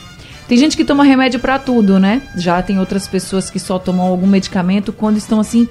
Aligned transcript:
Tem 0.48 0.56
gente 0.56 0.78
que 0.78 0.84
toma 0.84 1.04
remédio 1.04 1.40
para 1.40 1.58
tudo, 1.58 1.98
né? 1.98 2.22
Já 2.34 2.62
tem 2.62 2.78
outras 2.78 3.06
pessoas 3.06 3.50
que 3.50 3.60
só 3.60 3.78
tomam 3.78 4.06
algum 4.06 4.26
medicamento 4.26 4.94
quando 4.94 5.18
estão 5.18 5.40
assim 5.40 5.68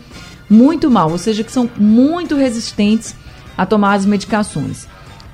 muito 0.48 0.92
mal, 0.92 1.10
ou 1.10 1.18
seja, 1.18 1.44
que 1.44 1.52
são 1.52 1.68
muito 1.80 2.36
resistentes 2.36 3.16
a 3.58 3.66
tomar 3.66 3.96
as 3.96 4.06
medicações. 4.06 4.88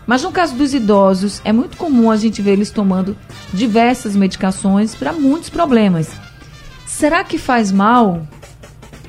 Mas 0.07 0.23
no 0.23 0.31
caso 0.31 0.55
dos 0.55 0.73
idosos, 0.73 1.41
é 1.45 1.51
muito 1.51 1.77
comum 1.77 2.09
a 2.11 2.17
gente 2.17 2.41
ver 2.41 2.51
eles 2.51 2.71
tomando 2.71 3.15
diversas 3.53 4.15
medicações 4.15 4.95
para 4.95 5.13
muitos 5.13 5.49
problemas. 5.49 6.11
Será 6.85 7.23
que 7.23 7.37
faz 7.37 7.71
mal? 7.71 8.25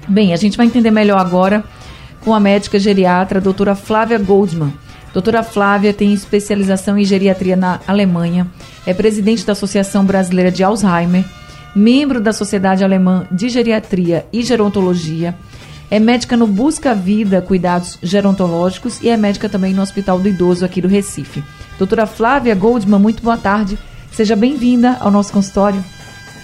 Bem, 0.07 0.33
a 0.33 0.37
gente 0.37 0.57
vai 0.57 0.67
entender 0.67 0.91
melhor 0.91 1.19
agora 1.19 1.65
com 2.21 2.35
a 2.35 2.41
médica 2.41 2.79
geriatra, 2.79 3.39
a 3.39 3.43
doutora 3.43 3.75
Flávia 3.75 4.19
Goldman. 4.19 4.73
Doutora 5.13 5.43
Flávia 5.43 5.93
tem 5.93 6.13
especialização 6.13 6.99
em 6.99 7.05
geriatria 7.05 7.57
na 7.57 7.81
Alemanha, 7.87 8.51
é 8.85 8.93
presidente 8.93 9.47
da 9.47 9.53
Associação 9.53 10.05
Brasileira 10.05 10.51
de 10.51 10.65
Alzheimer, 10.65 11.25
membro 11.75 12.21
da 12.21 12.33
Sociedade 12.33 12.83
Alemã 12.83 13.27
de 13.31 13.49
Geriatria 13.49 14.27
e 14.33 14.43
Gerontologia, 14.43 15.37
é 15.95 16.01
médica 16.01 16.37
no 16.37 16.49
Busca 16.49 16.93
Vida 16.93 17.41
Cuidados 17.41 18.01
Gerontológicos 18.03 19.01
e 19.01 19.09
é 19.09 19.17
médica 19.17 19.49
também 19.49 19.73
no 19.73 19.81
Hospital 19.81 20.19
do 20.19 20.29
Idoso 20.29 20.65
aqui 20.65 20.81
do 20.81 20.89
Recife. 20.89 21.41
Doutora 21.79 22.05
Flávia 22.05 22.53
Goldman, 22.53 22.99
muito 22.99 23.23
boa 23.23 23.37
tarde. 23.37 23.79
Seja 24.11 24.35
bem-vinda 24.35 24.97
ao 24.99 25.09
nosso 25.09 25.33
consultório. 25.33 25.85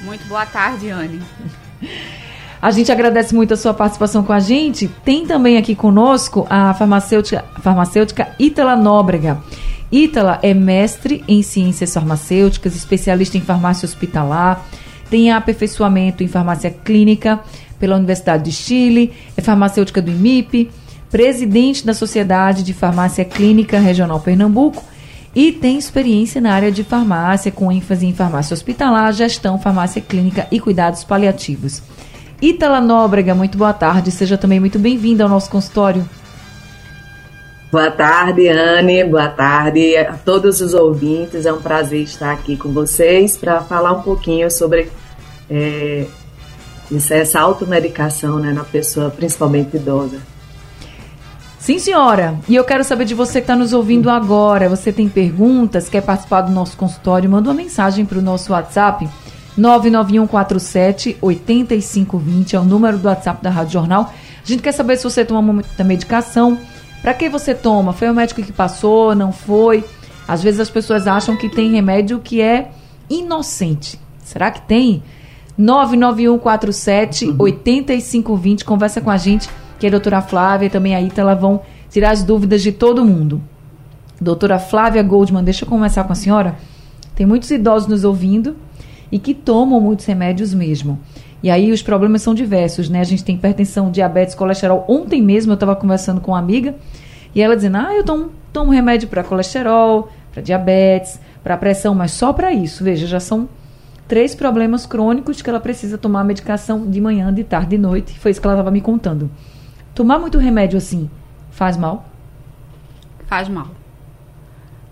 Muito 0.05 0.25
boa 0.29 0.47
tarde, 0.47 0.91
Anne. 0.91 1.21
A 2.63 2.71
gente 2.71 2.93
agradece 2.93 3.35
muito 3.35 3.53
a 3.53 3.57
sua 3.57 3.75
participação 3.75 4.23
com 4.23 4.33
a 4.33 4.39
gente. 4.39 4.87
Tem 5.05 5.27
também 5.27 5.57
aqui 5.57 5.75
conosco 5.75 6.47
a 6.49 6.73
farmacêutica, 6.73 7.45
farmacêutica 7.61 8.29
Ítala 8.39 8.77
Nóbrega. 8.77 9.43
Ítala 9.91 10.39
é 10.45 10.55
mestre 10.55 11.25
em 11.27 11.43
ciências 11.43 11.93
farmacêuticas, 11.93 12.77
especialista 12.77 13.37
em 13.37 13.41
farmácia 13.41 13.85
hospitalar, 13.85 14.65
tem 15.11 15.33
aperfeiçoamento 15.33 16.23
em 16.23 16.29
farmácia 16.29 16.71
clínica 16.71 17.41
pela 17.81 17.97
Universidade 17.97 18.45
de 18.45 18.53
Chile, 18.53 19.13
é 19.37 19.41
farmacêutica 19.41 20.01
do 20.01 20.11
IMIP, 20.11 20.71
presidente 21.11 21.85
da 21.85 21.95
Sociedade 21.95 22.63
de 22.63 22.73
Farmácia 22.73 23.25
Clínica 23.25 23.81
Regional 23.81 24.21
Pernambuco 24.21 24.85
e 25.35 25.51
tem 25.51 25.79
experiência 25.79 26.41
na 26.41 26.53
área 26.53 26.71
de 26.71 26.85
farmácia, 26.85 27.51
com 27.51 27.73
ênfase 27.73 28.07
em 28.07 28.13
farmácia 28.13 28.55
hospitalar, 28.55 29.13
gestão, 29.13 29.59
farmácia 29.59 30.03
clínica 30.03 30.47
e 30.51 30.61
cuidados 30.61 31.03
paliativos. 31.03 31.83
Ítala 32.43 32.81
Nóbrega, 32.81 33.35
muito 33.35 33.57
boa 33.57 33.73
tarde, 33.73 34.11
seja 34.11 34.37
também 34.37 34.61
muito 34.61 34.79
bem-vinda 34.79 35.25
ao 35.25 35.31
nosso 35.31 35.51
consultório. 35.51 36.09
Boa 37.71 37.91
tarde, 37.91 38.49
Anne. 38.49 39.05
Boa 39.05 39.29
tarde 39.29 39.97
a 39.97 40.15
todos 40.15 40.61
os 40.61 40.75
ouvintes. 40.75 41.47
É 41.47 41.53
um 41.53 41.63
prazer 41.63 42.03
estar 42.03 42.33
aqui 42.33 42.57
com 42.57 42.71
vocês 42.73 43.37
para 43.37 43.61
falar 43.61 43.93
um 43.93 44.03
pouquinho 44.03 44.51
sobre 44.51 44.91
é, 45.49 46.07
essa 47.11 47.41
automedicação 47.41 48.39
né, 48.39 48.53
na 48.53 48.65
pessoa, 48.65 49.11
principalmente 49.11 49.77
idosa. 49.77 50.19
Sim, 51.59 51.79
senhora. 51.79 52.39
E 52.49 52.57
eu 52.57 52.65
quero 52.65 52.83
saber 52.83 53.05
de 53.05 53.15
você 53.15 53.35
que 53.41 53.45
está 53.45 53.55
nos 53.55 53.73
ouvindo 53.73 54.09
agora. 54.09 54.69
Você 54.69 54.91
tem 54.91 55.09
perguntas, 55.09 55.89
quer 55.89 56.01
participar 56.01 56.41
do 56.41 56.53
nosso 56.53 56.77
consultório? 56.77 57.29
Manda 57.29 57.51
uma 57.51 57.55
mensagem 57.55 58.05
para 58.05 58.19
o 58.19 58.23
nosso 58.23 58.53
WhatsApp. 58.53 59.09
99147 59.57 61.19
8520 61.21 62.57
é 62.57 62.61
o 62.61 62.65
número 62.65 62.97
do 62.99 63.09
WhatsApp 63.09 63.43
da 63.43 63.51
Rádio 63.51 63.75
Jornal. 63.75 64.13
A 64.43 64.47
gente 64.47 64.63
quer 64.63 64.73
saber 64.73 64.97
se 64.97 65.05
você 65.05 65.23
toma 65.23 65.53
muita 65.53 65.85
medicação, 65.85 66.59
para 67.03 67.13
que 67.13 67.29
você 67.29 67.55
toma? 67.55 67.93
Foi 67.93 68.09
o 68.09 68.15
médico 68.15 68.43
que 68.43 68.53
passou? 68.53 69.15
Não 69.15 69.31
foi? 69.31 69.85
Às 70.27 70.43
vezes 70.43 70.61
as 70.61 70.71
pessoas 70.71 71.07
acham 71.07 71.37
que 71.37 71.49
tem 71.49 71.71
remédio 71.71 72.21
que 72.21 72.41
é 72.41 72.71
inocente. 73.09 74.01
Será 74.25 74.51
que 74.51 74.63
tem? 74.63 75.03
99147 75.61 77.35
8520. 77.39 78.65
Conversa 78.65 79.01
com 79.01 79.11
a 79.11 79.19
gente, 79.19 79.49
que 79.79 79.87
a 79.87 79.91
doutora 79.91 80.23
Flávia 80.23 80.67
e 80.67 80.71
também 80.71 80.95
a 80.95 81.03
Ítala 81.03 81.35
vão 81.35 81.61
tirar 81.91 82.13
as 82.13 82.23
dúvidas 82.23 82.63
de 82.63 82.73
todo 82.73 83.05
mundo. 83.05 83.43
Doutora 84.19 84.59
Flávia 84.59 85.03
Goldman, 85.03 85.45
deixa 85.45 85.65
eu 85.65 85.69
conversar 85.69 86.05
com 86.05 86.13
a 86.13 86.17
senhora. 86.17 86.57
Tem 87.15 87.27
muitos 87.27 87.51
idosos 87.51 87.89
nos 87.89 88.05
ouvindo 88.05 88.57
e 89.13 89.19
que 89.19 89.35
tomam 89.35 89.81
muitos 89.81 90.07
remédios 90.07 90.55
mesmo. 90.55 90.99
E 91.43 91.51
aí 91.51 91.73
os 91.73 91.83
problemas 91.83 92.23
são 92.23 92.35
diversos, 92.35 92.89
né? 92.89 93.01
A 93.01 93.05
gente 93.05 93.25
tem 93.25 93.35
hipertensão, 93.35 93.91
diabetes, 93.91 94.35
colesterol. 94.35 94.85
Ontem 94.89 95.23
mesmo 95.23 95.53
eu 95.53 95.55
estava 95.55 95.77
conversando 95.77 96.21
com 96.21 96.33
uma 96.33 96.39
amiga 96.39 96.75
e 97.35 97.43
ela 97.43 97.57
dizendo: 97.57 97.77
"Ah, 97.77 97.95
eu 97.95 98.05
tomo, 98.05 98.31
tomo 98.53 98.71
remédio 98.71 99.09
para 99.09 99.25
colesterol, 99.25 100.09
para 100.33 100.43
diabetes, 100.43 101.21
para 101.43 101.57
pressão, 101.57 101.95
mas 101.95 102.13
só 102.13 102.33
para 102.33 102.53
isso". 102.53 102.85
Veja, 102.85 103.07
já 103.07 103.21
são 103.21 103.49
três 104.11 104.35
problemas 104.35 104.87
crônicos 104.87 105.41
que 105.41 105.49
ela 105.49 105.61
precisa 105.61 105.97
tomar 105.97 106.25
medicação 106.25 106.85
de 106.91 107.01
manhã, 107.01 107.33
de 107.33 107.45
tarde, 107.45 107.71
de 107.71 107.79
noite. 107.79 108.19
Foi 108.19 108.33
isso 108.33 108.41
que 108.41 108.47
ela 108.49 108.55
estava 108.55 108.69
me 108.69 108.81
contando. 108.81 109.31
Tomar 109.95 110.19
muito 110.19 110.37
remédio 110.37 110.77
assim 110.77 111.09
faz 111.53 111.77
mal? 111.77 112.11
Faz 113.29 113.49
mal. 113.49 113.69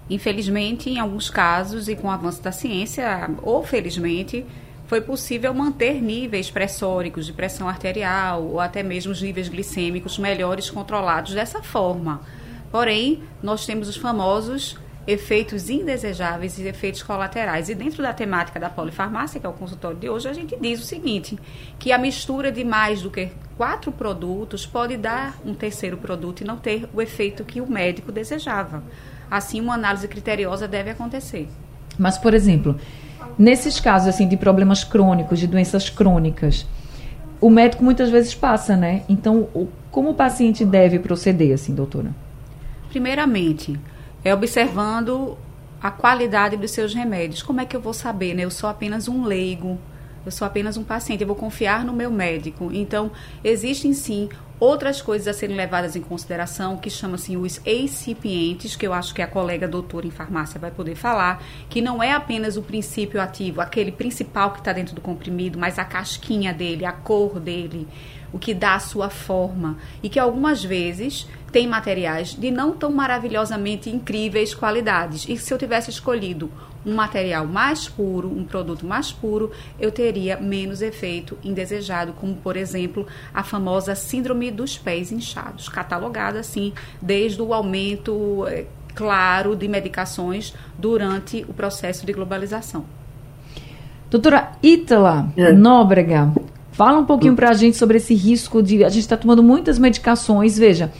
Infelizmente, 0.08 0.88
em 0.88 1.00
alguns 1.00 1.28
casos 1.28 1.88
e 1.88 1.96
com 1.96 2.06
o 2.06 2.10
avanço 2.12 2.40
da 2.40 2.52
ciência, 2.52 3.28
ou 3.42 3.64
felizmente, 3.64 4.46
foi 4.86 5.00
possível 5.00 5.52
manter 5.52 6.00
níveis 6.00 6.48
pressóricos 6.48 7.26
de 7.26 7.32
pressão 7.32 7.68
arterial 7.68 8.44
ou 8.44 8.60
até 8.60 8.84
mesmo 8.84 9.10
os 9.10 9.20
níveis 9.20 9.48
glicêmicos 9.48 10.16
melhores 10.16 10.70
controlados 10.70 11.34
dessa 11.34 11.60
forma. 11.60 12.20
Porém, 12.70 13.24
nós 13.42 13.66
temos 13.66 13.88
os 13.88 13.96
famosos 13.96 14.78
efeitos 15.08 15.68
indesejáveis 15.68 16.58
e 16.58 16.68
efeitos 16.68 17.02
colaterais. 17.02 17.68
E 17.68 17.74
dentro 17.74 18.02
da 18.02 18.12
temática 18.12 18.60
da 18.60 18.70
polifarmácia, 18.70 19.40
que 19.40 19.46
é 19.46 19.48
o 19.48 19.52
consultório 19.52 19.98
de 19.98 20.08
hoje, 20.08 20.28
a 20.28 20.32
gente 20.32 20.56
diz 20.60 20.80
o 20.80 20.84
seguinte, 20.84 21.36
que 21.78 21.90
a 21.90 21.98
mistura 21.98 22.52
de 22.52 22.62
mais 22.62 23.02
do 23.02 23.10
que 23.10 23.30
quatro 23.56 23.90
produtos 23.90 24.66
pode 24.66 24.96
dar 24.96 25.36
um 25.44 25.54
terceiro 25.54 25.96
produto 25.96 26.42
e 26.42 26.44
não 26.44 26.56
ter 26.56 26.88
o 26.94 27.02
efeito 27.02 27.44
que 27.44 27.60
o 27.60 27.68
médico 27.68 28.12
desejava. 28.12 28.84
Assim, 29.30 29.60
uma 29.60 29.74
análise 29.74 30.06
criteriosa 30.06 30.68
deve 30.68 30.90
acontecer. 30.90 31.48
Mas, 31.98 32.16
por 32.16 32.34
exemplo, 32.34 32.78
Nesses 33.38 33.78
casos 33.78 34.08
assim 34.08 34.26
de 34.26 34.36
problemas 34.36 34.82
crônicos, 34.82 35.38
de 35.38 35.46
doenças 35.46 35.88
crônicas, 35.88 36.66
o 37.40 37.48
médico 37.48 37.84
muitas 37.84 38.10
vezes 38.10 38.34
passa, 38.34 38.76
né? 38.76 39.02
Então, 39.08 39.48
como 39.92 40.10
o 40.10 40.14
paciente 40.14 40.64
deve 40.64 40.98
proceder, 40.98 41.54
assim, 41.54 41.72
doutora? 41.72 42.12
Primeiramente, 42.90 43.78
é 44.28 44.34
observando 44.34 45.36
a 45.82 45.90
qualidade 45.90 46.56
dos 46.56 46.70
seus 46.70 46.94
remédios. 46.94 47.42
Como 47.42 47.60
é 47.60 47.64
que 47.64 47.76
eu 47.76 47.80
vou 47.80 47.94
saber, 47.94 48.34
né? 48.34 48.44
Eu 48.44 48.50
sou 48.50 48.68
apenas 48.68 49.08
um 49.08 49.24
leigo, 49.24 49.78
eu 50.26 50.32
sou 50.32 50.46
apenas 50.46 50.76
um 50.76 50.84
paciente, 50.84 51.22
eu 51.22 51.26
vou 51.26 51.36
confiar 51.36 51.84
no 51.84 51.92
meu 51.92 52.10
médico. 52.10 52.70
Então, 52.72 53.10
existem 53.42 53.92
sim 53.92 54.28
outras 54.60 55.00
coisas 55.00 55.28
a 55.28 55.32
serem 55.32 55.56
levadas 55.56 55.94
em 55.94 56.02
consideração, 56.02 56.76
que 56.76 56.90
chama-se 56.90 57.36
os 57.36 57.60
excipientes, 57.64 58.74
que 58.74 58.86
eu 58.86 58.92
acho 58.92 59.14
que 59.14 59.22
a 59.22 59.26
colega 59.26 59.68
doutora 59.68 60.06
em 60.06 60.10
farmácia 60.10 60.58
vai 60.58 60.70
poder 60.70 60.96
falar, 60.96 61.42
que 61.68 61.80
não 61.80 62.02
é 62.02 62.12
apenas 62.12 62.56
o 62.56 62.62
princípio 62.62 63.20
ativo, 63.20 63.60
aquele 63.60 63.92
principal 63.92 64.50
que 64.50 64.58
está 64.58 64.72
dentro 64.72 64.94
do 64.94 65.00
comprimido, 65.00 65.58
mas 65.58 65.78
a 65.78 65.84
casquinha 65.84 66.52
dele, 66.52 66.84
a 66.84 66.92
cor 66.92 67.38
dele, 67.38 67.86
o 68.32 68.38
que 68.38 68.54
dá 68.54 68.74
a 68.74 68.80
sua 68.80 69.10
forma. 69.10 69.76
E 70.02 70.08
que 70.08 70.18
algumas 70.18 70.62
vezes 70.62 71.26
tem 71.52 71.66
materiais 71.66 72.34
de 72.34 72.50
não 72.50 72.72
tão 72.72 72.90
maravilhosamente 72.90 73.90
incríveis 73.90 74.54
qualidades. 74.54 75.26
E 75.28 75.36
se 75.36 75.52
eu 75.52 75.58
tivesse 75.58 75.90
escolhido 75.90 76.50
um 76.84 76.94
material 76.94 77.46
mais 77.46 77.88
puro, 77.88 78.28
um 78.28 78.44
produto 78.44 78.86
mais 78.86 79.12
puro, 79.12 79.50
eu 79.78 79.90
teria 79.90 80.36
menos 80.36 80.80
efeito 80.80 81.36
indesejado, 81.42 82.12
como 82.12 82.34
por 82.36 82.56
exemplo 82.56 83.06
a 83.32 83.42
famosa 83.42 83.94
síndrome 83.94 84.50
dos 84.50 84.78
pés 84.78 85.10
inchados, 85.10 85.68
catalogada 85.68 86.40
assim 86.40 86.72
desde 87.00 87.42
o 87.42 87.52
aumento 87.52 88.46
é, 88.46 88.64
claro 88.94 89.54
de 89.56 89.68
medicações 89.68 90.54
durante 90.78 91.44
o 91.48 91.52
processo 91.52 92.06
de 92.06 92.12
globalização. 92.12 92.84
Doutora 94.10 94.52
Ítala 94.62 95.30
é. 95.36 95.52
Nóbrega, 95.52 96.32
fala 96.78 97.00
um 97.00 97.04
pouquinho 97.04 97.34
para 97.34 97.50
a 97.50 97.54
gente 97.54 97.76
sobre 97.76 97.96
esse 97.96 98.14
risco 98.14 98.62
de. 98.62 98.84
A 98.84 98.88
gente 98.88 99.00
está 99.00 99.16
tomando 99.16 99.42
muitas 99.42 99.80
medicações, 99.80 100.56
veja. 100.56 100.92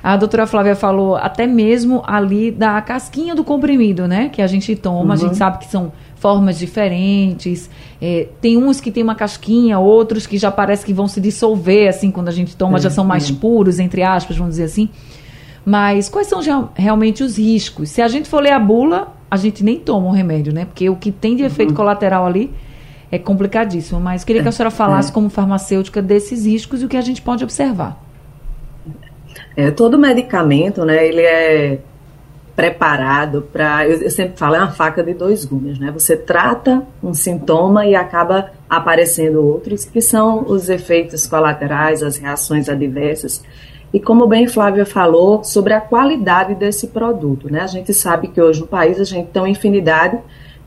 A 0.00 0.16
doutora 0.16 0.46
Flávia 0.46 0.76
falou 0.76 1.16
até 1.16 1.44
mesmo 1.44 2.04
ali 2.06 2.52
da 2.52 2.80
casquinha 2.80 3.34
do 3.34 3.42
comprimido, 3.42 4.06
né? 4.06 4.28
Que 4.28 4.40
a 4.40 4.46
gente 4.46 4.76
toma, 4.76 5.06
uhum. 5.06 5.12
a 5.12 5.16
gente 5.16 5.30
uhum. 5.30 5.34
sabe 5.34 5.58
que 5.58 5.66
são 5.66 5.92
formas 6.14 6.56
diferentes. 6.56 7.68
É, 8.00 8.28
tem 8.40 8.56
uns 8.56 8.80
que 8.80 8.92
tem 8.92 9.02
uma 9.02 9.16
casquinha, 9.16 9.76
outros 9.78 10.24
que 10.24 10.38
já 10.38 10.52
parece 10.52 10.86
que 10.86 10.92
vão 10.92 11.08
se 11.08 11.20
dissolver, 11.20 11.88
assim, 11.88 12.12
quando 12.12 12.28
a 12.28 12.32
gente 12.32 12.54
toma, 12.54 12.78
já 12.78 12.90
são 12.90 13.04
mais 13.04 13.28
puros, 13.30 13.80
entre 13.80 14.04
aspas, 14.04 14.36
vamos 14.36 14.52
dizer 14.52 14.64
assim. 14.64 14.88
Mas 15.66 16.08
quais 16.08 16.28
são 16.28 16.40
realmente 16.74 17.24
os 17.24 17.38
riscos? 17.38 17.90
Se 17.90 18.00
a 18.00 18.06
gente 18.06 18.28
for 18.28 18.40
ler 18.40 18.52
a 18.52 18.60
bula, 18.60 19.08
a 19.28 19.36
gente 19.36 19.64
nem 19.64 19.80
toma 19.80 20.06
o 20.06 20.12
remédio, 20.12 20.52
né? 20.52 20.66
Porque 20.66 20.88
o 20.88 20.94
que 20.94 21.10
tem 21.10 21.34
de 21.34 21.42
efeito 21.42 21.70
uhum. 21.70 21.76
colateral 21.76 22.24
ali 22.24 22.52
é 23.10 23.18
complicadíssimo. 23.18 24.00
Mas 24.00 24.24
queria 24.24 24.42
que 24.42 24.48
a 24.48 24.52
senhora 24.52 24.70
falasse, 24.70 25.10
é. 25.10 25.14
como 25.14 25.28
farmacêutica, 25.28 26.02
desses 26.02 26.46
riscos 26.46 26.82
e 26.82 26.84
o 26.84 26.88
que 26.88 26.96
a 26.96 27.00
gente 27.00 27.22
pode 27.22 27.44
observar. 27.44 28.02
É, 29.56 29.70
todo 29.70 29.98
medicamento, 29.98 30.84
né, 30.84 31.06
ele 31.06 31.20
é 31.20 31.78
preparado 32.56 33.42
para, 33.52 33.86
eu, 33.86 34.00
eu, 34.00 34.10
sempre 34.10 34.38
falo, 34.38 34.54
é 34.54 34.58
uma 34.58 34.70
faca 34.70 35.02
de 35.02 35.12
dois 35.12 35.44
gumes, 35.44 35.78
né? 35.78 35.90
Você 35.90 36.16
trata 36.16 36.84
um 37.02 37.12
sintoma 37.12 37.84
e 37.84 37.96
acaba 37.96 38.52
aparecendo 38.70 39.44
outros, 39.44 39.84
que 39.84 40.00
são 40.00 40.44
os 40.46 40.68
efeitos 40.68 41.26
colaterais, 41.26 42.02
as 42.02 42.16
reações 42.16 42.68
adversas. 42.68 43.42
E 43.92 43.98
como 43.98 44.26
bem 44.26 44.46
Flávia 44.46 44.86
falou, 44.86 45.42
sobre 45.42 45.72
a 45.72 45.80
qualidade 45.80 46.54
desse 46.54 46.88
produto, 46.88 47.50
né? 47.50 47.60
A 47.60 47.66
gente 47.66 47.92
sabe 47.92 48.28
que 48.28 48.40
hoje 48.40 48.60
no 48.60 48.66
país 48.66 49.00
a 49.00 49.04
gente 49.04 49.30
tem 49.30 49.42
uma 49.42 49.48
infinidade 49.48 50.18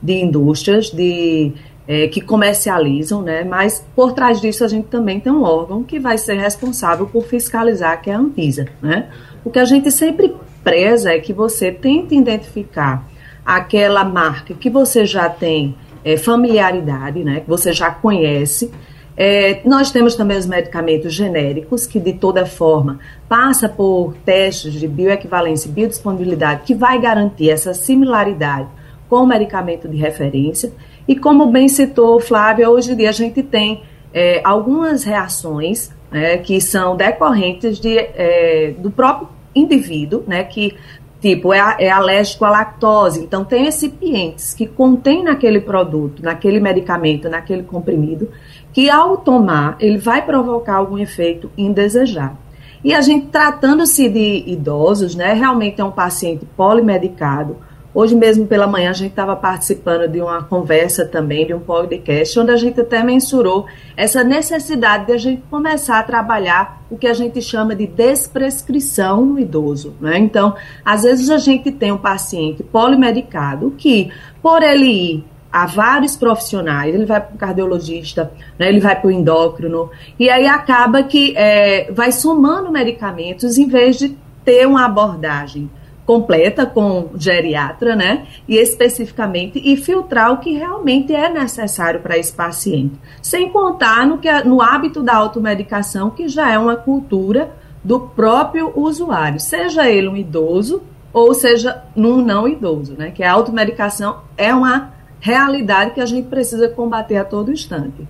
de 0.01 0.13
indústrias 0.13 0.89
de 0.89 1.53
é, 1.87 2.07
que 2.07 2.19
comercializam, 2.19 3.21
né? 3.21 3.43
Mas 3.43 3.85
por 3.95 4.11
trás 4.11 4.41
disso 4.41 4.63
a 4.63 4.67
gente 4.67 4.87
também 4.87 5.19
tem 5.19 5.31
um 5.31 5.43
órgão 5.43 5.83
que 5.83 5.99
vai 5.99 6.17
ser 6.17 6.35
responsável 6.35 7.07
por 7.07 7.23
fiscalizar, 7.23 8.01
que 8.01 8.09
é 8.09 8.13
a 8.13 8.19
Anvisa, 8.19 8.67
né? 8.81 9.07
O 9.45 9.49
que 9.49 9.59
a 9.59 9.65
gente 9.65 9.89
sempre 9.89 10.35
preza 10.63 11.13
é 11.13 11.19
que 11.19 11.31
você 11.31 11.71
tente 11.71 12.13
identificar 12.13 13.07
aquela 13.45 14.03
marca 14.03 14.53
que 14.53 14.69
você 14.69 15.05
já 15.05 15.29
tem 15.29 15.75
é, 16.03 16.17
familiaridade, 16.17 17.23
né? 17.23 17.39
Que 17.39 17.47
você 17.47 17.71
já 17.71 17.89
conhece. 17.89 18.69
É, 19.15 19.61
nós 19.65 19.89
temos 19.89 20.15
também 20.15 20.37
os 20.37 20.45
medicamentos 20.45 21.13
genéricos, 21.13 21.87
que 21.87 21.99
de 21.99 22.13
toda 22.13 22.45
forma 22.45 22.99
passa 23.29 23.69
por 23.69 24.13
testes 24.25 24.73
de 24.73 24.87
bioequivalência 24.87 25.69
e 25.69 25.71
biodisponibilidade, 25.71 26.63
que 26.65 26.75
vai 26.75 26.99
garantir 26.99 27.49
essa 27.49 27.73
similaridade 27.73 28.67
com 29.09 29.23
o 29.23 29.25
medicamento 29.25 29.87
de 29.87 29.97
referência. 29.97 30.71
E 31.07 31.15
como 31.15 31.51
bem 31.51 31.67
citou 31.67 32.19
Flávia, 32.19 32.69
hoje 32.69 32.91
em 32.91 32.95
dia 32.95 33.09
a 33.09 33.13
gente 33.13 33.41
tem 33.41 33.81
é, 34.13 34.41
algumas 34.43 35.03
reações 35.03 35.89
né, 36.11 36.37
que 36.37 36.59
são 36.59 36.95
decorrentes 36.95 37.79
de, 37.79 37.97
é, 37.97 38.73
do 38.77 38.91
próprio 38.91 39.29
indivíduo, 39.55 40.23
né, 40.27 40.43
que 40.43 40.75
tipo 41.21 41.53
é, 41.53 41.75
é, 41.79 41.89
alérgico 41.89 42.45
à 42.45 42.49
lactose. 42.49 43.23
Então 43.23 43.45
tem 43.45 43.63
recipientes 43.63 44.53
que 44.53 44.67
contém 44.67 45.23
naquele 45.23 45.61
produto, 45.61 46.21
naquele 46.21 46.59
medicamento, 46.59 47.29
naquele 47.29 47.63
comprimido, 47.63 48.29
que 48.73 48.89
ao 48.89 49.17
tomar 49.17 49.77
ele 49.79 49.97
vai 49.97 50.23
provocar 50.25 50.75
algum 50.75 50.97
efeito 50.97 51.49
indesejado. 51.57 52.37
E 52.83 52.93
a 52.93 53.01
gente 53.01 53.27
tratando-se 53.27 54.07
de 54.07 54.43
idosos, 54.45 55.15
né, 55.15 55.33
realmente 55.33 55.81
é 55.81 55.83
um 55.83 55.91
paciente 55.91 56.45
polimedicado 56.55 57.57
Hoje 57.93 58.15
mesmo 58.15 58.45
pela 58.45 58.67
manhã 58.67 58.89
a 58.89 58.93
gente 58.93 59.11
estava 59.11 59.35
participando 59.35 60.07
de 60.07 60.21
uma 60.21 60.43
conversa 60.43 61.05
também, 61.05 61.47
de 61.47 61.53
um 61.53 61.59
podcast, 61.59 62.39
onde 62.39 62.51
a 62.51 62.55
gente 62.55 62.79
até 62.79 63.03
mensurou 63.03 63.65
essa 63.95 64.23
necessidade 64.23 65.07
de 65.07 65.13
a 65.13 65.17
gente 65.17 65.41
começar 65.49 65.99
a 65.99 66.03
trabalhar 66.03 66.81
o 66.91 66.97
que 66.97 67.07
a 67.07 67.13
gente 67.13 67.41
chama 67.41 67.75
de 67.75 67.87
desprescrição 67.87 69.25
no 69.25 69.39
idoso. 69.39 69.95
Né? 69.99 70.17
Então, 70.19 70.55
às 70.85 71.03
vezes 71.03 71.29
a 71.29 71.37
gente 71.37 71.71
tem 71.71 71.91
um 71.91 71.97
paciente 71.97 72.61
polimedicado 72.61 73.73
que, 73.77 74.11
por 74.41 74.61
ele 74.61 74.85
ir 74.85 75.25
a 75.51 75.65
vários 75.65 76.15
profissionais, 76.15 76.93
ele 76.93 77.05
vai 77.05 77.21
para 77.21 77.33
o 77.33 77.37
cardiologista, 77.37 78.31
né, 78.59 78.67
ele 78.67 78.79
vai 78.79 78.99
para 78.99 79.07
o 79.07 79.11
endócrino, 79.11 79.89
e 80.19 80.29
aí 80.29 80.45
acaba 80.45 81.01
que 81.03 81.33
é, 81.35 81.91
vai 81.91 82.11
somando 82.11 82.71
medicamentos 82.71 83.57
em 83.57 83.67
vez 83.67 83.97
de 83.97 84.15
ter 84.43 84.67
uma 84.67 84.85
abordagem 84.85 85.69
completa 86.07 86.65
com 86.65 87.09
geriatra, 87.15 87.93
né? 87.93 88.25
E 88.47 88.55
especificamente 88.55 89.61
e 89.63 89.75
filtrar 89.75 90.31
o 90.31 90.37
que 90.37 90.53
realmente 90.53 91.13
é 91.13 91.29
necessário 91.29 91.99
para 91.99 92.17
esse 92.17 92.31
paciente. 92.31 92.95
Sem 93.21 93.49
contar 93.49 94.07
no, 94.07 94.17
que, 94.17 94.31
no 94.43 94.61
hábito 94.61 95.03
da 95.03 95.13
automedicação, 95.17 96.09
que 96.09 96.29
já 96.29 96.49
é 96.49 96.57
uma 96.57 96.77
cultura 96.77 97.51
do 97.83 97.99
próprio 97.99 98.71
usuário, 98.73 99.37
seja 99.37 99.89
ele 99.89 100.07
um 100.07 100.15
idoso 100.15 100.81
ou 101.11 101.33
seja 101.33 101.83
um 101.95 102.21
não 102.21 102.47
idoso, 102.47 102.95
né? 102.97 103.11
Que 103.11 103.21
a 103.21 103.33
automedicação 103.33 104.21
é 104.37 104.53
uma 104.53 104.93
realidade 105.19 105.91
que 105.91 105.99
a 105.99 106.05
gente 106.05 106.29
precisa 106.29 106.69
combater 106.69 107.17
a 107.17 107.25
todo 107.25 107.51
instante. 107.51 108.07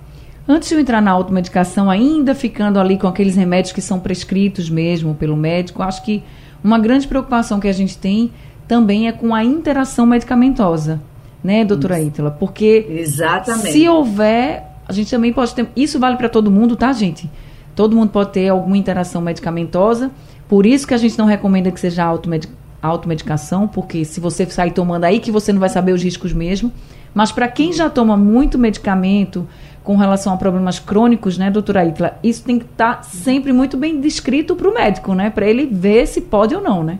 Antes 0.47 0.69
de 0.69 0.75
eu 0.75 0.79
entrar 0.79 1.01
na 1.01 1.11
automedicação, 1.11 1.89
ainda 1.89 2.35
ficando 2.35 2.79
ali 2.79 2.97
com 2.97 3.07
aqueles 3.07 3.35
remédios 3.35 3.73
que 3.73 3.81
são 3.81 3.99
prescritos 3.99 4.69
mesmo 4.69 5.15
pelo 5.15 5.35
médico, 5.35 5.81
acho 5.81 6.03
que 6.03 6.23
uma 6.67 6.77
grande 6.77 7.07
preocupação 7.07 7.59
que 7.61 7.67
a 7.67 7.73
gente 7.73 7.97
tem 7.97 8.29
também 8.67 9.07
é 9.07 9.11
com 9.13 9.33
a 9.33 9.43
interação 9.43 10.05
medicamentosa, 10.05 11.01
né, 11.41 11.63
doutora 11.63 12.01
Ítala? 12.01 12.29
Porque 12.29 12.85
Exatamente. 12.89 13.71
se 13.71 13.87
houver, 13.87 14.63
a 14.85 14.91
gente 14.91 15.09
também 15.09 15.31
pode 15.31 15.55
ter. 15.55 15.69
Isso 15.75 15.97
vale 15.97 16.17
para 16.17 16.27
todo 16.27 16.51
mundo, 16.51 16.75
tá, 16.75 16.91
gente? 16.91 17.29
Todo 17.73 17.95
mundo 17.95 18.09
pode 18.09 18.31
ter 18.31 18.49
alguma 18.49 18.77
interação 18.77 19.21
medicamentosa. 19.21 20.11
Por 20.49 20.65
isso 20.65 20.85
que 20.85 20.93
a 20.93 20.97
gente 20.97 21.17
não 21.17 21.25
recomenda 21.25 21.71
que 21.71 21.79
seja 21.79 22.03
automedic, 22.03 22.51
automedicação, 22.81 23.67
porque 23.67 24.03
se 24.03 24.19
você 24.19 24.45
sair 24.45 24.71
tomando 24.71 25.05
aí 25.05 25.19
que 25.19 25.31
você 25.31 25.53
não 25.53 25.61
vai 25.61 25.69
saber 25.69 25.93
os 25.93 26.03
riscos 26.03 26.33
mesmo. 26.33 26.71
Mas 27.13 27.31
para 27.31 27.47
quem 27.47 27.71
já 27.71 27.89
toma 27.89 28.17
muito 28.17 28.57
medicamento, 28.57 29.47
com 29.87 29.95
relação 29.95 30.33
a 30.33 30.37
problemas 30.37 30.79
crônicos, 30.79 31.37
né, 31.37 31.49
doutora 31.49 31.85
Itla, 31.85 32.19
isso 32.21 32.43
tem 32.43 32.59
que 32.59 32.65
estar 32.65 32.95
tá 32.97 33.03
sempre 33.03 33.53
muito 33.53 33.77
bem 33.77 34.01
descrito 34.01 34.53
para 34.53 34.67
o 34.67 34.73
médico, 34.73 35.13
né, 35.13 35.29
para 35.29 35.47
ele 35.47 35.65
ver 35.65 36.05
se 36.07 36.19
pode 36.19 36.53
ou 36.53 36.61
não, 36.61 36.83
né? 36.83 36.99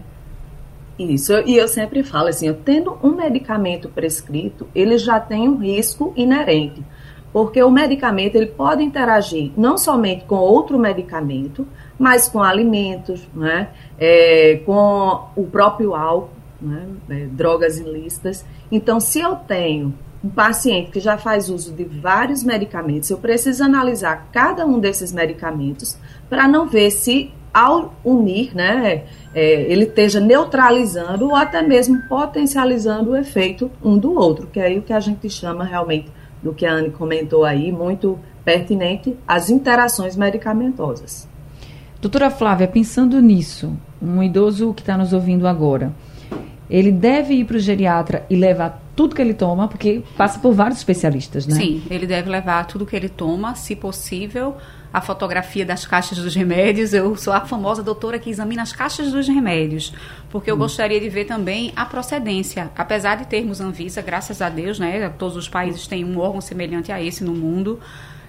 Isso, 0.98 1.34
e 1.46 1.58
eu 1.58 1.68
sempre 1.68 2.02
falo 2.02 2.30
assim, 2.30 2.48
eu 2.48 2.54
tendo 2.54 2.98
um 3.04 3.12
medicamento 3.12 3.90
prescrito, 3.90 4.70
ele 4.74 4.98
já 4.98 5.20
tem 5.20 5.50
um 5.50 5.58
risco 5.58 6.14
inerente, 6.16 6.82
porque 7.34 7.62
o 7.62 7.70
medicamento 7.70 8.38
ele 8.38 8.48
pode 8.48 8.82
interagir 8.82 9.52
não 9.58 9.78
somente 9.78 10.24
com 10.24 10.36
outro 10.36 10.80
medicamento, 10.80 11.68
mas 12.00 12.30
com 12.30 12.42
alimentos, 12.42 13.28
né, 13.36 13.68
é, 14.00 14.62
com 14.66 15.26
o 15.36 15.44
próprio 15.44 15.94
álcool, 15.94 16.30
né, 16.62 16.88
é, 17.10 17.26
drogas 17.26 17.78
ilícitas. 17.78 18.46
Então, 18.72 18.98
se 19.02 19.20
eu 19.20 19.36
tenho 19.36 19.94
um 20.24 20.30
paciente 20.30 20.92
que 20.92 21.00
já 21.00 21.18
faz 21.18 21.50
uso 21.50 21.74
de 21.74 21.84
vários 21.84 22.44
medicamentos, 22.44 23.10
eu 23.10 23.18
preciso 23.18 23.64
analisar 23.64 24.30
cada 24.32 24.66
um 24.66 24.80
desses 24.80 25.12
medicamentos 25.12 25.98
para 26.30 26.48
não 26.48 26.68
ver 26.68 26.92
se 26.92 27.32
ao 27.54 27.96
unir, 28.04 28.56
né, 28.56 29.06
é, 29.34 29.62
ele 29.72 29.86
esteja 29.86 30.20
neutralizando 30.20 31.26
ou 31.26 31.36
até 31.36 31.62
mesmo 31.62 32.02
potencializando 32.08 33.12
o 33.12 33.16
efeito 33.16 33.72
um 33.84 33.98
do 33.98 34.14
outro, 34.14 34.48
que 34.48 34.60
é 34.60 34.66
aí 34.66 34.78
o 34.78 34.84
que 34.84 34.94
a 34.94 35.00
gente 35.00 35.30
chama 35.30 35.64
realmente 35.64 36.12
do 36.42 36.54
que 36.54 36.66
a 36.66 36.74
Anne 36.74 36.92
comentou 36.92 37.44
aí, 37.44 37.72
muito 37.72 38.20
pertinente, 38.46 39.18
as 39.28 39.50
interações 39.50 40.16
medicamentosas. 40.16 41.28
Doutora 42.00 42.30
Flávia, 42.30 42.68
pensando 42.68 43.20
nisso, 43.20 43.76
um 44.00 44.22
idoso 44.22 44.74
que 44.74 44.82
está 44.82 44.96
nos 44.96 45.12
ouvindo 45.12 45.48
agora, 45.48 45.92
ele 46.70 46.92
deve 46.92 47.34
ir 47.34 47.46
para 47.46 47.58
o 47.58 47.60
geriatra 47.60 48.26
e 48.30 48.36
levar 48.36 48.84
tudo 48.96 49.16
que 49.16 49.22
ele 49.22 49.34
toma, 49.34 49.68
porque 49.68 50.02
passa 50.18 50.40
por 50.40 50.54
vários 50.54 50.80
especialistas, 50.80 51.46
né? 51.46 51.56
Sim, 51.56 51.84
ele 51.90 52.06
deve 52.06 52.30
levar 52.30 52.66
tudo 52.66 52.86
que 52.86 52.96
ele 52.96 53.08
toma, 53.08 53.56
se 53.56 53.76
possível, 53.76 54.58
a 54.92 55.00
fotografia 55.00 55.66
das 55.66 55.86
caixas 55.86 56.18
dos 56.18 56.36
remédios. 56.36 56.94
Eu 56.94 57.16
sou 57.16 57.32
a 57.32 57.42
famosa 57.42 57.84
doutora 57.84 58.20
que 58.20 58.30
examina 58.30 58.64
as 58.64 58.74
caixas 58.74 59.12
dos 59.12 59.28
remédios, 59.28 59.94
porque 60.30 60.50
eu 60.50 60.56
hum. 60.56 60.60
gostaria 60.60 61.00
de 61.00 61.08
ver 61.10 61.26
também 61.26 61.72
a 61.76 61.86
procedência. 61.86 62.72
Apesar 62.76 63.16
de 63.16 63.28
termos 63.28 63.62
Anvisa, 63.62 64.02
graças 64.02 64.42
a 64.42 64.50
Deus, 64.50 64.80
né? 64.80 65.08
Todos 65.18 65.38
os 65.38 65.48
países 65.48 65.88
têm 65.88 66.04
um 66.04 66.20
órgão 66.20 66.42
semelhante 66.42 66.92
a 66.92 67.02
esse 67.02 67.24
no 67.24 67.34
mundo. 67.34 67.80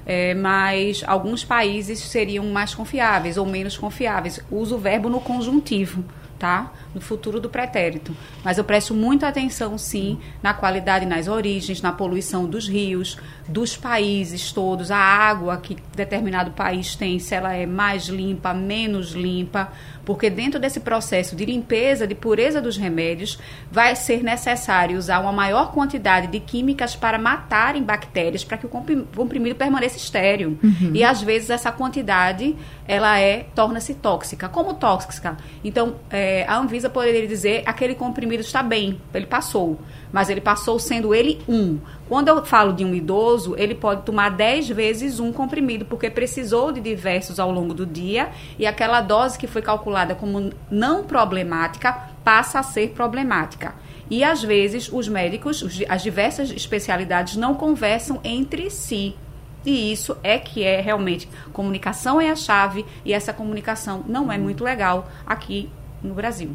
É, 0.07 0.33
mas 0.33 1.05
alguns 1.07 1.45
países 1.45 1.99
seriam 1.99 2.47
mais 2.47 2.75
confiáveis 2.75 3.37
ou 3.37 3.45
menos 3.45 3.77
confiáveis. 3.77 4.41
Uso 4.51 4.77
o 4.77 4.79
verbo 4.79 5.11
no 5.11 5.21
conjuntivo 5.21 6.03
tá? 6.39 6.73
No 6.95 7.01
futuro 7.01 7.39
do 7.41 7.49
pretérito. 7.49 8.17
Mas 8.43 8.59
eu 8.59 8.65
presto 8.65 8.95
muita 8.95 9.29
atenção, 9.29 9.77
sim, 9.77 10.19
na 10.43 10.55
qualidade 10.55 11.07
nas 11.07 11.29
origens, 11.29 11.83
na 11.83 11.93
poluição 11.93 12.47
dos 12.47 12.69
rios, 12.69 13.19
dos 13.47 13.77
países 13.77 14.53
todos, 14.53 14.91
a 14.91 14.99
água 14.99 15.57
que 15.59 15.77
determinado 15.95 16.51
país 16.51 16.95
tem, 16.95 17.19
se 17.19 17.35
ela 17.35 17.55
é 17.55 17.67
mais 17.67 18.07
limpa, 18.09 18.53
menos 18.53 19.13
limpa, 19.13 19.73
porque 20.05 20.31
dentro 20.31 20.59
desse 20.59 20.81
processo 20.81 21.37
de 21.37 21.45
limpeza, 21.45 22.07
de 22.07 22.15
pureza 22.15 22.63
dos 22.63 22.79
remédios, 22.79 23.39
vai 23.71 23.95
ser 23.95 24.23
necessário 24.23 24.97
usar 24.97 25.19
uma 25.19 25.33
maior 25.33 25.73
quantidade 25.73 26.29
de 26.29 26.41
químicas 26.41 26.97
para 26.97 27.19
matarem 27.19 27.83
bactérias, 27.83 28.43
para 28.43 28.57
que 28.57 28.65
o 28.65 28.69
comprimido 28.69 29.55
permaneça 29.55 29.99
estéreo. 29.99 30.59
Uhum. 30.63 30.93
E 30.95 31.05
às 31.05 31.21
vezes 31.21 31.51
essa 31.51 31.71
quantidade 31.71 32.57
ela 32.87 33.21
é 33.21 33.45
torna-se 33.55 33.93
tóxica. 33.95 34.49
Como 34.49 34.73
tóxica? 34.75 35.37
Então, 35.63 35.97
é, 36.11 36.47
a 36.49 36.57
Anvisa 36.57 36.88
poderia 36.91 37.27
dizer 37.27 37.63
aquele 37.67 37.95
comprimido 37.95 38.41
está 38.41 38.63
bem, 38.63 39.01
ele 39.15 39.27
passou 39.27 39.79
mas 40.13 40.31
ele 40.31 40.41
passou 40.41 40.79
sendo 40.79 41.15
ele 41.15 41.41
um. 41.49 41.79
Quando 42.09 42.29
eu 42.29 42.45
falo 42.45 42.73
de 42.73 42.85
um 42.85 42.95
idoso, 42.95 43.55
ele 43.57 43.75
pode 43.75 44.03
tomar 44.03 44.31
10 44.31 44.69
vezes 44.71 45.21
um 45.21 45.33
comprimido, 45.33 45.85
porque 45.85 46.11
precisou 46.11 46.73
de 46.73 46.81
diversos 46.81 47.39
ao 47.39 47.51
longo 47.51 47.75
do 47.75 47.85
dia 47.85 48.31
e 48.59 48.67
aquela 48.67 49.01
dose 49.01 49.39
que 49.39 49.47
foi 49.47 49.63
calculada 49.63 50.15
como 50.15 50.51
não 50.71 51.05
problemática 51.05 51.93
passa 52.25 52.59
a 52.59 52.63
ser 52.63 52.91
problemática. 52.91 53.75
E 54.11 54.25
às 54.25 54.43
vezes 54.43 54.91
os 54.91 55.07
médicos, 55.07 55.63
as 55.89 56.03
diversas 56.03 56.51
especialidades 56.51 57.37
não 57.37 57.55
conversam 57.55 58.21
entre 58.25 58.71
si. 58.71 59.15
E 59.67 59.93
isso 59.93 60.17
é 60.23 60.39
que 60.39 60.63
é 60.63 60.81
realmente 60.81 61.29
comunicação 61.53 62.19
é 62.19 62.31
a 62.31 62.37
chave 62.37 62.87
e 63.05 63.13
essa 63.13 63.35
comunicação 63.35 64.03
não 64.07 64.33
é 64.33 64.39
muito 64.39 64.65
legal 64.65 65.11
aqui 65.27 65.69
no 66.03 66.15
Brasil. 66.15 66.51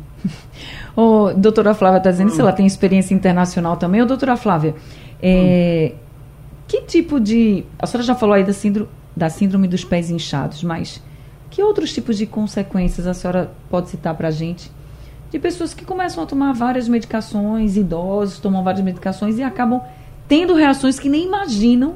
o 0.96 1.34
doutora 1.34 1.74
Flávia 1.74 1.98
está 1.98 2.12
dizendo 2.12 2.32
hum. 2.32 2.36
se 2.36 2.42
ela 2.42 2.52
tem 2.52 2.66
experiência 2.66 3.14
internacional 3.14 3.78
também. 3.78 4.02
Ô, 4.02 4.06
doutora 4.06 4.36
Flávia, 4.36 4.76
é, 5.22 5.94
hum. 5.94 5.98
que 6.68 6.82
tipo 6.82 7.20
de. 7.20 7.64
A 7.80 7.88
senhora 7.88 8.06
já 8.06 8.16
falou 8.16 8.36
aí 8.36 8.44
da 8.44 8.54
síndrome, 8.54 8.90
da 9.16 9.30
síndrome 9.30 9.68
dos 9.68 9.84
pés 9.84 10.10
inchados, 10.10 10.64
mas 10.64 11.02
que 11.50 11.62
outros 11.62 11.94
tipos 11.94 12.18
de 12.18 12.26
consequências 12.26 13.06
a 13.06 13.14
senhora 13.14 13.52
pode 13.70 13.90
citar 13.90 14.16
para 14.16 14.30
a 14.30 14.32
gente? 14.32 14.72
De 15.30 15.40
pessoas 15.40 15.74
que 15.74 15.84
começam 15.84 16.24
a 16.24 16.28
tomar 16.28 16.54
várias 16.54 16.88
medicações, 16.88 17.76
idosos 17.76 18.40
tomam 18.40 18.64
várias 18.64 18.84
medicações 18.84 19.38
e 19.38 19.44
acabam 19.44 19.82
tendo 20.28 20.54
reações 20.54 21.00
que 21.00 21.10
nem 21.10 21.26
imaginam 21.26 21.96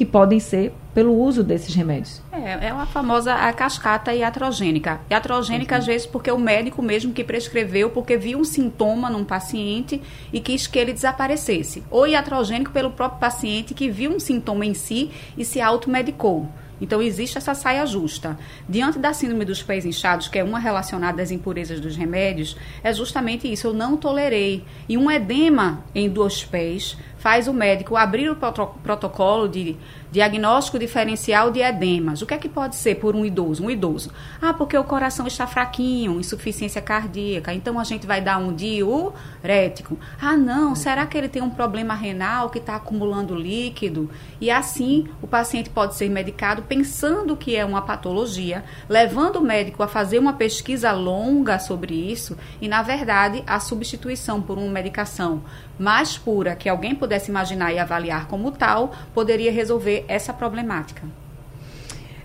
que 0.00 0.06
podem 0.06 0.40
ser 0.40 0.72
pelo 0.94 1.14
uso 1.14 1.44
desses 1.44 1.74
remédios. 1.74 2.22
É, 2.32 2.68
é 2.68 2.70
a 2.70 2.86
famosa 2.86 3.34
a 3.34 3.52
cascata 3.52 4.14
iatrogênica. 4.14 4.98
Iatrogênica, 5.10 5.74
uhum. 5.74 5.78
às 5.78 5.86
vezes, 5.86 6.06
porque 6.06 6.30
o 6.30 6.38
médico 6.38 6.80
mesmo 6.80 7.12
que 7.12 7.22
prescreveu, 7.22 7.90
porque 7.90 8.16
viu 8.16 8.38
um 8.38 8.44
sintoma 8.44 9.10
num 9.10 9.26
paciente 9.26 10.00
e 10.32 10.40
quis 10.40 10.66
que 10.66 10.78
ele 10.78 10.94
desaparecesse. 10.94 11.82
Ou 11.90 12.06
iatrogênico 12.06 12.70
pelo 12.70 12.92
próprio 12.92 13.20
paciente 13.20 13.74
que 13.74 13.90
viu 13.90 14.10
um 14.10 14.18
sintoma 14.18 14.64
em 14.64 14.72
si 14.72 15.10
e 15.36 15.44
se 15.44 15.60
automedicou. 15.60 16.48
Então, 16.80 17.02
existe 17.02 17.36
essa 17.36 17.54
saia 17.54 17.84
justa. 17.84 18.38
Diante 18.66 18.98
da 18.98 19.12
síndrome 19.12 19.44
dos 19.44 19.62
pés 19.62 19.84
inchados, 19.84 20.28
que 20.28 20.38
é 20.38 20.44
uma 20.44 20.58
relacionada 20.58 21.22
às 21.22 21.30
impurezas 21.30 21.78
dos 21.78 21.94
remédios, 21.94 22.56
é 22.82 22.92
justamente 22.92 23.52
isso. 23.52 23.66
Eu 23.66 23.74
não 23.74 23.96
tolerei. 23.96 24.64
E 24.88 24.96
um 24.96 25.10
edema 25.10 25.84
em 25.94 26.08
dois 26.08 26.42
pés 26.42 26.96
faz 27.20 27.46
o 27.46 27.52
médico 27.52 27.96
abrir 27.96 28.30
o 28.30 28.36
protocolo 28.82 29.46
de 29.46 29.76
diagnóstico 30.10 30.78
diferencial 30.78 31.50
de 31.50 31.60
edemas. 31.60 32.22
O 32.22 32.26
que 32.26 32.34
é 32.34 32.38
que 32.38 32.48
pode 32.48 32.76
ser 32.76 32.96
por 32.96 33.14
um 33.14 33.24
idoso? 33.24 33.64
Um 33.64 33.70
idoso. 33.70 34.10
Ah, 34.40 34.52
porque 34.52 34.76
o 34.76 34.84
coração 34.84 35.26
está 35.26 35.46
fraquinho, 35.46 36.18
insuficiência 36.18 36.82
cardíaca. 36.82 37.52
Então 37.54 37.78
a 37.78 37.84
gente 37.84 38.06
vai 38.06 38.20
dar 38.20 38.38
um 38.38 38.52
diurético. 38.52 39.98
Ah, 40.20 40.36
não, 40.36 40.74
será 40.74 41.06
que 41.06 41.16
ele 41.16 41.28
tem 41.28 41.42
um 41.42 41.50
problema 41.50 41.94
renal 41.94 42.50
que 42.50 42.58
está 42.58 42.76
acumulando 42.76 43.34
líquido? 43.34 44.10
E 44.40 44.50
assim 44.50 45.08
o 45.22 45.26
paciente 45.26 45.70
pode 45.70 45.94
ser 45.94 46.08
medicado 46.08 46.62
pensando 46.62 47.36
que 47.36 47.56
é 47.56 47.64
uma 47.64 47.82
patologia, 47.82 48.64
levando 48.88 49.36
o 49.36 49.42
médico 49.42 49.82
a 49.82 49.88
fazer 49.88 50.18
uma 50.18 50.32
pesquisa 50.32 50.92
longa 50.92 51.58
sobre 51.58 51.94
isso 51.94 52.36
e, 52.60 52.68
na 52.68 52.82
verdade, 52.82 53.42
a 53.46 53.60
substituição 53.60 54.40
por 54.42 54.58
uma 54.58 54.70
medicação 54.70 55.42
mais 55.80 56.18
pura 56.18 56.54
que 56.54 56.68
alguém 56.68 56.94
pudesse 56.94 57.30
imaginar 57.30 57.72
e 57.72 57.78
avaliar 57.78 58.28
como 58.28 58.52
tal, 58.52 58.92
poderia 59.14 59.50
resolver 59.50 59.99
essa 60.08 60.32
problemática. 60.32 61.02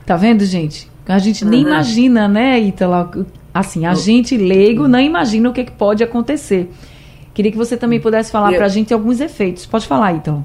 Tá 0.06 0.16
vendo, 0.16 0.46
gente? 0.46 0.90
A 1.08 1.20
gente 1.20 1.44
uhum. 1.44 1.50
nem 1.50 1.62
imagina, 1.62 2.28
né, 2.28 2.60
Ítala? 2.60 3.12
Assim, 3.54 3.86
a 3.86 3.92
uhum. 3.92 3.96
gente 3.96 4.38
leigo 4.38 4.88
não 4.88 5.00
imagina 5.00 5.50
o 5.50 5.54
que, 5.54 5.64
que 5.64 5.72
pode 5.72 6.04
acontecer. 6.04 6.70
Queria 7.34 7.52
que 7.52 7.58
você 7.58 7.76
também 7.76 8.00
pudesse 8.00 8.32
falar 8.32 8.54
para 8.54 8.66
a 8.66 8.70
gente 8.70 8.94
alguns 8.94 9.20
efeitos. 9.20 9.66
Pode 9.66 9.88
falar, 9.88 10.14
então. 10.14 10.44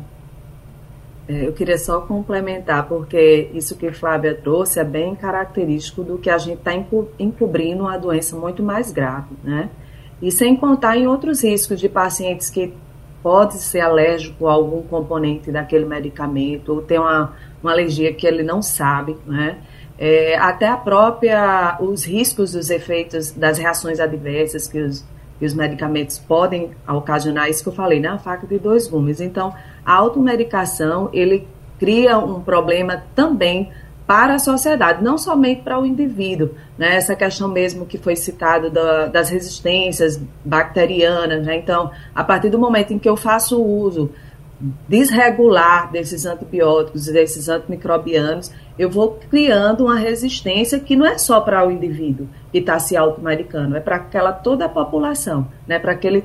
Eu 1.28 1.52
queria 1.52 1.78
só 1.78 2.00
complementar, 2.00 2.88
porque 2.88 3.48
isso 3.54 3.76
que 3.76 3.92
Flávia 3.92 4.34
trouxe 4.34 4.80
é 4.80 4.84
bem 4.84 5.14
característico 5.14 6.02
do 6.02 6.18
que 6.18 6.28
a 6.28 6.36
gente 6.36 6.58
está 6.58 6.72
encobrindo 7.18 7.84
uma 7.84 7.96
doença 7.96 8.36
muito 8.36 8.62
mais 8.64 8.90
grave, 8.90 9.28
né? 9.44 9.70
E 10.20 10.32
sem 10.32 10.56
contar 10.56 10.96
em 10.96 11.06
outros 11.06 11.44
riscos 11.44 11.78
de 11.78 11.88
pacientes 11.88 12.50
que 12.50 12.74
pode 13.22 13.54
ser 13.54 13.80
alérgico 13.80 14.46
a 14.46 14.52
algum 14.52 14.82
componente 14.82 15.50
daquele 15.50 15.84
medicamento, 15.84 16.72
ou 16.72 16.82
tem 16.82 16.98
uma, 16.98 17.34
uma 17.62 17.72
alergia 17.72 18.12
que 18.12 18.26
ele 18.26 18.42
não 18.42 18.62
sabe, 18.62 19.16
né? 19.26 19.58
É, 19.98 20.38
até 20.38 20.66
a 20.66 20.78
própria, 20.78 21.76
os 21.78 22.04
riscos 22.04 22.52
dos 22.52 22.70
efeitos 22.70 23.32
das 23.32 23.58
reações 23.58 24.00
adversas 24.00 24.66
que 24.66 24.80
os, 24.80 25.04
que 25.38 25.44
os 25.44 25.52
medicamentos 25.52 26.18
podem 26.18 26.70
ocasionar, 26.88 27.50
isso 27.50 27.62
que 27.62 27.68
eu 27.68 27.74
falei, 27.74 28.00
né? 28.00 28.18
Faca 28.24 28.46
de 28.46 28.58
dois 28.58 28.88
gumes. 28.88 29.20
Então, 29.20 29.54
a 29.84 29.94
automedicação, 29.94 31.10
ele 31.12 31.46
cria 31.78 32.18
um 32.18 32.40
problema 32.40 33.02
também 33.14 33.70
para 34.10 34.34
a 34.34 34.38
sociedade, 34.40 35.04
não 35.04 35.16
somente 35.16 35.62
para 35.62 35.78
o 35.78 35.86
indivíduo. 35.86 36.50
Né? 36.76 36.96
Essa 36.96 37.14
questão 37.14 37.46
mesmo 37.46 37.86
que 37.86 37.96
foi 37.96 38.16
citada 38.16 38.68
da, 38.68 39.06
das 39.06 39.30
resistências 39.30 40.20
bacterianas. 40.44 41.46
Né? 41.46 41.58
Então, 41.58 41.92
a 42.12 42.24
partir 42.24 42.50
do 42.50 42.58
momento 42.58 42.92
em 42.92 42.98
que 42.98 43.08
eu 43.08 43.16
faço 43.16 43.62
uso 43.62 44.10
desregular 44.88 45.92
desses 45.92 46.26
antibióticos 46.26 47.06
e 47.06 47.12
desses 47.12 47.48
antimicrobianos, 47.48 48.50
eu 48.76 48.90
vou 48.90 49.20
criando 49.30 49.84
uma 49.84 49.96
resistência 49.96 50.80
que 50.80 50.96
não 50.96 51.06
é 51.06 51.16
só 51.16 51.40
para 51.40 51.64
o 51.64 51.70
indivíduo 51.70 52.26
que 52.50 52.58
está 52.58 52.80
se 52.80 52.96
automedicando, 52.96 53.76
é 53.76 53.80
para 53.80 53.94
aquela 53.94 54.32
toda 54.32 54.64
a 54.64 54.68
população, 54.68 55.46
né? 55.68 55.78
para 55.78 55.92
aquele, 55.92 56.24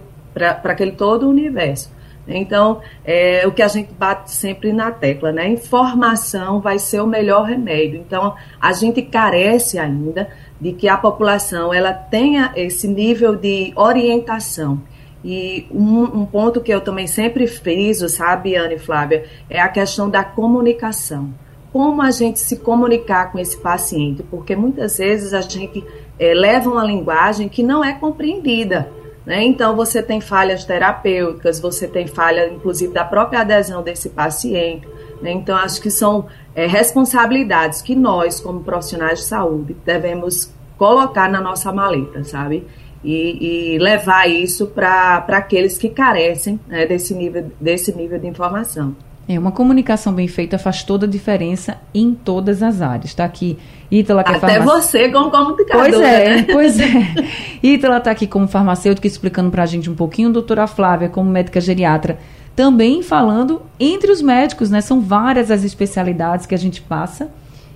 aquele 0.64 0.94
todo 0.94 1.28
o 1.28 1.30
universo. 1.30 1.94
Então, 2.28 2.82
é 3.04 3.46
o 3.46 3.52
que 3.52 3.62
a 3.62 3.68
gente 3.68 3.94
bate 3.94 4.32
sempre 4.32 4.74
na 4.74 4.92
tecla, 4.92 5.32
né? 5.32 5.48
Informação 5.48 6.60
vai 6.60 6.80
ser 6.80 7.02
o 7.02 7.08
melhor 7.08 7.44
remédio. 7.44 8.00
Então, 8.00 8.36
a 8.60 8.74
gente 8.74 9.02
carece 9.02 9.78
ainda 9.78 10.28
de 10.60 10.72
que 10.74 10.88
a 10.88 10.98
população 10.98 11.74
ela 11.74 11.94
tenha 11.94 12.52
esse 12.56 12.88
nível 12.88 13.36
de 13.36 13.72
orientação. 13.76 14.82
E 15.24 15.68
um, 15.72 16.04
um 16.04 16.26
ponto 16.26 16.62
que 16.62 16.72
eu 16.72 16.82
também 16.82 17.08
sempre 17.08 17.48
friso, 17.48 18.08
sabe, 18.08 18.56
Ana 18.56 18.74
e 18.74 18.80
Flávia, 18.80 19.26
é 19.50 19.60
a 19.60 19.68
questão 19.68 20.10
da 20.10 20.24
comunicação. 20.24 21.34
Como 21.74 22.02
a 22.02 22.12
gente 22.12 22.40
se 22.40 22.58
comunicar 22.58 23.32
com 23.32 23.40
esse 23.40 23.58
paciente, 23.58 24.24
porque 24.24 24.56
muitas 24.56 24.98
vezes 24.98 25.34
a 25.34 25.42
gente 25.42 25.84
é, 26.18 26.34
leva 26.34 26.70
uma 26.70 26.84
linguagem 26.84 27.50
que 27.50 27.64
não 27.64 27.84
é 27.84 27.94
compreendida. 27.94 28.88
Né? 29.26 29.44
Então, 29.44 29.76
você 29.76 30.04
tem 30.04 30.22
falhas 30.22 30.64
terapêuticas, 30.64 31.60
você 31.60 31.88
tem 31.88 32.06
falha, 32.08 32.48
inclusive, 32.48 32.94
da 32.94 33.04
própria 33.04 33.42
adesão 33.42 33.82
desse 33.82 34.10
paciente. 34.10 34.88
Né? 35.22 35.32
Então, 35.32 35.56
acho 35.58 35.82
que 35.82 35.90
são 35.90 36.28
é, 36.54 36.68
responsabilidades 36.68 37.82
que 37.82 37.96
nós, 37.96 38.40
como 38.40 38.64
profissionais 38.64 39.20
de 39.20 39.26
saúde, 39.26 39.76
devemos 39.86 40.54
colocar 40.78 41.30
na 41.30 41.42
nossa 41.42 41.72
maleta, 41.72 42.24
sabe? 42.24 42.66
E, 43.04 43.76
e 43.76 43.80
levar 43.80 44.28
isso 44.28 44.68
para 44.68 45.24
aqueles 45.30 45.78
que 45.78 45.90
carecem 45.90 46.60
né, 46.68 46.86
desse, 46.86 47.14
nível, 47.14 47.52
desse 47.62 47.96
nível 47.96 48.20
de 48.20 48.28
informação. 48.28 48.96
É, 49.28 49.38
uma 49.40 49.52
comunicação 49.52 50.14
bem 50.14 50.28
feita 50.28 50.58
faz 50.58 50.84
toda 50.84 51.06
a 51.06 51.10
diferença 51.10 51.78
em 51.94 52.14
todas 52.14 52.62
as 52.62 52.82
áreas. 52.82 53.06
Está 53.06 53.26
aqui 53.26 53.58
Ítala, 53.92 54.24
que 54.24 54.32
é 54.32 54.36
Até 54.36 54.56
é 54.56 54.60
você 54.60 55.10
como 55.10 55.30
comunicadora. 55.30 55.90
Pois 55.90 56.02
é, 56.02 56.44
pois 56.52 56.80
é. 56.80 57.28
Ítala 57.62 57.98
está 57.98 58.12
aqui 58.12 58.28
como 58.28 58.48
farmacêutica 58.48 59.08
explicando 59.08 59.52
para 59.52 59.64
a 59.64 59.66
gente 59.66 59.90
um 59.90 59.96
pouquinho. 59.96 60.32
Doutora 60.32 60.68
Flávia, 60.68 61.10
como 61.10 61.30
médica 61.30 61.62
geriatra, 61.62 62.18
também 62.56 63.04
falando 63.04 63.62
entre 63.80 64.12
os 64.12 64.22
médicos, 64.22 64.70
né? 64.70 64.82
São 64.82 65.02
várias 65.02 65.52
as 65.52 65.64
especialidades 65.64 66.46
que 66.46 66.56
a 66.56 66.58
gente 66.58 66.82
passa 66.82 67.30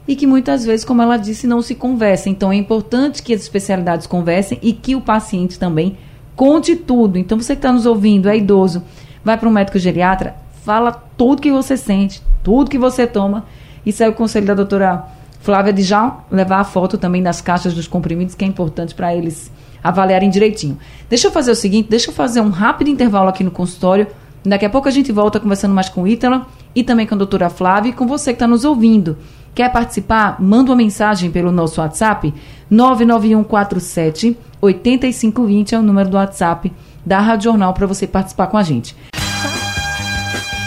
e 0.08 0.16
que 0.16 0.26
muitas 0.26 0.66
vezes, 0.66 0.84
como 0.84 1.02
ela 1.02 1.18
disse, 1.18 1.46
não 1.46 1.62
se 1.62 1.76
conversam. 1.76 2.32
Então 2.32 2.52
é 2.52 2.56
importante 2.56 3.22
que 3.22 3.34
as 3.34 3.42
especialidades 3.42 4.08
conversem 4.08 4.58
e 4.62 4.74
que 4.74 4.96
o 4.96 5.02
paciente 5.02 5.60
também 5.60 5.98
conte 6.36 6.76
tudo. 6.76 7.18
Então 7.18 7.40
você 7.40 7.54
que 7.54 7.60
está 7.60 7.72
nos 7.72 7.86
ouvindo, 7.86 8.28
é 8.28 8.36
idoso, 8.36 8.84
vai 9.24 9.38
para 9.38 9.48
um 9.48 9.52
médico 9.52 9.78
geriatra, 9.78 10.36
fala 10.64 10.92
tudo 11.16 11.42
que 11.42 11.52
você 11.52 11.78
sente, 11.78 12.24
tudo 12.42 12.72
que 12.72 12.78
você 12.78 13.06
toma. 13.06 13.46
Isso 13.86 14.04
é 14.04 14.10
o 14.10 14.14
conselho 14.14 14.48
da 14.48 14.56
doutora 14.56 15.06
Flávia 15.50 15.74
de 15.74 15.82
já 15.82 16.16
levar 16.30 16.60
a 16.60 16.64
foto 16.64 16.96
também 16.96 17.24
das 17.24 17.42
caixas 17.42 17.74
dos 17.74 17.88
comprimidos, 17.88 18.36
que 18.36 18.46
é 18.46 18.48
importante 18.48 18.94
para 18.94 19.16
eles 19.16 19.52
avaliarem 19.84 20.30
direitinho. 20.30 20.78
Deixa 21.10 21.26
eu 21.26 21.32
fazer 21.32 21.50
o 21.50 21.56
seguinte, 21.56 21.90
deixa 21.90 22.12
eu 22.12 22.14
fazer 22.14 22.40
um 22.40 22.52
rápido 22.52 22.92
intervalo 22.92 23.30
aqui 23.30 23.44
no 23.44 23.50
consultório. 23.50 24.06
Daqui 24.46 24.64
a 24.64 24.70
pouco 24.70 24.88
a 24.88 24.92
gente 24.92 25.12
volta 25.12 25.40
conversando 25.40 25.74
mais 25.74 25.90
com 25.90 26.08
Ítala 26.08 26.46
e 26.76 26.84
também 26.84 27.08
com 27.08 27.16
a 27.16 27.18
doutora 27.18 27.50
Flávia 27.50 27.90
e 27.90 27.94
com 27.94 28.06
você 28.06 28.30
que 28.32 28.36
está 28.36 28.48
nos 28.48 28.64
ouvindo. 28.64 29.18
Quer 29.56 29.72
participar? 29.72 30.40
Manda 30.40 30.70
uma 30.70 30.78
mensagem 30.78 31.32
pelo 31.32 31.52
nosso 31.52 31.82
WhatsApp 31.82 32.32
99147 32.70 34.38
8520 34.62 35.74
é 35.74 35.80
o 35.80 35.82
número 35.82 36.10
do 36.10 36.18
WhatsApp 36.18 36.72
da 37.04 37.20
Rádio 37.20 37.46
Jornal 37.46 37.74
para 37.74 37.88
você 37.88 38.06
participar 38.06 38.46
com 38.46 38.58
a 38.58 38.62
gente. 38.62 38.96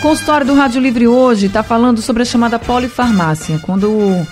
Consultório 0.02 0.44
do 0.44 0.54
Rádio 0.54 0.80
Livre 0.80 1.06
hoje 1.06 1.46
está 1.46 1.62
falando 1.62 2.02
sobre 2.02 2.22
a 2.22 2.26
chamada 2.26 2.58
polifarmácia, 2.58 3.60
quando, 3.60 4.26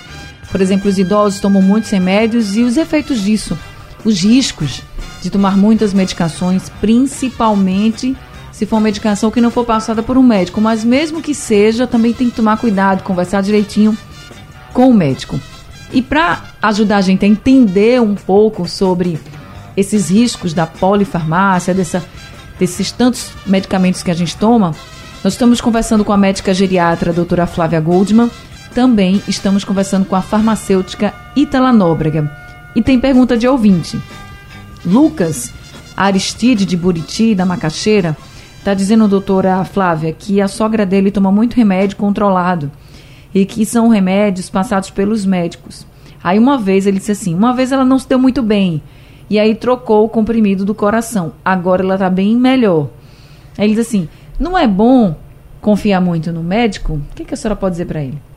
por 0.51 0.61
exemplo, 0.61 0.89
os 0.89 0.99
idosos 0.99 1.39
tomam 1.39 1.61
muitos 1.61 1.89
remédios 1.89 2.55
e 2.55 2.61
os 2.61 2.77
efeitos 2.77 3.21
disso, 3.21 3.57
os 4.03 4.21
riscos 4.21 4.81
de 5.21 5.29
tomar 5.29 5.55
muitas 5.55 5.93
medicações, 5.93 6.69
principalmente 6.81 8.15
se 8.51 8.65
for 8.65 8.75
uma 8.75 8.81
medicação 8.81 9.31
que 9.31 9.41
não 9.41 9.49
for 9.49 9.65
passada 9.65 10.03
por 10.03 10.17
um 10.17 10.23
médico, 10.23 10.59
mas 10.59 10.83
mesmo 10.83 11.21
que 11.21 11.33
seja, 11.33 11.87
também 11.87 12.13
tem 12.13 12.29
que 12.29 12.35
tomar 12.35 12.57
cuidado, 12.57 13.01
conversar 13.01 13.41
direitinho 13.41 13.97
com 14.73 14.89
o 14.89 14.93
médico. 14.93 15.39
E 15.91 16.01
para 16.01 16.43
ajudar 16.61 16.97
a 16.97 17.01
gente 17.01 17.25
a 17.25 17.27
entender 17.27 18.01
um 18.01 18.15
pouco 18.15 18.67
sobre 18.67 19.19
esses 19.75 20.09
riscos 20.09 20.53
da 20.53 20.67
polifarmácia, 20.67 21.73
dessa, 21.73 22.03
desses 22.59 22.91
tantos 22.91 23.31
medicamentos 23.45 24.03
que 24.03 24.11
a 24.11 24.13
gente 24.13 24.35
toma, 24.37 24.75
nós 25.23 25.33
estamos 25.33 25.61
conversando 25.61 26.03
com 26.03 26.11
a 26.11 26.17
médica 26.17 26.53
geriatra, 26.53 27.11
a 27.11 27.13
doutora 27.13 27.47
Flávia 27.47 27.79
Goldman. 27.79 28.29
Também 28.73 29.21
estamos 29.27 29.65
conversando 29.65 30.05
com 30.05 30.15
a 30.15 30.21
farmacêutica 30.21 31.13
Itala 31.35 31.73
Nóbrega. 31.73 32.31
E 32.73 32.81
tem 32.81 32.99
pergunta 32.99 33.37
de 33.37 33.45
ouvinte. 33.45 33.99
Lucas 34.85 35.53
Aristide 35.95 36.65
de 36.65 36.77
Buriti, 36.77 37.35
da 37.35 37.45
Macaxeira, 37.45 38.15
está 38.57 38.73
dizendo, 38.73 39.09
doutora 39.09 39.63
Flávia, 39.65 40.13
que 40.13 40.39
a 40.39 40.47
sogra 40.47 40.85
dele 40.85 41.11
toma 41.11 41.31
muito 41.31 41.55
remédio 41.55 41.97
controlado 41.97 42.71
e 43.35 43.45
que 43.45 43.65
são 43.65 43.89
remédios 43.89 44.49
passados 44.49 44.89
pelos 44.89 45.25
médicos. 45.25 45.85
Aí 46.23 46.39
uma 46.39 46.57
vez 46.57 46.87
ele 46.87 46.97
disse 46.97 47.11
assim, 47.11 47.35
uma 47.35 47.53
vez 47.53 47.73
ela 47.73 47.83
não 47.83 47.99
se 47.99 48.07
deu 48.07 48.17
muito 48.17 48.41
bem 48.41 48.81
e 49.29 49.37
aí 49.37 49.53
trocou 49.53 50.05
o 50.05 50.09
comprimido 50.09 50.63
do 50.63 50.73
coração. 50.73 51.33
Agora 51.43 51.83
ela 51.83 51.95
está 51.95 52.09
bem 52.09 52.37
melhor. 52.37 52.89
Aí 53.57 53.65
ele 53.65 53.75
diz 53.75 53.85
assim, 53.85 54.07
não 54.39 54.57
é 54.57 54.65
bom 54.65 55.15
confiar 55.59 55.99
muito 55.99 56.31
no 56.31 56.41
médico? 56.41 56.93
O 56.93 57.15
que, 57.15 57.25
que 57.25 57.33
a 57.33 57.37
senhora 57.37 57.55
pode 57.55 57.73
dizer 57.73 57.85
para 57.85 58.01
ele? 58.01 58.30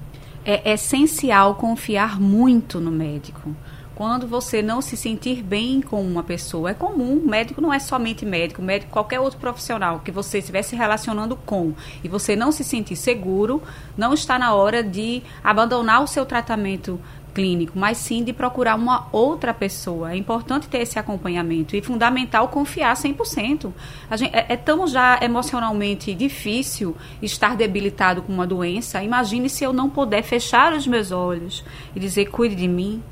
É 0.45 0.73
essencial 0.73 1.55
confiar 1.55 2.21
muito 2.21 2.79
no 2.79 2.91
médico. 2.91 3.55
Quando 3.95 4.27
você 4.27 4.61
não 4.61 4.83
se 4.83 4.97
sentir 4.97 5.41
bem 5.41 5.81
com 5.81 6.03
uma 6.03 6.23
pessoa, 6.25 6.71
é 6.71 6.75
comum, 6.75 7.23
médico 7.25 7.61
não 7.61 7.73
é 7.73 7.79
somente 7.79 8.27
médico, 8.27 8.61
médico 8.61 8.91
qualquer 8.91 9.21
outro 9.21 9.39
profissional 9.39 10.01
que 10.01 10.11
você 10.11 10.39
estiver 10.39 10.63
se 10.63 10.75
relacionando 10.75 11.37
com 11.37 11.73
e 12.03 12.09
você 12.09 12.35
não 12.35 12.51
se 12.51 12.65
sentir 12.65 12.97
seguro, 12.97 13.63
não 13.97 14.13
está 14.13 14.37
na 14.37 14.53
hora 14.53 14.83
de 14.83 15.23
abandonar 15.45 16.03
o 16.03 16.09
seu 16.09 16.27
tratamento 16.27 17.01
clínico, 17.35 17.79
mas 17.79 17.99
sim 17.99 18.23
de 18.23 18.33
procurar 18.33 18.77
uma 18.77 19.09
outra 19.13 19.53
pessoa. 19.53 20.13
É 20.13 20.17
importante 20.17 20.69
ter 20.69 20.79
esse 20.79 20.99
acompanhamento 20.99 21.75
e 21.75 21.83
fundamental 21.83 22.49
confiar 22.49 22.95
100%. 22.95 23.73
A 24.09 24.17
gente, 24.17 24.35
é, 24.35 24.47
é 24.51 24.57
tão 24.57 24.87
já 24.87 25.19
emocionalmente 25.21 26.15
difícil 26.15 26.97
estar 27.21 27.57
debilitado 27.57 28.23
com 28.23 28.33
uma 28.33 28.47
doença. 28.47 29.03
Imagine 29.03 29.51
se 29.51 29.65
eu 29.65 29.73
não 29.73 29.91
puder 29.91 30.23
fechar 30.23 30.73
os 30.73 30.87
meus 30.87 31.11
olhos 31.11 31.65
e 31.95 32.01
dizer 32.01 32.27
cuide 32.27 32.55
de 32.55 32.69
mim. 32.69 33.03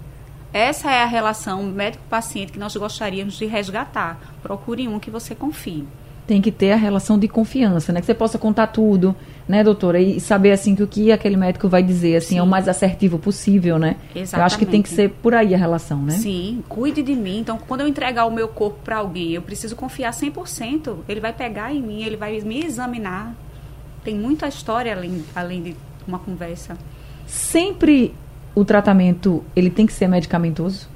Essa 0.52 0.92
é 0.92 1.02
a 1.02 1.06
relação 1.06 1.62
médico-paciente 1.64 2.52
que 2.52 2.58
nós 2.58 2.76
gostaríamos 2.76 3.34
de 3.34 3.46
resgatar. 3.46 4.18
Procure 4.42 4.86
um 4.86 5.00
que 5.00 5.10
você 5.10 5.34
confie 5.34 5.86
tem 6.26 6.40
que 6.40 6.52
ter 6.52 6.72
a 6.72 6.76
relação 6.76 7.18
de 7.18 7.26
confiança, 7.26 7.92
né? 7.92 8.00
Que 8.00 8.06
você 8.06 8.14
possa 8.14 8.38
contar 8.38 8.68
tudo, 8.68 9.14
né, 9.48 9.64
doutora? 9.64 10.00
E 10.00 10.20
saber, 10.20 10.52
assim, 10.52 10.74
que 10.74 10.82
o 10.82 10.86
que 10.86 11.10
aquele 11.10 11.36
médico 11.36 11.68
vai 11.68 11.82
dizer, 11.82 12.16
assim, 12.16 12.34
Sim. 12.34 12.38
é 12.38 12.42
o 12.42 12.46
mais 12.46 12.68
assertivo 12.68 13.18
possível, 13.18 13.78
né? 13.78 13.96
Exatamente. 14.14 14.34
Eu 14.34 14.42
acho 14.44 14.58
que 14.58 14.66
tem 14.66 14.80
que 14.80 14.88
ser 14.88 15.10
por 15.10 15.34
aí 15.34 15.54
a 15.54 15.58
relação, 15.58 16.02
né? 16.02 16.12
Sim, 16.12 16.62
cuide 16.68 17.02
de 17.02 17.14
mim. 17.14 17.40
Então, 17.40 17.58
quando 17.58 17.80
eu 17.80 17.88
entregar 17.88 18.26
o 18.26 18.30
meu 18.30 18.48
corpo 18.48 18.78
para 18.84 18.98
alguém, 18.98 19.32
eu 19.32 19.42
preciso 19.42 19.74
confiar 19.74 20.12
100%. 20.12 20.98
Ele 21.08 21.20
vai 21.20 21.32
pegar 21.32 21.72
em 21.74 21.82
mim, 21.82 22.02
ele 22.02 22.16
vai 22.16 22.40
me 22.40 22.64
examinar. 22.64 23.34
Tem 24.04 24.14
muita 24.14 24.46
história 24.46 24.92
além, 24.94 25.24
além 25.34 25.62
de 25.62 25.76
uma 26.06 26.18
conversa. 26.18 26.76
Sempre 27.26 28.14
o 28.54 28.64
tratamento, 28.64 29.42
ele 29.56 29.70
tem 29.70 29.86
que 29.86 29.92
ser 29.92 30.08
medicamentoso? 30.08 30.88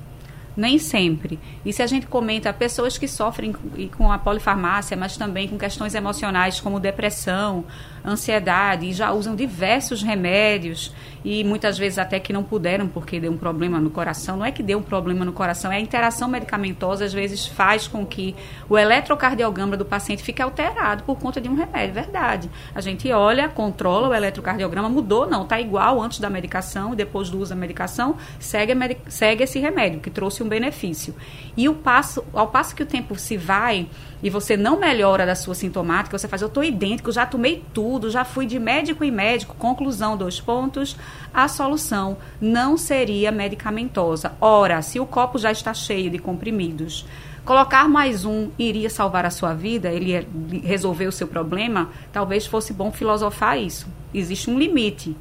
Nem 0.57 0.79
sempre. 0.79 1.39
E 1.65 1.73
se 1.73 1.83
a 1.83 1.87
gente 1.87 2.07
comenta 2.07 2.53
pessoas 2.53 2.97
que 2.97 3.07
sofrem 3.07 3.55
com 3.97 4.11
a 4.11 4.19
polifarmácia, 4.19 4.97
mas 4.97 5.17
também 5.17 5.49
com 5.49 5.59
questões 5.59 5.95
emocionais 5.95 6.61
como 6.61 6.81
depressão, 6.81 7.65
ansiedade, 8.05 8.87
e 8.87 8.93
já 8.93 9.13
usam 9.13 9.35
diversos 9.35 10.03
remédios 10.03 10.95
e 11.25 11.43
muitas 11.43 11.77
vezes 11.77 11.99
até 11.99 12.21
que 12.21 12.33
não 12.33 12.45
puderam 12.45 12.87
porque 12.87 13.19
deu 13.19 13.33
um 13.33 13.37
problema 13.37 13.81
no 13.81 13.91
coração. 13.91 14.37
Não 14.37 14.45
é 14.47 14.53
que 14.53 14.63
deu 14.63 14.79
um 14.79 14.83
problema 14.83 15.25
no 15.25 15.33
coração, 15.33 15.73
é 15.73 15.77
a 15.77 15.81
interação 15.81 16.29
medicamentosa 16.29 17.05
às 17.05 17.13
vezes 17.13 17.47
faz 17.47 17.89
com 17.89 18.07
que 18.07 18.35
o 18.69 18.79
eletrocardiograma 18.79 19.77
do 19.77 19.85
paciente 19.85 20.23
fique 20.23 20.41
alterado 20.41 21.03
por 21.03 21.19
conta 21.19 21.41
de 21.41 21.49
um 21.49 21.55
remédio, 21.55 21.95
verdade. 21.95 22.49
A 22.73 22.81
gente 22.81 23.11
olha, 23.11 23.49
controla 23.49 24.09
o 24.09 24.15
eletrocardiograma, 24.15 24.89
mudou, 24.89 25.29
não, 25.29 25.43
está 25.43 25.61
igual 25.61 26.01
antes 26.01 26.21
da 26.21 26.31
medicação 26.31 26.93
e 26.93 26.97
depois 26.97 27.29
do 27.29 27.41
uso 27.41 27.51
da 27.51 27.57
medicação, 27.57 28.17
segue, 28.39 28.73
segue 29.09 29.43
esse 29.43 29.59
remédio 29.59 29.99
que 29.99 30.11
trouxe 30.11 30.45
um 30.47 30.49
benefício. 30.49 31.15
E 31.57 31.69
o 31.69 31.75
passo, 31.75 32.25
ao 32.33 32.49
passo 32.49 32.75
que 32.75 32.83
o 32.83 32.87
tempo 32.87 33.19
se 33.19 33.37
vai, 33.37 33.89
e 34.23 34.31
você 34.31 34.57
não 34.57 34.79
melhora 34.79 35.27
da 35.27 35.35
sua 35.35 35.55
sintomática, 35.55 36.17
você 36.17 36.27
faz, 36.27 36.41
eu 36.41 36.49
estou 36.49 36.65
idêntico, 36.65 37.13
já 37.13 37.27
tomei 37.27 37.63
tudo, 37.75 38.11
já 38.11 38.25
fui 38.25 38.47
de 38.47 38.59
médico 38.59 39.05
em 39.05 39.11
médico, 39.11 39.55
conclusão, 39.57 40.17
dois 40.17 40.41
pontos, 40.41 40.97
a 41.35 41.49
solução 41.49 42.17
não 42.41 42.77
seria 42.77 43.31
medicamentosa. 43.31 44.33
Ora, 44.41 44.81
se 44.81 44.99
o 44.99 45.07
copo 45.07 45.39
já 45.39 45.51
está 45.51 45.75
cheio 45.75 46.11
de 46.11 46.19
comprimidos, 46.19 47.05
colocar 47.45 47.89
mais 47.89 48.25
um 48.25 48.51
iria 48.59 48.89
salvar 48.89 49.27
a 49.27 49.31
sua 49.31 49.55
vida, 49.55 49.91
ele 49.91 50.11
ia 50.11 50.27
resolver 50.65 51.07
o 51.07 51.13
seu 51.13 51.29
problema, 51.29 51.91
talvez 52.13 52.47
fosse 52.47 52.73
bom 52.73 52.91
filosofar 52.91 53.59
isso. 53.59 53.87
Existe 54.15 54.51
um 54.51 54.59
limite. 54.59 55.17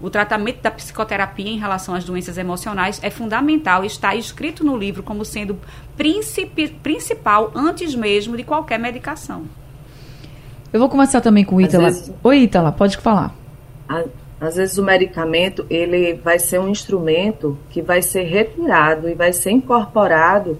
O 0.00 0.10
tratamento 0.10 0.60
da 0.62 0.70
psicoterapia 0.70 1.48
em 1.48 1.58
relação 1.58 1.94
às 1.94 2.04
doenças 2.04 2.36
emocionais 2.38 3.00
é 3.02 3.10
fundamental 3.10 3.84
e 3.84 3.86
está 3.86 4.14
escrito 4.14 4.64
no 4.64 4.76
livro 4.76 5.02
como 5.02 5.24
sendo 5.24 5.58
principal 6.82 7.52
antes 7.54 7.94
mesmo 7.94 8.36
de 8.36 8.42
qualquer 8.42 8.78
medicação. 8.78 9.44
Eu 10.72 10.80
vou 10.80 10.88
começar 10.88 11.20
também 11.20 11.44
com 11.44 11.56
o 11.56 11.60
Ítala. 11.60 11.84
Vezes, 11.84 12.12
Oi, 12.22 12.38
Ítala, 12.40 12.72
pode 12.72 12.96
falar. 12.96 13.34
Às 14.40 14.56
vezes 14.56 14.78
o 14.78 14.82
medicamento 14.82 15.66
ele 15.68 16.14
vai 16.14 16.38
ser 16.38 16.58
um 16.58 16.68
instrumento 16.68 17.58
que 17.68 17.82
vai 17.82 18.00
ser 18.00 18.22
retirado 18.22 19.08
e 19.08 19.14
vai 19.14 19.32
ser 19.32 19.50
incorporado 19.50 20.58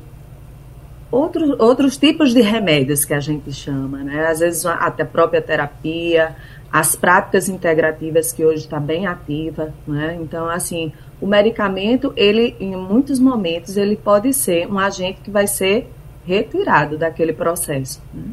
outros, 1.11 1.59
outros 1.59 1.97
tipos 1.97 2.33
de 2.33 2.41
remédios 2.41 3.05
que 3.05 3.15
a 3.15 3.21
gente 3.21 3.53
chama, 3.53 3.99
né? 3.99 4.27
Às 4.27 4.41
vezes 4.41 4.67
até 4.67 5.03
a 5.03 5.07
própria 5.07 5.41
terapia, 5.41 6.37
as 6.73 6.95
práticas 6.95 7.49
integrativas 7.49 8.33
que 8.33 8.45
hoje 8.45 8.65
está 8.65 8.79
bem 8.79 9.07
ativa, 9.07 9.75
né? 9.87 10.17
Então, 10.21 10.49
assim, 10.49 10.93
o 11.21 11.27
medicamento, 11.27 12.13
ele, 12.17 12.57
em 12.61 12.77
muitos 12.77 13.19
momentos, 13.19 13.77
ele 13.77 13.97
pode 13.97 14.33
ser 14.33 14.71
um 14.71 14.79
agente 14.79 15.21
que 15.21 15.31
vai 15.31 15.47
ser 15.47 15.91
retirado 16.25 16.97
daquele 16.97 17.33
processo, 17.33 18.01
né? 18.15 18.25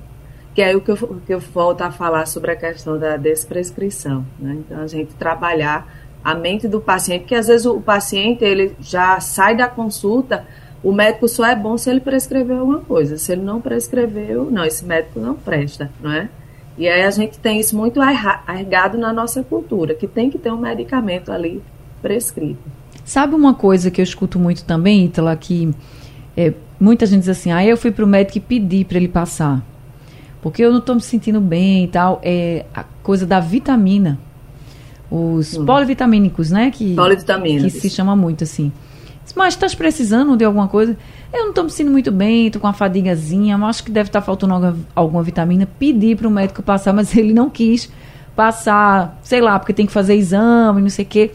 Que 0.53 0.61
é 0.61 0.75
o 0.75 0.81
que 0.81 0.91
eu, 0.91 0.97
que 1.25 1.33
eu 1.33 1.39
volto 1.39 1.81
a 1.81 1.91
falar 1.91 2.25
sobre 2.27 2.51
a 2.51 2.55
questão 2.55 2.97
da 2.97 3.17
desprescrição, 3.17 4.25
né? 4.39 4.57
Então, 4.59 4.81
a 4.81 4.87
gente 4.87 5.13
trabalhar 5.15 5.91
a 6.23 6.35
mente 6.35 6.67
do 6.67 6.79
paciente, 6.79 7.25
que 7.25 7.35
às 7.35 7.47
vezes 7.47 7.65
o 7.65 7.79
paciente, 7.79 8.43
ele 8.43 8.75
já 8.79 9.19
sai 9.19 9.55
da 9.55 9.67
consulta, 9.67 10.45
o 10.83 10.91
médico 10.91 11.27
só 11.27 11.45
é 11.45 11.55
bom 11.55 11.77
se 11.77 11.89
ele 11.89 11.99
prescreveu 11.99 12.59
alguma 12.59 12.81
coisa, 12.81 13.17
se 13.17 13.31
ele 13.31 13.41
não 13.41 13.59
prescreveu, 13.59 14.51
não, 14.51 14.63
esse 14.63 14.85
médico 14.85 15.19
não 15.19 15.33
presta, 15.35 15.89
não 15.99 16.11
é? 16.11 16.29
E 16.77 16.87
aí 16.87 17.03
a 17.03 17.09
gente 17.09 17.39
tem 17.39 17.59
isso 17.59 17.75
muito 17.75 17.99
arraigado 17.99 18.97
na 18.97 19.11
nossa 19.11 19.43
cultura, 19.43 19.95
que 19.95 20.07
tem 20.07 20.29
que 20.29 20.37
ter 20.37 20.51
um 20.51 20.57
medicamento 20.57 21.31
ali 21.31 21.61
prescrito. 22.01 22.59
Sabe 23.03 23.33
uma 23.33 23.53
coisa 23.53 23.89
que 23.89 23.99
eu 23.99 24.03
escuto 24.03 24.37
muito 24.37 24.63
também, 24.63 25.05
Ítala, 25.05 25.35
que 25.35 25.73
é, 26.35 26.53
muita 26.79 27.05
gente 27.05 27.21
diz 27.21 27.29
assim, 27.29 27.51
ah, 27.51 27.65
eu 27.65 27.77
fui 27.77 27.89
para 27.89 28.05
o 28.05 28.07
médico 28.07 28.37
e 28.37 28.41
pedi 28.41 28.85
para 28.85 28.97
ele 28.97 29.07
passar, 29.07 29.63
porque 30.41 30.63
eu 30.63 30.71
não 30.71 30.79
estou 30.79 30.93
me 30.93 31.01
sentindo 31.01 31.41
bem 31.41 31.85
e 31.85 31.87
tal, 31.87 32.19
é 32.21 32.65
a 32.75 32.83
coisa 33.01 33.25
da 33.25 33.39
vitamina, 33.39 34.19
os 35.09 35.57
hum. 35.57 35.65
polivitamínicos, 35.65 36.51
né, 36.51 36.69
que, 36.69 36.95
que 36.95 37.69
se 37.71 37.89
chama 37.89 38.15
muito 38.15 38.43
assim. 38.43 38.71
Mas 39.35 39.53
estás 39.53 39.75
precisando 39.75 40.35
de 40.35 40.45
alguma 40.45 40.67
coisa? 40.67 40.97
Eu 41.33 41.43
não 41.43 41.49
estou 41.49 41.63
me 41.63 41.69
sentindo 41.69 41.91
muito 41.91 42.11
bem, 42.11 42.47
estou 42.47 42.61
com 42.61 42.67
uma 42.67 42.73
fadigazinha, 42.73 43.57
mas 43.57 43.69
acho 43.77 43.83
que 43.83 43.91
deve 43.91 44.09
estar 44.09 44.21
tá 44.21 44.25
faltando 44.25 44.53
alguma, 44.53 44.77
alguma 44.95 45.23
vitamina. 45.23 45.67
Pedi 45.79 46.15
para 46.15 46.27
o 46.27 46.31
médico 46.31 46.63
passar, 46.63 46.93
mas 46.93 47.15
ele 47.17 47.33
não 47.33 47.49
quis 47.49 47.91
passar, 48.35 49.17
sei 49.23 49.41
lá, 49.41 49.57
porque 49.57 49.73
tem 49.73 49.85
que 49.85 49.91
fazer 49.91 50.15
exame, 50.15 50.81
não 50.81 50.89
sei 50.89 51.05
o 51.05 51.07
quê. 51.07 51.31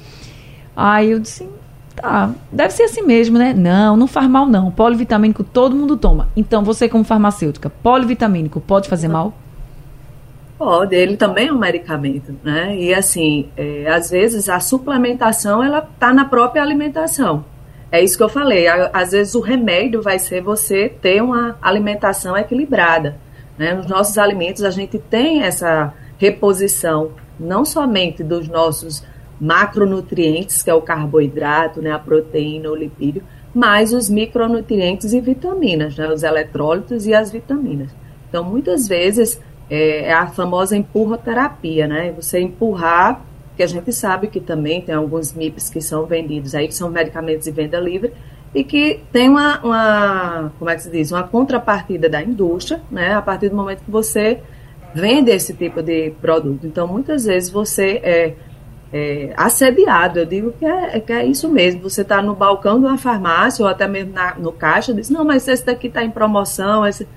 Aí 0.74 1.10
eu 1.10 1.18
disse, 1.18 1.48
tá, 1.94 2.30
deve 2.50 2.72
ser 2.72 2.84
assim 2.84 3.02
mesmo, 3.02 3.38
né? 3.38 3.52
Não, 3.52 3.96
não 3.96 4.06
faz 4.06 4.28
mal 4.28 4.46
não. 4.46 4.70
Polivitamínico 4.70 5.44
todo 5.44 5.76
mundo 5.76 5.96
toma. 5.96 6.28
Então, 6.36 6.62
você 6.64 6.88
como 6.88 7.04
farmacêutica, 7.04 7.70
polivitamínico 7.70 8.60
pode 8.60 8.88
fazer 8.88 9.08
mal? 9.08 9.34
Pode, 10.56 10.94
ele 10.94 11.16
também 11.16 11.48
é 11.48 11.52
um 11.52 11.58
medicamento, 11.58 12.36
né? 12.44 12.76
E 12.76 12.94
assim, 12.94 13.48
é, 13.56 13.90
às 13.90 14.10
vezes 14.10 14.48
a 14.48 14.60
suplementação 14.60 15.62
ela 15.62 15.78
está 15.78 16.12
na 16.14 16.24
própria 16.24 16.62
alimentação. 16.62 17.44
É 17.92 18.02
isso 18.02 18.16
que 18.16 18.22
eu 18.22 18.28
falei. 18.28 18.66
Às 18.66 19.12
vezes 19.12 19.34
o 19.34 19.40
remédio 19.40 20.00
vai 20.00 20.18
ser 20.18 20.40
você 20.40 20.88
ter 20.88 21.22
uma 21.22 21.58
alimentação 21.60 22.34
equilibrada. 22.34 23.16
Né? 23.58 23.74
Nos 23.74 23.86
nossos 23.86 24.16
alimentos 24.16 24.64
a 24.64 24.70
gente 24.70 24.98
tem 24.98 25.42
essa 25.42 25.92
reposição 26.16 27.12
não 27.38 27.66
somente 27.66 28.24
dos 28.24 28.48
nossos 28.48 29.04
macronutrientes, 29.38 30.62
que 30.62 30.70
é 30.70 30.74
o 30.74 30.80
carboidrato, 30.80 31.82
né, 31.82 31.90
a 31.90 31.98
proteína, 31.98 32.70
o 32.70 32.76
lipídio, 32.76 33.22
mas 33.52 33.92
os 33.92 34.08
micronutrientes 34.08 35.12
e 35.12 35.20
vitaminas, 35.20 35.96
né, 35.96 36.08
os 36.08 36.22
eletrólitos 36.22 37.06
e 37.06 37.14
as 37.14 37.30
vitaminas. 37.30 37.90
Então, 38.28 38.44
muitas 38.44 38.86
vezes 38.86 39.40
é, 39.68 40.04
é 40.04 40.12
a 40.12 40.26
famosa 40.28 40.76
empurroterapia, 40.76 41.86
né? 41.86 42.12
Você 42.12 42.40
empurrar 42.40 43.20
porque 43.62 43.64
a 43.64 43.66
gente 43.66 43.92
sabe 43.92 44.26
que 44.26 44.40
também 44.40 44.80
tem 44.80 44.94
alguns 44.94 45.32
MIPs 45.32 45.70
que 45.70 45.80
são 45.80 46.04
vendidos 46.04 46.54
aí, 46.54 46.66
que 46.66 46.74
são 46.74 46.90
medicamentos 46.90 47.44
de 47.44 47.50
venda 47.52 47.78
livre, 47.78 48.12
e 48.54 48.64
que 48.64 49.00
tem 49.12 49.28
uma, 49.28 49.60
uma, 49.60 50.52
como 50.58 50.68
é 50.70 50.74
que 50.74 50.82
se 50.82 50.90
diz, 50.90 51.12
uma 51.12 51.22
contrapartida 51.22 52.08
da 52.08 52.22
indústria, 52.22 52.82
né, 52.90 53.14
a 53.14 53.22
partir 53.22 53.48
do 53.48 53.56
momento 53.56 53.82
que 53.84 53.90
você 53.90 54.40
vende 54.94 55.30
esse 55.30 55.54
tipo 55.54 55.82
de 55.82 56.10
produto. 56.20 56.66
Então, 56.66 56.86
muitas 56.86 57.24
vezes 57.24 57.48
você 57.50 58.00
é, 58.02 58.34
é 58.92 59.32
assediado, 59.36 60.18
eu 60.18 60.26
digo 60.26 60.52
que 60.52 60.66
é, 60.66 61.00
que 61.00 61.12
é 61.12 61.24
isso 61.24 61.48
mesmo, 61.48 61.82
você 61.82 62.02
está 62.02 62.20
no 62.20 62.34
balcão 62.34 62.78
de 62.78 62.86
uma 62.86 62.98
farmácia 62.98 63.64
ou 63.64 63.70
até 63.70 63.86
mesmo 63.86 64.12
na, 64.12 64.34
no 64.34 64.52
caixa, 64.52 64.92
diz, 64.92 65.08
não, 65.08 65.24
mas 65.24 65.46
esse 65.48 65.64
daqui 65.64 65.86
está 65.86 66.04
em 66.04 66.10
promoção, 66.10 66.86
esse... 66.86 67.08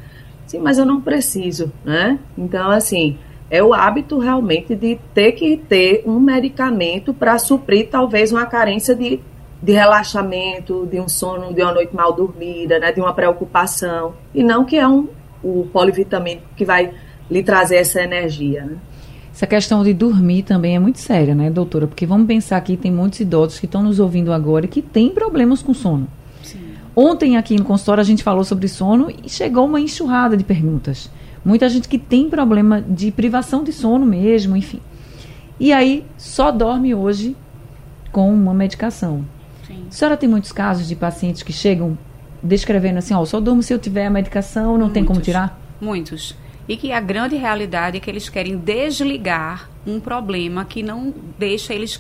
sim, 0.45 0.59
mas 0.59 0.77
eu 0.77 0.85
não 0.85 1.01
preciso, 1.01 1.71
né? 1.83 2.17
Então, 2.37 2.69
assim, 2.71 3.17
é 3.49 3.63
o 3.63 3.73
hábito 3.73 4.17
realmente 4.19 4.75
de 4.75 4.99
ter 5.13 5.33
que 5.33 5.57
ter 5.57 6.03
um 6.05 6.19
medicamento 6.19 7.13
para 7.13 7.37
suprir 7.37 7.89
talvez 7.89 8.31
uma 8.31 8.45
carência 8.45 8.95
de 8.95 9.19
de 9.65 9.71
relaxamento, 9.71 10.85
de 10.85 10.99
um 10.99 11.09
sono, 11.09 11.51
de 11.51 11.63
uma 11.63 11.73
noite 11.73 11.95
mal 11.95 12.13
dormida, 12.13 12.77
né, 12.77 12.91
de 12.91 13.01
uma 13.01 13.13
preocupação, 13.13 14.13
e 14.33 14.43
não 14.43 14.63
que 14.63 14.77
é 14.77 14.87
um, 14.87 15.07
o 15.43 15.67
polivitamínico 15.73 16.45
que 16.55 16.63
vai 16.63 16.91
lhe 17.29 17.41
trazer 17.41 17.77
essa 17.77 17.99
energia. 18.01 18.63
Né? 18.63 18.77
Essa 19.33 19.47
questão 19.47 19.83
de 19.83 19.91
dormir 19.91 20.43
também 20.43 20.75
é 20.75 20.79
muito 20.79 20.99
séria, 20.99 21.33
né, 21.33 21.49
doutora? 21.49 21.87
Porque 21.87 22.05
vamos 22.05 22.27
pensar 22.27 22.61
que 22.61 22.77
tem 22.77 22.91
muitos 22.91 23.19
idosos 23.19 23.59
que 23.59 23.65
estão 23.65 23.81
nos 23.81 23.99
ouvindo 23.99 24.31
agora 24.31 24.65
e 24.65 24.67
que 24.67 24.83
têm 24.83 25.09
problemas 25.09 25.63
com 25.63 25.73
sono. 25.73 26.07
Sim. 26.43 26.59
Ontem 26.95 27.35
aqui 27.35 27.57
no 27.57 27.65
consultório 27.65 28.01
a 28.01 28.05
gente 28.05 28.23
falou 28.23 28.43
sobre 28.43 28.67
sono 28.67 29.11
e 29.23 29.27
chegou 29.27 29.65
uma 29.65 29.79
enxurrada 29.79 30.37
de 30.37 30.43
perguntas. 30.43 31.09
Muita 31.45 31.69
gente 31.69 31.87
que 31.87 31.99
tem 31.99 32.27
problema 32.27 32.81
de 32.81 33.11
privação 33.11 33.63
de 33.63 33.71
sono 33.71 34.05
mesmo, 34.05 34.57
enfim. 34.57 34.81
E 35.59 35.71
aí 35.71 36.03
só 36.17 36.51
dorme 36.51 36.95
hoje 36.95 37.37
com 38.11 38.33
uma 38.33 38.53
medicação. 38.53 39.23
Sim. 39.67 39.85
A 39.87 39.91
senhora 39.91 40.17
tem 40.17 40.27
muitos 40.27 40.51
casos 40.51 40.87
de 40.87 40.95
pacientes 40.95 41.43
que 41.43 41.53
chegam 41.53 41.95
descrevendo 42.41 42.97
assim, 42.97 43.13
ó, 43.13 43.21
oh, 43.21 43.25
só 43.25 43.39
durmo 43.39 43.61
se 43.61 43.73
eu 43.73 43.79
tiver 43.79 44.05
a 44.05 44.09
medicação, 44.09 44.73
não 44.73 44.77
muitos, 44.79 44.93
tem 44.93 45.05
como 45.05 45.21
tirar? 45.21 45.59
Muitos. 45.79 46.35
E 46.67 46.75
que 46.75 46.91
a 46.91 46.99
grande 46.99 47.35
realidade 47.35 47.97
é 47.97 47.99
que 47.99 48.09
eles 48.09 48.27
querem 48.27 48.57
desligar 48.57 49.69
um 49.85 49.99
problema 49.99 50.65
que 50.65 50.81
não 50.81 51.13
deixa 51.37 51.73
eles 51.73 51.99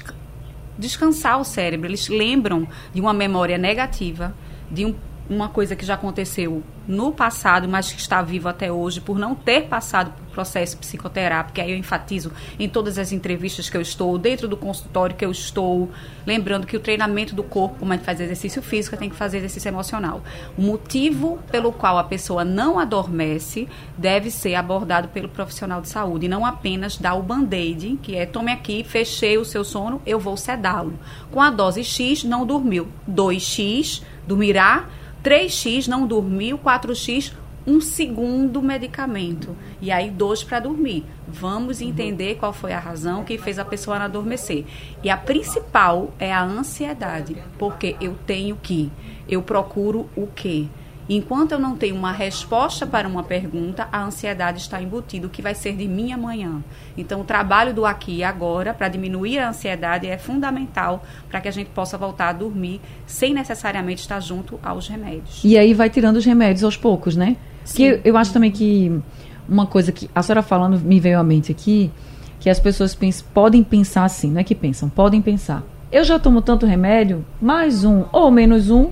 descansar 0.77 1.39
o 1.39 1.43
cérebro. 1.43 1.87
Eles 1.87 2.07
lembram 2.07 2.67
de 2.93 2.99
uma 2.99 3.13
memória 3.13 3.57
negativa, 3.57 4.35
de 4.71 4.85
um, 4.85 4.95
uma 5.29 5.49
coisa 5.49 5.75
que 5.75 5.85
já 5.85 5.95
aconteceu 5.95 6.63
no 6.87 7.11
passado, 7.11 7.67
mas 7.67 7.91
que 7.91 7.99
está 7.99 8.21
vivo 8.21 8.47
até 8.47 8.71
hoje, 8.71 9.01
por 9.01 9.17
não 9.17 9.33
ter 9.33 9.61
passado 9.61 10.11
por 10.11 10.35
processo 10.35 10.77
psicoterápico, 10.77 11.59
aí 11.59 11.71
eu 11.71 11.77
enfatizo 11.77 12.31
em 12.59 12.69
todas 12.69 12.99
as 12.99 13.11
entrevistas 13.11 13.69
que 13.69 13.75
eu 13.75 13.81
estou, 13.81 14.17
dentro 14.17 14.47
do 14.47 14.55
consultório 14.55 15.15
que 15.15 15.25
eu 15.25 15.31
estou, 15.31 15.89
lembrando 16.27 16.67
que 16.67 16.77
o 16.77 16.79
treinamento 16.79 17.33
do 17.33 17.41
corpo, 17.41 17.79
como 17.79 17.91
a 17.91 17.95
gente 17.95 18.05
faz 18.05 18.19
exercício 18.19 18.61
físico, 18.61 18.97
tem 18.97 19.09
que 19.09 19.15
fazer 19.15 19.37
exercício 19.37 19.69
emocional. 19.69 20.21
O 20.57 20.61
motivo 20.61 21.39
pelo 21.49 21.71
qual 21.71 21.97
a 21.97 22.03
pessoa 22.03 22.45
não 22.45 22.77
adormece 22.77 23.67
deve 23.97 24.29
ser 24.29 24.55
abordado 24.55 25.07
pelo 25.07 25.29
profissional 25.29 25.81
de 25.81 25.89
saúde, 25.89 26.27
e 26.27 26.29
não 26.29 26.45
apenas 26.45 26.97
dar 26.97 27.15
o 27.15 27.23
band-aid, 27.23 27.97
que 28.03 28.15
é 28.15 28.25
tome 28.25 28.51
aqui, 28.51 28.83
fechei 28.83 29.37
o 29.37 29.45
seu 29.45 29.63
sono, 29.63 30.01
eu 30.05 30.19
vou 30.19 30.37
sedá-lo. 30.37 30.93
Com 31.31 31.41
a 31.41 31.49
dose 31.49 31.83
X, 31.83 32.23
não 32.23 32.45
dormiu. 32.45 32.87
2X, 33.09 34.03
dormirá 34.27 34.85
3x 35.25 35.87
não 35.87 36.05
dormiu, 36.05 36.59
4x 36.59 37.33
um 37.65 37.81
segundo 37.81 38.61
medicamento. 38.61 39.55
E 39.81 39.91
aí, 39.91 40.11
dois 40.11 40.43
para 40.43 40.59
dormir. 40.59 41.03
Vamos 41.27 41.81
entender 41.81 42.35
qual 42.35 42.53
foi 42.53 42.73
a 42.73 42.79
razão 42.79 43.23
que 43.23 43.39
fez 43.39 43.57
a 43.57 43.65
pessoa 43.65 43.97
adormecer. 43.97 44.65
E 45.03 45.09
a 45.09 45.17
principal 45.17 46.13
é 46.19 46.31
a 46.31 46.43
ansiedade. 46.43 47.35
Porque 47.57 47.95
eu 47.99 48.15
tenho 48.27 48.55
que, 48.55 48.91
eu 49.27 49.41
procuro 49.41 50.07
o 50.15 50.27
quê? 50.27 50.67
Enquanto 51.07 51.51
eu 51.51 51.59
não 51.59 51.75
tenho 51.75 51.95
uma 51.95 52.11
resposta 52.11 52.85
para 52.85 53.07
uma 53.07 53.21
pergunta, 53.21 53.87
a 53.91 54.03
ansiedade 54.03 54.59
está 54.59 54.81
embutida, 54.81 55.27
o 55.27 55.29
que 55.29 55.41
vai 55.41 55.53
ser 55.53 55.75
de 55.75 55.87
mim 55.87 56.11
amanhã. 56.11 56.63
Então, 56.97 57.21
o 57.21 57.23
trabalho 57.23 57.73
do 57.73 57.85
aqui 57.85 58.17
e 58.17 58.23
agora, 58.23 58.73
para 58.73 58.87
diminuir 58.87 59.37
a 59.37 59.49
ansiedade, 59.49 60.07
é 60.07 60.17
fundamental 60.17 61.03
para 61.29 61.39
que 61.41 61.47
a 61.47 61.51
gente 61.51 61.69
possa 61.69 61.95
voltar 61.97 62.29
a 62.29 62.33
dormir 62.33 62.81
sem 63.05 63.33
necessariamente 63.33 64.01
estar 64.01 64.19
junto 64.19 64.59
aos 64.63 64.87
remédios. 64.87 65.41
E 65.43 65.57
aí 65.57 65.73
vai 65.75 65.89
tirando 65.89 66.15
os 66.15 66.25
remédios 66.25 66.63
aos 66.63 66.75
poucos, 66.75 67.15
né? 67.15 67.37
Sim. 67.63 67.75
Que 67.75 68.01
eu 68.03 68.17
acho 68.17 68.33
também 68.33 68.51
que 68.51 68.99
uma 69.47 69.67
coisa 69.67 69.91
que 69.91 70.09
a 70.13 70.23
senhora 70.23 70.41
falando 70.41 70.79
me 70.79 70.99
veio 70.99 71.19
à 71.19 71.23
mente 71.23 71.51
aqui, 71.51 71.91
que 72.39 72.49
as 72.49 72.59
pessoas 72.59 72.95
pensam, 72.95 73.27
podem 73.31 73.63
pensar 73.63 74.05
assim, 74.05 74.31
não 74.31 74.41
é 74.41 74.43
que 74.43 74.55
pensam, 74.55 74.89
podem 74.89 75.21
pensar. 75.21 75.63
Eu 75.91 76.03
já 76.03 76.17
tomo 76.17 76.41
tanto 76.41 76.65
remédio, 76.65 77.23
mais 77.39 77.83
um 77.85 78.05
ou 78.11 78.31
menos 78.31 78.69
um, 78.69 78.91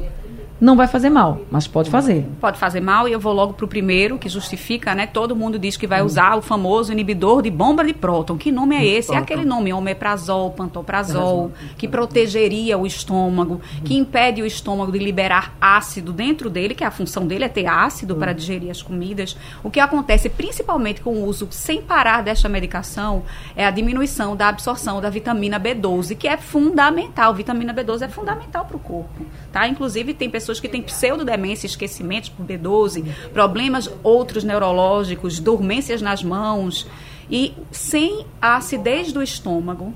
não 0.63 0.77
vai 0.77 0.87
fazer 0.87 1.09
mal, 1.09 1.41
mas 1.51 1.67
pode 1.67 1.89
fazer. 1.89 2.25
Pode 2.39 2.57
fazer 2.57 2.79
mal 2.79 3.05
e 3.05 3.11
eu 3.11 3.19
vou 3.19 3.33
logo 3.33 3.51
para 3.51 3.65
o 3.65 3.67
primeiro, 3.67 4.17
que 4.17 4.29
justifica, 4.29 4.95
né? 4.95 5.05
Todo 5.05 5.35
mundo 5.35 5.59
diz 5.59 5.75
que 5.75 5.85
vai 5.85 6.01
hum. 6.01 6.05
usar 6.05 6.37
o 6.37 6.41
famoso 6.41 6.89
inibidor 6.89 7.41
de 7.41 7.51
bomba 7.51 7.83
de 7.83 7.93
próton. 7.93 8.37
Que 8.37 8.49
nome 8.49 8.73
é 8.77 8.85
esse? 8.85 9.13
É 9.13 9.17
aquele 9.17 9.43
nome, 9.43 9.73
omeprazol, 9.73 10.51
pantoprazol, 10.51 11.51
que 11.77 11.85
protegeria 11.85 12.77
o 12.77 12.87
estômago, 12.87 13.59
que 13.83 13.93
impede 13.93 14.41
o 14.41 14.45
estômago 14.45 14.89
de 14.93 14.99
liberar 14.99 15.53
ácido 15.59 16.13
dentro 16.13 16.49
dele, 16.49 16.73
que 16.73 16.85
a 16.85 16.91
função 16.91 17.27
dele 17.27 17.43
é 17.43 17.49
ter 17.49 17.65
ácido 17.65 18.15
para 18.15 18.31
digerir 18.31 18.71
as 18.71 18.81
comidas. 18.81 19.35
O 19.61 19.69
que 19.69 19.81
acontece 19.81 20.29
principalmente 20.29 21.01
com 21.01 21.13
o 21.13 21.25
uso 21.25 21.45
sem 21.51 21.81
parar 21.81 22.23
desta 22.23 22.47
medicação 22.47 23.23
é 23.53 23.65
a 23.65 23.71
diminuição 23.71 24.33
da 24.33 24.47
absorção 24.47 25.01
da 25.01 25.09
vitamina 25.09 25.59
B12, 25.59 26.15
que 26.15 26.25
é 26.25 26.37
fundamental. 26.37 27.33
Vitamina 27.33 27.73
B12 27.73 28.03
é 28.03 28.07
fundamental 28.07 28.63
para 28.63 28.77
o 28.77 28.79
corpo, 28.79 29.25
tá? 29.51 29.67
Inclusive 29.67 30.13
tem 30.13 30.29
pessoas 30.29 30.52
pessoas 30.53 30.59
que 30.59 30.69
têm 30.69 30.81
pseudodemência, 30.81 31.65
esquecimentos 31.65 32.29
por 32.29 32.45
B12, 32.45 33.05
problemas 33.33 33.89
outros 34.03 34.43
neurológicos, 34.43 35.39
dormências 35.39 36.01
nas 36.01 36.23
mãos. 36.23 36.87
E 37.29 37.53
sem 37.71 38.25
a 38.41 38.57
acidez 38.57 39.11
do 39.11 39.23
estômago, 39.23 39.93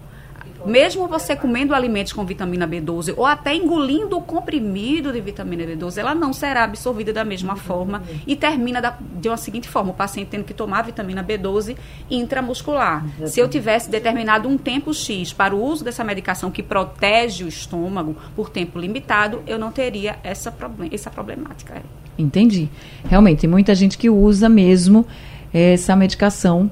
mesmo 0.67 1.07
você 1.07 1.35
comendo 1.35 1.73
alimentos 1.73 2.13
com 2.13 2.25
vitamina 2.25 2.67
B12 2.67 3.13
ou 3.15 3.25
até 3.25 3.55
engolindo 3.55 4.17
o 4.17 4.21
comprimido 4.21 5.11
de 5.11 5.21
vitamina 5.21 5.63
B12, 5.63 5.97
ela 5.97 6.13
não 6.13 6.33
será 6.33 6.63
absorvida 6.63 7.13
da 7.13 7.23
mesma 7.23 7.55
forma 7.55 8.03
e 8.25 8.35
termina 8.35 8.81
da, 8.81 8.97
de 8.99 9.27
uma 9.27 9.37
seguinte 9.37 9.67
forma: 9.67 9.91
o 9.91 9.93
paciente 9.93 10.27
tendo 10.29 10.43
que 10.43 10.53
tomar 10.53 10.83
vitamina 10.83 11.23
B12 11.23 11.75
intramuscular. 12.09 13.05
Se 13.25 13.39
eu 13.39 13.47
tivesse 13.47 13.89
determinado 13.89 14.47
um 14.47 14.57
tempo 14.57 14.93
X 14.93 15.33
para 15.33 15.55
o 15.55 15.63
uso 15.63 15.83
dessa 15.83 16.03
medicação 16.03 16.51
que 16.51 16.61
protege 16.61 17.43
o 17.43 17.47
estômago 17.47 18.15
por 18.35 18.49
tempo 18.49 18.77
limitado, 18.77 19.41
eu 19.47 19.57
não 19.57 19.71
teria 19.71 20.17
essa, 20.23 20.51
problem 20.51 20.89
essa 20.91 21.09
problemática. 21.09 21.81
Entendi. 22.17 22.69
Realmente, 23.07 23.41
tem 23.41 23.49
muita 23.49 23.73
gente 23.75 23.97
que 23.97 24.09
usa 24.09 24.49
mesmo 24.49 25.05
essa 25.53 25.95
medicação 25.95 26.69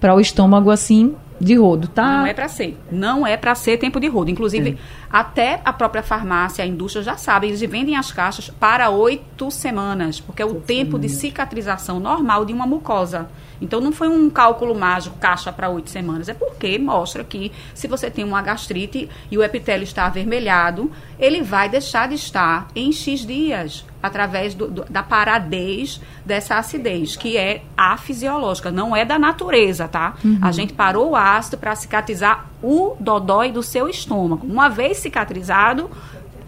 para 0.00 0.14
o 0.14 0.20
estômago 0.20 0.70
assim 0.70 1.14
de 1.40 1.54
rodo, 1.54 1.88
tá? 1.88 2.18
Não 2.18 2.26
é 2.26 2.34
para 2.34 2.48
ser. 2.48 2.78
Não 2.92 3.26
é 3.26 3.36
para 3.36 3.54
ser 3.54 3.78
tempo 3.78 3.98
de 3.98 4.08
rodo. 4.08 4.30
Inclusive, 4.30 4.76
até 5.10 5.60
a 5.64 5.72
própria 5.72 6.02
farmácia, 6.02 6.62
a 6.62 6.66
indústria 6.66 7.02
já 7.02 7.16
sabe, 7.16 7.46
eles 7.46 7.60
vendem 7.60 7.96
as 7.96 8.12
caixas 8.12 8.50
para 8.50 8.90
oito 8.90 9.50
semanas, 9.50 10.20
porque 10.20 10.42
é 10.42 10.44
o 10.44 10.56
tempo 10.56 10.98
de 10.98 11.08
cicatrização 11.08 11.98
normal 11.98 12.44
de 12.44 12.52
uma 12.52 12.66
mucosa. 12.66 13.28
Então, 13.60 13.80
não 13.80 13.92
foi 13.92 14.08
um 14.08 14.30
cálculo 14.30 14.74
mágico, 14.74 15.16
caixa 15.18 15.52
para 15.52 15.68
oito 15.68 15.90
semanas. 15.90 16.28
É 16.28 16.34
porque 16.34 16.78
mostra 16.78 17.22
que 17.22 17.52
se 17.74 17.86
você 17.86 18.10
tem 18.10 18.24
uma 18.24 18.40
gastrite 18.42 19.08
e 19.30 19.36
o 19.36 19.42
epitélio 19.42 19.84
está 19.84 20.06
avermelhado, 20.06 20.90
ele 21.18 21.42
vai 21.42 21.68
deixar 21.68 22.08
de 22.08 22.14
estar 22.14 22.68
em 22.74 22.90
X 22.92 23.26
dias 23.26 23.84
através 24.02 24.54
do, 24.54 24.68
do, 24.68 24.84
da 24.88 25.02
paradez 25.02 26.00
dessa 26.24 26.56
acidez, 26.56 27.16
que 27.16 27.36
é 27.36 27.62
afisiológica, 27.76 28.70
não 28.70 28.96
é 28.96 29.04
da 29.04 29.18
natureza, 29.18 29.86
tá? 29.86 30.14
Uhum. 30.24 30.38
A 30.40 30.50
gente 30.52 30.72
parou 30.72 31.10
o 31.10 31.16
ácido 31.16 31.58
para 31.58 31.76
cicatrizar 31.76 32.46
o 32.62 32.96
dodói 32.98 33.52
do 33.52 33.62
seu 33.62 33.88
estômago. 33.88 34.46
Uma 34.46 34.68
vez 34.68 34.98
cicatrizado, 34.98 35.90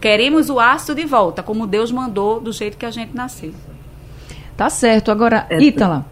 queremos 0.01 0.49
o 0.49 0.59
ácido 0.59 0.95
de 0.95 1.05
volta, 1.05 1.43
como 1.43 1.67
Deus 1.67 1.91
mandou, 1.91 2.39
do 2.39 2.51
jeito 2.51 2.77
que 2.77 2.85
a 2.85 2.91
gente 2.91 3.15
nasceu. 3.15 3.53
Tá 4.57 4.69
certo. 4.69 5.11
Agora, 5.11 5.45
é, 5.49 5.61
Ítala, 5.61 6.05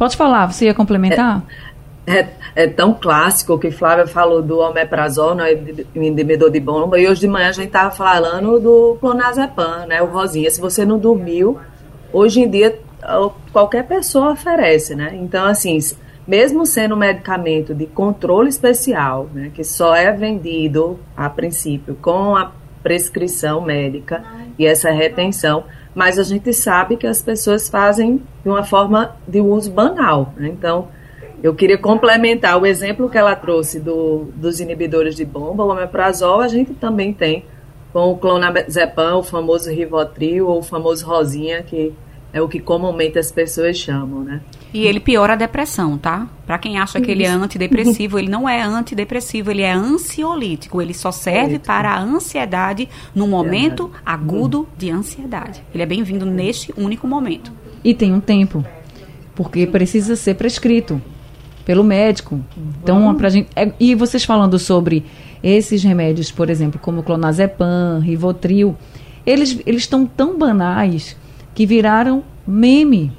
pode 0.00 0.16
falar, 0.16 0.50
você 0.50 0.64
ia 0.64 0.74
complementar? 0.74 1.42
É 1.46 1.70
é, 2.06 2.28
é, 2.56 2.66
tão 2.66 2.94
clássico 2.94 3.58
que 3.58 3.70
Flávia 3.70 4.06
falou 4.06 4.42
do 4.42 4.58
omeprazol, 4.58 5.34
né, 5.34 5.52
inibidor 5.94 6.50
de 6.50 6.58
bomba, 6.58 6.98
e 6.98 7.06
hoje 7.06 7.20
de 7.20 7.28
manhã 7.28 7.50
a 7.50 7.52
gente 7.52 7.66
estava 7.66 7.90
falando 7.90 8.58
do 8.58 8.96
clonazepam, 8.98 9.86
né, 9.86 10.02
o 10.02 10.06
rosinha. 10.06 10.50
Se 10.50 10.60
você 10.60 10.84
não 10.84 10.98
dormiu, 10.98 11.58
hoje 12.12 12.40
em 12.40 12.50
dia 12.50 12.78
qualquer 13.52 13.86
pessoa 13.86 14.32
oferece, 14.32 14.94
né? 14.94 15.12
Então, 15.14 15.46
assim, 15.46 15.78
mesmo 16.26 16.66
sendo 16.66 16.94
um 16.94 16.98
medicamento 16.98 17.74
de 17.74 17.86
controle 17.86 18.48
especial, 18.48 19.28
né, 19.32 19.50
que 19.54 19.62
só 19.62 19.94
é 19.94 20.10
vendido 20.10 20.98
a 21.16 21.28
princípio 21.28 21.94
com 22.00 22.34
a 22.34 22.52
prescrição 22.82 23.60
médica 23.60 24.24
e 24.58 24.66
essa 24.66 24.90
retenção, 24.90 25.64
mas 25.94 26.18
a 26.18 26.22
gente 26.22 26.52
sabe 26.52 26.96
que 26.96 27.06
as 27.06 27.22
pessoas 27.22 27.68
fazem 27.68 28.22
de 28.42 28.48
uma 28.48 28.62
forma 28.64 29.16
de 29.26 29.40
uso 29.40 29.70
banal, 29.70 30.32
né? 30.36 30.48
Então, 30.48 30.88
Eu 31.42 31.54
queria 31.54 31.78
complementar 31.78 32.60
o 32.60 32.66
exemplo 32.66 33.08
que 33.08 33.16
ela 33.16 33.34
trouxe 33.34 33.80
do, 33.80 34.26
dos 34.36 34.60
inibidores 34.60 35.16
de 35.16 35.24
bomba, 35.24 35.64
o 35.64 35.70
omeprazol, 35.70 36.40
a 36.40 36.48
gente 36.48 36.74
também 36.74 37.14
tem 37.14 37.46
com 37.94 38.12
o 38.12 38.18
clonazepam, 38.18 39.16
o 39.16 39.22
famoso 39.22 39.70
Rivotril 39.70 40.46
ou 40.46 40.58
o 40.58 40.62
famoso 40.62 41.06
Rosinha, 41.06 41.62
que 41.62 41.94
é 42.32 42.40
o 42.40 42.48
que 42.48 42.60
comumente 42.60 43.18
as 43.18 43.32
pessoas 43.32 43.76
chamam, 43.76 44.22
né? 44.22 44.40
E 44.72 44.86
ele 44.86 45.00
piora 45.00 45.32
a 45.32 45.36
depressão, 45.36 45.98
tá? 45.98 46.28
Para 46.46 46.58
quem 46.58 46.78
acha 46.78 47.00
que 47.00 47.10
ele 47.10 47.24
é 47.24 47.28
antidepressivo, 47.28 48.18
ele 48.18 48.28
não 48.28 48.48
é 48.48 48.62
antidepressivo, 48.62 49.50
ele 49.50 49.62
é 49.62 49.72
ansiolítico. 49.72 50.80
Ele 50.80 50.94
só 50.94 51.10
serve 51.10 51.58
para 51.58 51.90
a 51.90 52.00
ansiedade 52.00 52.88
no 53.14 53.26
momento 53.26 53.90
agudo 54.06 54.68
de 54.78 54.90
ansiedade. 54.90 55.62
Ele 55.74 55.82
é 55.82 55.86
bem-vindo 55.86 56.24
neste 56.24 56.72
único 56.76 57.08
momento. 57.08 57.52
E 57.82 57.94
tem 57.94 58.14
um 58.14 58.20
tempo, 58.20 58.64
porque 59.34 59.66
precisa 59.66 60.14
ser 60.14 60.34
prescrito 60.34 61.02
pelo 61.64 61.82
médico. 61.82 62.40
Então, 62.82 63.14
pra 63.16 63.28
gente. 63.28 63.48
É, 63.56 63.72
e 63.80 63.94
vocês 63.94 64.24
falando 64.24 64.58
sobre 64.58 65.04
esses 65.42 65.82
remédios, 65.82 66.30
por 66.30 66.48
exemplo, 66.48 66.78
como 66.80 67.02
clonazepam, 67.02 68.00
Rivotril, 68.00 68.76
eles 69.26 69.60
eles 69.66 69.82
estão 69.82 70.06
tão 70.06 70.38
banais 70.38 71.16
que 71.54 71.66
viraram 71.66 72.22
meme 72.46 73.12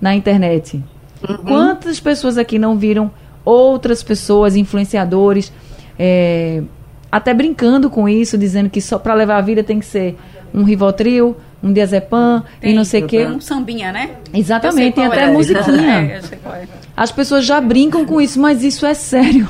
na 0.00 0.14
internet. 0.14 0.82
Uhum. 1.26 1.36
Quantas 1.38 2.00
pessoas 2.00 2.38
aqui 2.38 2.58
não 2.58 2.78
viram 2.78 3.10
outras 3.44 4.02
pessoas, 4.02 4.56
influenciadores, 4.56 5.52
é, 5.98 6.62
até 7.10 7.34
brincando 7.34 7.90
com 7.90 8.08
isso, 8.08 8.38
dizendo 8.38 8.70
que 8.70 8.80
só 8.80 8.98
para 8.98 9.14
levar 9.14 9.36
a 9.36 9.40
vida 9.40 9.62
tem 9.62 9.78
que 9.78 9.86
ser 9.86 10.16
um 10.54 10.62
Rivotril, 10.62 11.36
um 11.62 11.72
diazepam 11.72 12.42
e 12.62 12.72
não 12.72 12.84
sei 12.84 13.02
o 13.02 13.06
quê. 13.06 13.26
Um 13.26 13.40
sambinha, 13.40 13.92
né? 13.92 14.10
Exatamente, 14.32 14.94
tem 14.94 15.06
até 15.06 15.24
é. 15.24 15.30
musiquinha. 15.30 16.22
é, 16.22 16.66
As 16.96 17.12
pessoas 17.12 17.44
já 17.44 17.60
brincam 17.60 18.04
com 18.04 18.20
isso, 18.20 18.40
mas 18.40 18.62
isso 18.62 18.86
é 18.86 18.94
sério. 18.94 19.48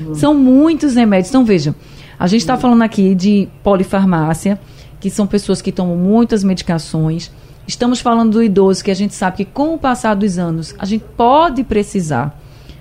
Uhum. 0.00 0.14
São 0.14 0.34
muitos 0.34 0.94
remédios. 0.94 1.28
Então, 1.28 1.44
vejam, 1.44 1.74
a 2.18 2.26
gente 2.26 2.40
está 2.40 2.56
falando 2.56 2.82
aqui 2.82 3.14
de 3.14 3.48
polifarmácia, 3.62 4.58
que 4.98 5.10
são 5.10 5.26
pessoas 5.26 5.60
que 5.60 5.70
tomam 5.70 5.96
muitas 5.96 6.42
medicações. 6.42 7.30
Estamos 7.66 8.00
falando 8.00 8.32
do 8.32 8.42
idoso, 8.42 8.82
que 8.82 8.90
a 8.90 8.94
gente 8.94 9.14
sabe 9.14 9.38
que 9.38 9.44
com 9.44 9.74
o 9.74 9.78
passar 9.78 10.14
dos 10.14 10.38
anos 10.38 10.74
a 10.78 10.84
gente 10.84 11.04
pode 11.16 11.62
precisar, 11.64 12.38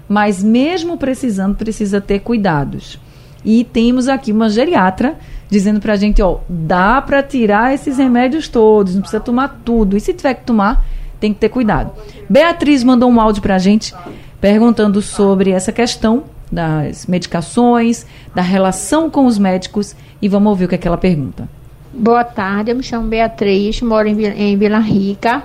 mas 0.10 0.44
mesmo 0.44 0.98
precisando, 0.98 1.56
precisa 1.56 2.02
ter 2.02 2.20
cuidados. 2.20 3.00
E 3.44 3.63
temos 3.63 4.08
aqui 4.08 4.32
uma 4.32 4.50
geriatra 4.50 5.17
dizendo 5.50 5.80
pra 5.80 5.96
gente, 5.96 6.22
ó, 6.22 6.39
dá 6.48 7.02
para 7.02 7.22
tirar 7.22 7.74
esses 7.74 7.98
remédios 7.98 8.48
todos, 8.48 8.96
não 8.96 9.02
precisa 9.02 9.22
tomar 9.22 9.62
tudo. 9.65 9.98
E 9.98 10.00
se 10.00 10.13
tiver 10.13 10.36
que 10.36 10.46
tomar, 10.46 10.86
tem 11.20 11.34
que 11.34 11.39
ter 11.39 11.50
cuidado. 11.50 11.91
Beatriz 12.30 12.84
mandou 12.84 13.10
um 13.10 13.20
áudio 13.20 13.41
pra 13.41 13.58
gente 13.58 13.94
perguntando 14.39 15.02
sobre 15.02 15.52
essa 15.52 15.72
questão 15.72 16.24
das 16.52 17.06
medicações, 17.06 18.06
da 18.34 18.41
relação 18.41 19.10
com 19.10 19.26
os 19.26 19.38
médicos 19.38 19.96
e 20.22 20.28
vamos 20.28 20.50
ouvir 20.50 20.65
o 20.65 20.67
que, 20.67 20.76
é 20.76 20.78
que 20.78 20.88
ela 20.88 20.98
pergunta. 20.98 21.48
Boa 21.94 22.24
tarde, 22.24 22.72
eu 22.72 22.76
me 22.78 22.84
chamo 22.84 23.08
Beatriz, 23.08 23.82
moro 23.82 24.08
em, 24.08 24.24
em 24.26 24.58
Vila 24.58 24.80
Rica. 24.80 25.44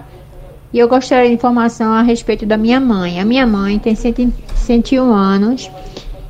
E 0.73 0.79
eu 0.79 0.87
gostaria 0.87 1.29
de 1.29 1.35
informação 1.35 1.93
a 1.93 2.03
respeito 2.03 2.47
da 2.47 2.57
minha 2.57 2.79
mãe. 2.79 3.19
A 3.19 3.25
minha 3.25 3.45
mãe 3.45 3.81
tem 3.81 3.97
101 3.97 5.13
anos. 5.13 5.69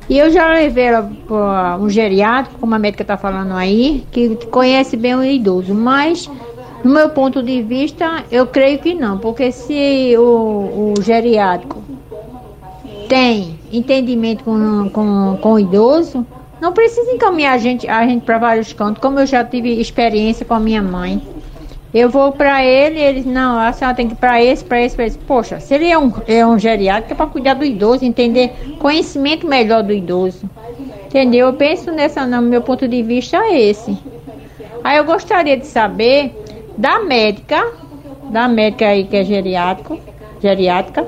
E 0.09 0.17
eu 0.17 0.31
já 0.31 0.53
levei 0.53 0.85
ela 0.85 1.11
para 1.27 1.77
um 1.77 1.87
geriátrico, 1.87 2.59
como 2.59 2.73
a 2.73 2.79
médica 2.79 3.03
está 3.03 3.15
falando 3.15 3.53
aí, 3.53 4.05
que 4.09 4.35
conhece 4.47 4.97
bem 4.97 5.13
o 5.13 5.23
idoso, 5.23 5.75
mas 5.75 6.27
no 6.83 6.93
meu 6.93 7.09
ponto 7.09 7.43
de 7.43 7.61
vista, 7.61 8.23
eu 8.31 8.47
creio 8.47 8.79
que 8.79 8.95
não, 8.95 9.19
porque 9.19 9.51
se 9.51 10.15
o, 10.17 10.93
o 10.97 11.01
geriátrico 11.01 11.83
tem 13.07 13.59
entendimento 13.71 14.43
com, 14.43 14.89
com, 14.89 15.37
com 15.41 15.53
o 15.53 15.59
idoso, 15.59 16.25
não 16.61 16.73
precisa 16.73 17.11
encaminhar 17.11 17.53
a 17.53 17.57
gente, 17.57 17.87
a 17.87 18.05
gente 18.05 18.23
para 18.23 18.37
vários 18.37 18.73
cantos, 18.73 19.01
como 19.01 19.19
eu 19.19 19.25
já 19.25 19.43
tive 19.43 19.79
experiência 19.79 20.45
com 20.45 20.53
a 20.53 20.59
minha 20.59 20.81
mãe. 20.81 21.21
Eu 21.93 22.09
vou 22.09 22.31
para 22.31 22.63
ele, 22.63 22.99
eles, 22.99 23.25
não, 23.25 23.57
a 23.57 23.71
senhora 23.71 23.95
tem 23.95 24.07
que 24.07 24.13
ir 24.13 24.17
para 24.17 24.43
esse, 24.43 24.63
para 24.63 24.81
esse, 24.81 24.95
para 24.95 25.05
esse. 25.05 25.17
Poxa, 25.17 25.59
se 25.59 25.73
ele 25.73 25.87
é 25.89 25.97
um, 25.97 26.11
é 26.27 26.45
um 26.45 26.59
geriátrico, 26.59 27.13
é 27.13 27.15
para 27.15 27.25
cuidar 27.27 27.53
do 27.53 27.63
idoso, 27.63 28.03
entender 28.03 28.51
conhecimento 28.79 29.47
melhor 29.47 29.83
do 29.83 29.93
idoso. 29.93 30.49
Entendeu? 31.05 31.47
Eu 31.47 31.53
penso 31.53 31.91
nessa, 31.91 32.25
no 32.25 32.41
meu 32.41 32.61
ponto 32.61 32.87
de 32.87 33.01
vista, 33.01 33.37
é 33.37 33.61
esse. 33.61 33.97
Aí 34.83 34.97
eu 34.97 35.05
gostaria 35.05 35.57
de 35.57 35.65
saber 35.65 36.35
da 36.77 36.99
médica, 36.99 37.65
da 38.29 38.47
médica 38.47 38.87
aí 38.87 39.05
que 39.05 39.15
é 39.15 39.23
geriátrico, 39.23 39.97
geriátrica, 40.41 41.07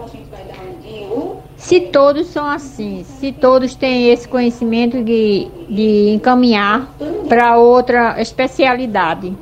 se 1.69 1.81
todos 1.81 2.25
são 2.29 2.49
assim, 2.49 3.05
se 3.19 3.31
todos 3.31 3.75
têm 3.75 4.09
esse 4.09 4.27
conhecimento 4.27 5.03
de, 5.03 5.47
de 5.69 6.09
encaminhar 6.09 6.91
para 7.27 7.57
outra 7.57 8.19
especialidade. 8.19 9.37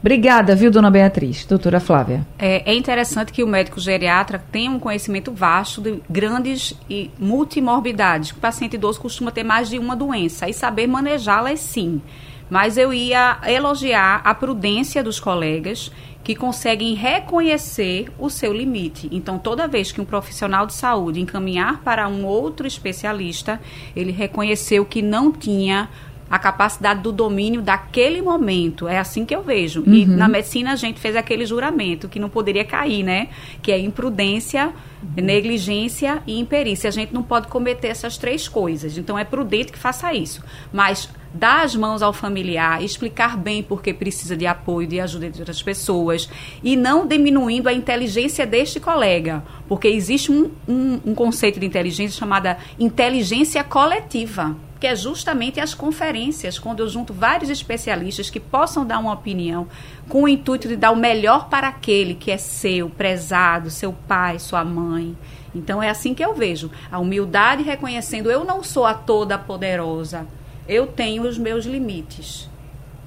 Obrigada, 0.00 0.56
viu, 0.56 0.68
dona 0.68 0.90
Beatriz? 0.90 1.46
Doutora 1.46 1.78
Flávia. 1.78 2.26
É, 2.40 2.72
é, 2.72 2.74
interessante 2.74 3.32
que 3.32 3.44
o 3.44 3.46
médico 3.46 3.78
geriatra 3.78 4.42
tenha 4.50 4.68
um 4.68 4.80
conhecimento 4.80 5.30
vasto 5.30 5.80
de 5.80 6.02
grandes 6.10 6.74
e 6.90 7.08
multimorbidades. 7.20 8.30
O 8.30 8.36
paciente 8.36 8.74
idoso 8.74 9.00
costuma 9.00 9.30
ter 9.30 9.44
mais 9.44 9.68
de 9.68 9.78
uma 9.78 9.94
doença 9.94 10.48
e 10.48 10.52
saber 10.52 10.88
manejá-las 10.88 11.60
sim. 11.60 12.02
Mas 12.50 12.76
eu 12.76 12.92
ia 12.92 13.38
elogiar 13.46 14.22
a 14.24 14.34
prudência 14.34 15.04
dos 15.04 15.20
colegas 15.20 15.92
que 16.26 16.34
conseguem 16.34 16.92
reconhecer 16.94 18.08
o 18.18 18.28
seu 18.28 18.52
limite. 18.52 19.08
Então, 19.12 19.38
toda 19.38 19.68
vez 19.68 19.92
que 19.92 20.00
um 20.00 20.04
profissional 20.04 20.66
de 20.66 20.74
saúde 20.74 21.20
encaminhar 21.20 21.80
para 21.84 22.08
um 22.08 22.26
outro 22.26 22.66
especialista, 22.66 23.60
ele 23.94 24.10
reconheceu 24.10 24.84
que 24.84 25.00
não 25.00 25.30
tinha 25.30 25.88
a 26.28 26.38
capacidade 26.38 27.00
do 27.00 27.12
domínio 27.12 27.62
daquele 27.62 28.20
momento. 28.20 28.88
É 28.88 28.98
assim 28.98 29.24
que 29.24 29.34
eu 29.34 29.42
vejo. 29.42 29.82
Uhum. 29.86 29.94
E 29.94 30.06
na 30.06 30.28
medicina 30.28 30.72
a 30.72 30.76
gente 30.76 30.98
fez 30.98 31.14
aquele 31.14 31.46
juramento 31.46 32.08
que 32.08 32.18
não 32.18 32.28
poderia 32.28 32.64
cair, 32.64 33.02
né? 33.02 33.28
Que 33.62 33.70
é 33.70 33.78
imprudência, 33.78 34.66
uhum. 34.66 35.24
negligência 35.24 36.22
e 36.26 36.38
imperícia. 36.38 36.88
A 36.88 36.92
gente 36.92 37.14
não 37.14 37.22
pode 37.22 37.46
cometer 37.48 37.88
essas 37.88 38.18
três 38.18 38.48
coisas. 38.48 38.98
Então 38.98 39.18
é 39.18 39.24
prudente 39.24 39.70
que 39.72 39.78
faça 39.78 40.12
isso. 40.12 40.42
Mas 40.72 41.08
dar 41.32 41.64
as 41.64 41.76
mãos 41.76 42.02
ao 42.02 42.12
familiar, 42.12 42.82
explicar 42.82 43.36
bem 43.36 43.62
porque 43.62 43.92
precisa 43.92 44.36
de 44.36 44.46
apoio, 44.46 44.88
de 44.88 44.98
ajuda 44.98 45.30
de 45.30 45.40
outras 45.40 45.62
pessoas 45.62 46.28
e 46.62 46.74
não 46.76 47.06
diminuindo 47.06 47.68
a 47.68 47.72
inteligência 47.72 48.46
deste 48.46 48.80
colega, 48.80 49.44
porque 49.68 49.86
existe 49.86 50.32
um, 50.32 50.50
um, 50.66 51.00
um 51.04 51.14
conceito 51.14 51.60
de 51.60 51.66
inteligência 51.66 52.18
chamada 52.18 52.56
inteligência 52.78 53.62
coletiva 53.62 54.56
que 54.78 54.86
é 54.86 54.94
justamente 54.94 55.60
as 55.60 55.74
conferências, 55.74 56.58
quando 56.58 56.80
eu 56.80 56.88
junto 56.88 57.12
vários 57.12 57.50
especialistas 57.50 58.30
que 58.30 58.38
possam 58.38 58.84
dar 58.84 58.98
uma 58.98 59.12
opinião 59.12 59.66
com 60.08 60.24
o 60.24 60.28
intuito 60.28 60.68
de 60.68 60.76
dar 60.76 60.90
o 60.90 60.96
melhor 60.96 61.48
para 61.48 61.68
aquele 61.68 62.14
que 62.14 62.30
é 62.30 62.36
seu, 62.36 62.90
prezado, 62.90 63.70
seu 63.70 63.92
pai, 63.92 64.38
sua 64.38 64.64
mãe. 64.64 65.16
Então 65.54 65.82
é 65.82 65.88
assim 65.88 66.12
que 66.12 66.24
eu 66.24 66.34
vejo. 66.34 66.70
A 66.92 66.98
humildade 66.98 67.62
reconhecendo 67.62 68.30
eu 68.30 68.44
não 68.44 68.62
sou 68.62 68.84
a 68.84 68.92
toda 68.92 69.38
poderosa. 69.38 70.26
Eu 70.68 70.86
tenho 70.86 71.22
os 71.22 71.38
meus 71.38 71.64
limites. 71.64 72.48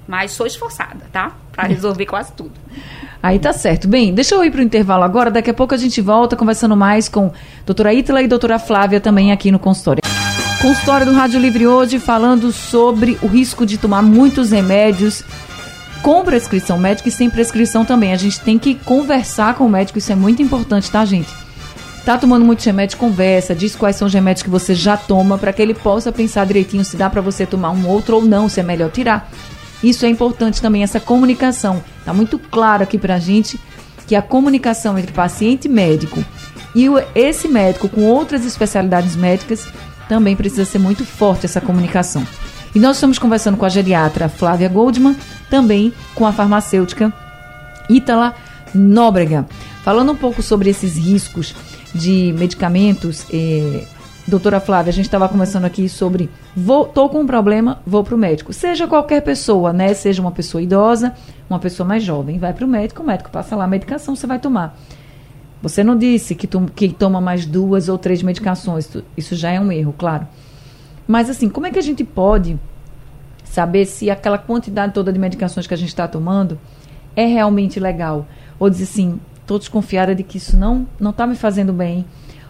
Mas 0.08 0.32
sou 0.32 0.46
esforçada, 0.46 1.06
tá? 1.12 1.36
Para 1.52 1.68
resolver 1.68 2.06
quase 2.06 2.32
tudo. 2.32 2.52
Aí 3.22 3.38
tá 3.38 3.52
certo. 3.52 3.86
Bem, 3.86 4.12
deixa 4.12 4.34
eu 4.34 4.44
ir 4.44 4.50
para 4.50 4.60
o 4.60 4.64
intervalo 4.64 5.04
agora. 5.04 5.30
Daqui 5.30 5.50
a 5.50 5.54
pouco 5.54 5.74
a 5.74 5.78
gente 5.78 6.00
volta 6.00 6.34
conversando 6.34 6.76
mais 6.76 7.08
com 7.08 7.30
doutora 7.64 7.94
Ítala 7.94 8.22
e 8.22 8.26
doutora 8.26 8.58
Flávia 8.58 9.00
também 9.00 9.30
aqui 9.30 9.52
no 9.52 9.58
consultório. 9.58 10.09
Consultório 10.60 11.06
do 11.06 11.14
Rádio 11.14 11.40
Livre 11.40 11.66
hoje 11.66 11.98
falando 11.98 12.52
sobre 12.52 13.18
o 13.22 13.26
risco 13.26 13.64
de 13.64 13.78
tomar 13.78 14.02
muitos 14.02 14.50
remédios 14.50 15.24
com 16.02 16.22
prescrição 16.22 16.78
médica 16.78 17.08
e 17.08 17.12
sem 17.12 17.30
prescrição 17.30 17.82
também. 17.82 18.12
A 18.12 18.16
gente 18.16 18.38
tem 18.40 18.58
que 18.58 18.74
conversar 18.74 19.54
com 19.54 19.64
o 19.64 19.70
médico, 19.70 19.96
isso 19.96 20.12
é 20.12 20.14
muito 20.14 20.42
importante, 20.42 20.90
tá, 20.90 21.02
gente? 21.06 21.30
Tá 22.04 22.18
tomando 22.18 22.44
muito 22.44 22.62
remédio, 22.62 22.98
conversa, 22.98 23.54
diz 23.54 23.74
quais 23.74 23.96
são 23.96 24.06
os 24.06 24.12
remédios 24.12 24.42
que 24.42 24.50
você 24.50 24.74
já 24.74 24.98
toma 24.98 25.38
para 25.38 25.50
que 25.50 25.62
ele 25.62 25.72
possa 25.72 26.12
pensar 26.12 26.44
direitinho 26.44 26.84
se 26.84 26.94
dá 26.94 27.08
para 27.08 27.22
você 27.22 27.46
tomar 27.46 27.70
um 27.70 27.88
outro 27.88 28.16
ou 28.16 28.22
não, 28.22 28.46
se 28.46 28.60
é 28.60 28.62
melhor 28.62 28.90
tirar. 28.90 29.30
Isso 29.82 30.04
é 30.04 30.10
importante 30.10 30.60
também, 30.60 30.82
essa 30.82 31.00
comunicação. 31.00 31.82
Tá 32.04 32.12
muito 32.12 32.38
claro 32.38 32.82
aqui 32.82 32.98
pra 32.98 33.18
gente 33.18 33.58
que 34.06 34.14
a 34.14 34.20
comunicação 34.20 34.98
entre 34.98 35.12
paciente 35.12 35.64
e 35.64 35.70
médico 35.70 36.22
e 36.74 36.86
esse 37.14 37.48
médico 37.48 37.88
com 37.88 38.02
outras 38.02 38.44
especialidades 38.44 39.16
médicas 39.16 39.66
também 40.10 40.34
precisa 40.34 40.64
ser 40.64 40.80
muito 40.80 41.04
forte 41.04 41.46
essa 41.46 41.60
comunicação. 41.60 42.26
E 42.74 42.80
nós 42.80 42.96
estamos 42.96 43.16
conversando 43.16 43.56
com 43.56 43.64
a 43.64 43.68
geriatra 43.68 44.28
Flávia 44.28 44.68
Goldman, 44.68 45.16
também 45.48 45.92
com 46.16 46.26
a 46.26 46.32
farmacêutica 46.32 47.12
Ítala 47.88 48.34
Nóbrega, 48.74 49.46
falando 49.84 50.10
um 50.10 50.16
pouco 50.16 50.42
sobre 50.42 50.68
esses 50.68 50.96
riscos 50.96 51.54
de 51.94 52.34
medicamentos. 52.36 53.24
Eh, 53.32 53.84
doutora 54.26 54.58
Flávia, 54.58 54.90
a 54.90 54.92
gente 54.92 55.04
estava 55.04 55.28
conversando 55.28 55.64
aqui 55.64 55.88
sobre 55.88 56.28
vou, 56.56 56.86
tô 56.86 57.08
com 57.08 57.20
um 57.20 57.26
problema, 57.26 57.80
vou 57.86 58.02
para 58.02 58.16
o 58.16 58.18
médico. 58.18 58.52
Seja 58.52 58.88
qualquer 58.88 59.22
pessoa, 59.22 59.72
né? 59.72 59.94
Seja 59.94 60.20
uma 60.20 60.32
pessoa 60.32 60.60
idosa, 60.60 61.14
uma 61.48 61.60
pessoa 61.60 61.86
mais 61.86 62.02
jovem, 62.02 62.36
vai 62.36 62.52
para 62.52 62.64
o 62.64 62.68
médico, 62.68 63.00
o 63.00 63.06
médico 63.06 63.30
passa 63.30 63.54
lá 63.54 63.62
a 63.62 63.68
medicação, 63.68 64.16
você 64.16 64.26
vai 64.26 64.40
tomar. 64.40 64.76
Você 65.62 65.84
não 65.84 65.96
disse 65.96 66.34
que, 66.34 66.46
tu, 66.46 66.66
que 66.74 66.88
toma 66.88 67.20
mais 67.20 67.44
duas 67.44 67.88
ou 67.88 67.98
três 67.98 68.22
medicações. 68.22 68.90
Isso 69.16 69.36
já 69.36 69.50
é 69.50 69.60
um 69.60 69.70
erro, 69.70 69.94
claro. 69.96 70.26
Mas 71.06 71.28
assim, 71.28 71.48
como 71.48 71.66
é 71.66 71.70
que 71.70 71.78
a 71.78 71.82
gente 71.82 72.02
pode 72.02 72.58
saber 73.44 73.84
se 73.84 74.08
aquela 74.10 74.38
quantidade 74.38 74.94
toda 74.94 75.12
de 75.12 75.18
medicações 75.18 75.66
que 75.66 75.74
a 75.74 75.76
gente 75.76 75.88
está 75.88 76.08
tomando 76.08 76.58
é 77.14 77.26
realmente 77.26 77.78
legal? 77.78 78.26
Ou 78.58 78.70
dizer 78.70 78.84
assim, 78.84 79.20
estou 79.40 79.58
desconfiada 79.58 80.14
de 80.14 80.22
que 80.22 80.38
isso 80.38 80.56
não 80.56 80.86
não 80.98 81.10
está 81.10 81.26
me 81.26 81.34
fazendo 81.34 81.72
bem. 81.72 82.06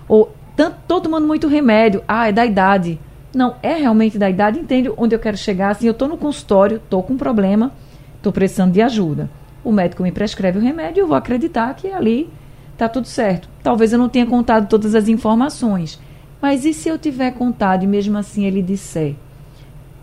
Ou 0.07 0.33
estou 0.57 1.01
tomando 1.01 1.27
muito 1.27 1.49
remédio. 1.49 2.05
Ah, 2.07 2.29
é 2.29 2.33
da 2.33 2.47
idade. 2.47 3.01
Não, 3.35 3.57
é 3.63 3.75
realmente 3.75 4.19
da 4.19 4.31
idade. 4.31 4.61
Entende 4.61 4.93
onde 4.97 5.15
eu 5.15 5.19
quero 5.19 5.37
chegar? 5.37 5.71
Assim, 5.71 5.87
eu 5.87 5.93
estou 5.93 6.07
no 6.07 6.17
consultório, 6.17 6.77
estou 6.77 7.03
com 7.03 7.15
um 7.15 7.19
problema, 7.19 7.73
estou 8.17 8.33
precisando 8.33 8.73
de 8.73 8.83
ajuda. 8.83 9.31
O 9.65 9.73
médico 9.73 10.03
me 10.03 10.13
prescreve 10.13 10.59
o 10.59 10.63
remédio, 10.63 11.03
eu 11.03 11.07
vou 11.07 11.17
acreditar 11.17 11.75
que 11.75 11.89
ali 11.89 12.31
está 12.81 12.89
tudo 12.89 13.07
certo. 13.07 13.49
Talvez 13.63 13.93
eu 13.93 13.99
não 13.99 14.09
tenha 14.09 14.25
contado 14.25 14.67
todas 14.67 14.95
as 14.95 15.07
informações. 15.07 16.01
Mas 16.41 16.65
e 16.65 16.73
se 16.73 16.89
eu 16.89 16.99
tiver 16.99 17.33
contado 17.33 17.83
e 17.83 17.87
mesmo 17.87 18.17
assim 18.17 18.47
ele 18.47 18.63
disser, 18.63 19.15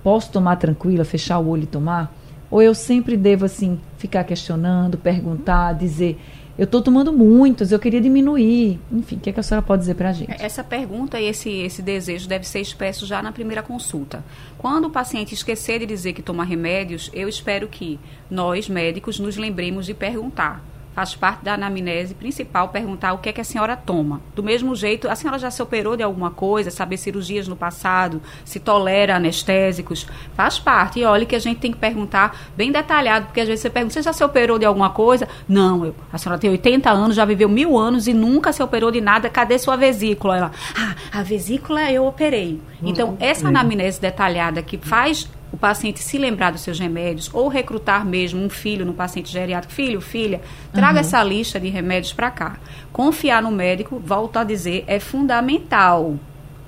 posso 0.03 0.31
tomar 0.31 0.57
tranquila, 0.57 1.03
fechar 1.03 1.39
o 1.39 1.47
olho 1.47 1.63
e 1.63 1.67
tomar? 1.67 2.15
Ou 2.51 2.61
eu 2.61 2.75
sempre 2.75 3.17
devo 3.17 3.45
assim 3.45 3.79
ficar 3.97 4.23
questionando, 4.23 4.97
perguntar, 4.97 5.73
dizer, 5.73 6.19
eu 6.55 6.65
estou 6.65 6.79
tomando 6.79 7.11
muitos, 7.11 7.71
eu 7.71 7.79
queria 7.79 7.99
diminuir. 7.99 8.79
Enfim, 8.91 9.15
o 9.15 9.19
que, 9.19 9.31
é 9.31 9.33
que 9.33 9.39
a 9.39 9.43
senhora 9.43 9.65
pode 9.65 9.81
dizer 9.81 9.95
para 9.95 10.09
a 10.09 10.13
gente? 10.13 10.31
Essa 10.39 10.63
pergunta 10.63 11.19
e 11.19 11.25
esse, 11.25 11.49
esse 11.49 11.81
desejo 11.81 12.29
deve 12.29 12.47
ser 12.47 12.59
expresso 12.59 13.07
já 13.07 13.23
na 13.23 13.31
primeira 13.31 13.63
consulta. 13.63 14.23
Quando 14.55 14.85
o 14.85 14.91
paciente 14.91 15.33
esquecer 15.33 15.79
de 15.79 15.87
dizer 15.87 16.13
que 16.13 16.21
toma 16.21 16.45
remédios, 16.45 17.09
eu 17.11 17.27
espero 17.27 17.67
que 17.67 17.99
nós, 18.29 18.69
médicos, 18.69 19.19
nos 19.19 19.35
lembremos 19.35 19.87
de 19.87 19.95
perguntar 19.95 20.63
faz 20.97 21.13
parte 21.13 21.43
da 21.43 21.53
anamnese 21.53 22.15
principal 22.15 22.69
perguntar 22.69 23.13
o 23.13 23.19
que 23.19 23.29
é 23.29 23.31
que 23.31 23.39
a 23.39 23.43
senhora 23.43 23.77
toma. 23.77 24.19
Do 24.33 24.41
mesmo 24.41 24.75
jeito, 24.75 25.07
a 25.07 25.15
senhora 25.15 25.37
já 25.37 25.51
se 25.51 25.61
operou 25.61 25.95
de 25.95 26.01
alguma 26.01 26.31
coisa, 26.31 26.71
saber 26.71 26.97
cirurgias 26.97 27.47
no 27.47 27.55
passado, 27.55 28.19
se 28.43 28.59
tolera 28.59 29.15
anestésicos, 29.15 30.07
faz 30.33 30.57
parte. 30.57 30.99
E 30.99 31.05
olha 31.05 31.23
que 31.23 31.35
a 31.35 31.39
gente 31.39 31.59
tem 31.59 31.71
que 31.71 31.77
perguntar 31.77 32.35
bem 32.57 32.71
detalhado, 32.71 33.27
porque 33.27 33.41
às 33.41 33.47
vezes 33.47 33.61
você 33.61 33.69
pergunta, 33.69 33.93
você 33.93 34.01
já 34.01 34.11
se 34.11 34.23
operou 34.23 34.57
de 34.57 34.65
alguma 34.65 34.89
coisa? 34.89 35.27
Não, 35.47 35.85
eu, 35.85 35.95
a 36.11 36.17
senhora 36.17 36.41
tem 36.41 36.49
80 36.49 36.89
anos, 36.89 37.15
já 37.15 37.25
viveu 37.25 37.47
mil 37.47 37.77
anos 37.77 38.07
e 38.07 38.13
nunca 38.15 38.51
se 38.51 38.63
operou 38.63 38.89
de 38.89 38.99
nada, 38.99 39.29
cadê 39.29 39.59
sua 39.59 39.75
vesícula? 39.75 40.35
Ela, 40.35 40.51
ah, 40.75 40.95
a 41.11 41.21
vesícula 41.21 41.91
eu 41.91 42.07
operei. 42.07 42.59
Então, 42.81 43.15
essa 43.19 43.49
anamnese 43.49 44.01
detalhada 44.01 44.63
que 44.63 44.79
faz 44.79 45.29
o 45.51 45.57
paciente 45.57 46.03
se 46.03 46.17
lembrar 46.17 46.51
dos 46.51 46.61
seus 46.61 46.79
remédios 46.79 47.29
ou 47.33 47.47
recrutar 47.47 48.05
mesmo 48.05 48.43
um 48.43 48.49
filho 48.49 48.85
no 48.85 48.93
paciente 48.93 49.31
geriátrico, 49.31 49.73
filho, 49.73 50.01
filha, 50.01 50.41
traga 50.73 50.95
uhum. 50.95 50.99
essa 50.99 51.23
lista 51.23 51.59
de 51.59 51.69
remédios 51.69 52.13
para 52.13 52.29
cá. 52.29 52.57
Confiar 52.91 53.41
no 53.41 53.51
médico, 53.51 54.01
volto 54.03 54.37
a 54.37 54.43
dizer, 54.43 54.83
é 54.87 54.99
fundamental. 54.99 56.15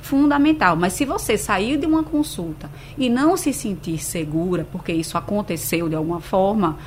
Fundamental. 0.01 0.77
Mas 0.77 0.93
se 0.93 1.03
você 1.03 1.37
sair 1.37 1.77
de 1.77 1.85
uma 1.85 2.03
consulta 2.03 2.69
e 2.97 3.09
não 3.09 3.35
se 3.35 3.51
sentir 3.51 4.01
segura, 4.01 4.65
porque 4.71 4.93
isso 4.93 5.17
aconteceu 5.17 5.89
de 5.89 5.95
alguma 5.95 6.21
forma, 6.21 6.77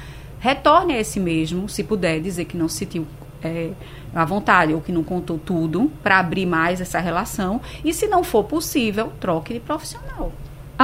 retorne 0.41 0.95
a 0.95 1.01
esse 1.01 1.21
mesmo, 1.21 1.69
se 1.69 1.85
puder 1.85 2.21
dizer 2.21 2.47
que 2.47 2.57
não 2.57 2.69
se 2.69 2.79
sentiu 2.79 3.07
é, 3.45 3.73
à 4.15 4.25
vontade 4.25 4.73
ou 4.73 4.81
que 4.81 4.93
não 4.93 5.05
contou 5.05 5.39
tudo, 5.39 5.93
para 6.03 6.19
abrir 6.19 6.47
mais 6.47 6.81
essa 6.81 6.99
relação. 7.01 7.61
E 7.85 7.93
se 7.93 8.07
não 8.07 8.25
for 8.25 8.45
possível, 8.45 9.13
troque 9.21 9.53
de 9.53 9.61
profissional. 9.61 10.33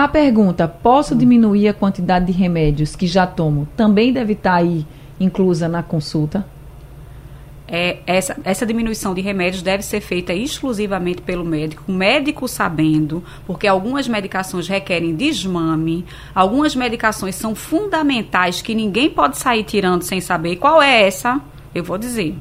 A 0.01 0.07
pergunta: 0.07 0.69
posso 0.69 1.13
diminuir 1.13 1.67
a 1.67 1.75
quantidade 1.75 2.27
de 2.27 2.31
remédios 2.33 2.95
que 2.95 3.05
já 3.05 3.27
tomo? 3.27 3.67
Também 3.77 4.13
deve 4.13 4.35
estar 4.35 4.55
aí 4.55 4.87
inclusa 5.19 5.67
na 5.67 5.83
consulta? 5.83 6.47
É, 7.67 7.99
essa, 8.07 8.37
essa 8.45 8.65
diminuição 8.65 9.13
de 9.13 9.21
remédios 9.21 9.61
deve 9.61 9.83
ser 9.83 10.01
feita 10.01 10.33
exclusivamente 10.33 11.21
pelo 11.21 11.45
médico, 11.45 11.91
médico 11.91 12.47
sabendo, 12.47 13.25
porque 13.45 13.67
algumas 13.67 14.07
medicações 14.07 14.69
requerem 14.69 15.17
desmame, 15.17 16.05
algumas 16.33 16.77
medicações 16.77 17.35
são 17.35 17.57
fundamentais 17.57 18.63
que 18.63 18.77
ninguém 18.77 19.11
pode 19.11 19.37
sair 19.37 19.65
tirando 19.65 20.03
sem 20.03 20.21
saber. 20.21 20.59
Qual 20.59 20.81
é 20.81 21.09
essa? 21.09 21.41
Eu 21.75 21.83
vou 21.83 21.99
dizer 21.99 22.37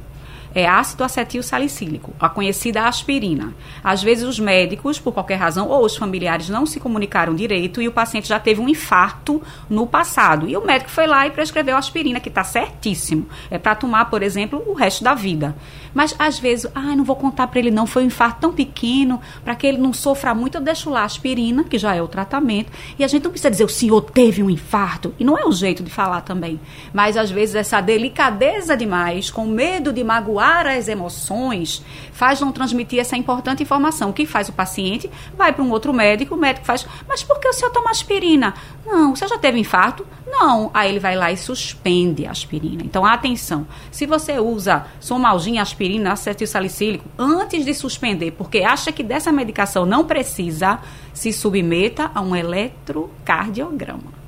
é 0.58 0.66
ácido 0.66 1.04
acetil 1.04 1.40
salicílico, 1.40 2.12
a 2.18 2.28
conhecida 2.28 2.82
aspirina. 2.88 3.54
Às 3.82 4.02
vezes 4.02 4.24
os 4.24 4.40
médicos, 4.40 4.98
por 4.98 5.12
qualquer 5.12 5.36
razão, 5.36 5.68
ou 5.68 5.84
os 5.84 5.96
familiares 5.96 6.48
não 6.48 6.66
se 6.66 6.80
comunicaram 6.80 7.32
direito 7.32 7.80
e 7.80 7.86
o 7.86 7.92
paciente 7.92 8.26
já 8.26 8.40
teve 8.40 8.60
um 8.60 8.68
infarto 8.68 9.40
no 9.70 9.86
passado. 9.86 10.48
E 10.48 10.56
o 10.56 10.66
médico 10.66 10.90
foi 10.90 11.06
lá 11.06 11.28
e 11.28 11.30
prescreveu 11.30 11.76
aspirina, 11.76 12.18
que 12.18 12.28
está 12.28 12.42
certíssimo. 12.42 13.28
É 13.48 13.56
para 13.56 13.76
tomar, 13.76 14.06
por 14.06 14.20
exemplo, 14.20 14.60
o 14.66 14.72
resto 14.72 15.04
da 15.04 15.14
vida. 15.14 15.54
Mas 15.94 16.12
às 16.18 16.40
vezes, 16.40 16.68
ah, 16.74 16.96
não 16.96 17.04
vou 17.04 17.14
contar 17.14 17.46
para 17.46 17.60
ele 17.60 17.70
não, 17.70 17.86
foi 17.86 18.02
um 18.02 18.06
infarto 18.06 18.40
tão 18.40 18.52
pequeno, 18.52 19.20
para 19.44 19.54
que 19.54 19.64
ele 19.64 19.78
não 19.78 19.92
sofra 19.92 20.34
muito, 20.34 20.56
eu 20.56 20.60
deixo 20.60 20.90
lá 20.90 21.02
a 21.02 21.04
aspirina, 21.04 21.62
que 21.62 21.78
já 21.78 21.94
é 21.94 22.02
o 22.02 22.08
tratamento. 22.08 22.72
E 22.98 23.04
a 23.04 23.08
gente 23.08 23.22
não 23.22 23.30
precisa 23.30 23.50
dizer 23.50 23.64
o 23.64 23.68
senhor 23.68 24.00
teve 24.02 24.42
um 24.42 24.50
infarto. 24.50 25.14
E 25.20 25.24
não 25.24 25.38
é 25.38 25.44
o 25.44 25.52
jeito 25.52 25.84
de 25.84 25.90
falar 25.90 26.22
também. 26.22 26.60
Mas 26.92 27.16
às 27.16 27.30
vezes 27.30 27.54
essa 27.54 27.80
delicadeza 27.80 28.76
demais, 28.76 29.30
com 29.30 29.46
medo 29.46 29.92
de 29.92 30.02
magoar 30.02 30.47
as 30.48 30.88
emoções 30.88 31.84
faz 32.12 32.40
não 32.40 32.52
transmitir 32.52 32.98
essa 32.98 33.16
importante 33.16 33.62
informação. 33.62 34.10
O 34.10 34.12
que 34.12 34.26
faz 34.26 34.48
o 34.48 34.52
paciente? 34.52 35.10
Vai 35.36 35.52
para 35.52 35.62
um 35.62 35.70
outro 35.70 35.92
médico, 35.92 36.34
o 36.34 36.38
médico 36.38 36.66
faz, 36.66 36.86
mas 37.06 37.22
por 37.22 37.38
que 37.38 37.48
o 37.48 37.52
senhor 37.52 37.70
toma 37.70 37.90
aspirina? 37.90 38.54
Não, 38.86 39.14
você 39.14 39.28
já 39.28 39.38
teve 39.38 39.58
infarto? 39.58 40.06
Não. 40.26 40.70
Aí 40.72 40.90
ele 40.90 40.98
vai 40.98 41.16
lá 41.16 41.30
e 41.30 41.36
suspende 41.36 42.26
a 42.26 42.30
aspirina. 42.30 42.82
Então, 42.84 43.04
atenção, 43.04 43.66
se 43.90 44.06
você 44.06 44.38
usa 44.38 44.86
somalgina, 45.00 45.62
aspirina, 45.62 46.12
acetil 46.12 46.46
salicílico, 46.46 47.04
antes 47.18 47.64
de 47.64 47.74
suspender, 47.74 48.32
porque 48.32 48.58
acha 48.58 48.90
que 48.90 49.02
dessa 49.02 49.30
medicação 49.30 49.84
não 49.84 50.04
precisa, 50.04 50.78
se 51.12 51.32
submeta 51.32 52.10
a 52.14 52.20
um 52.20 52.34
eletrocardiograma. 52.34 54.18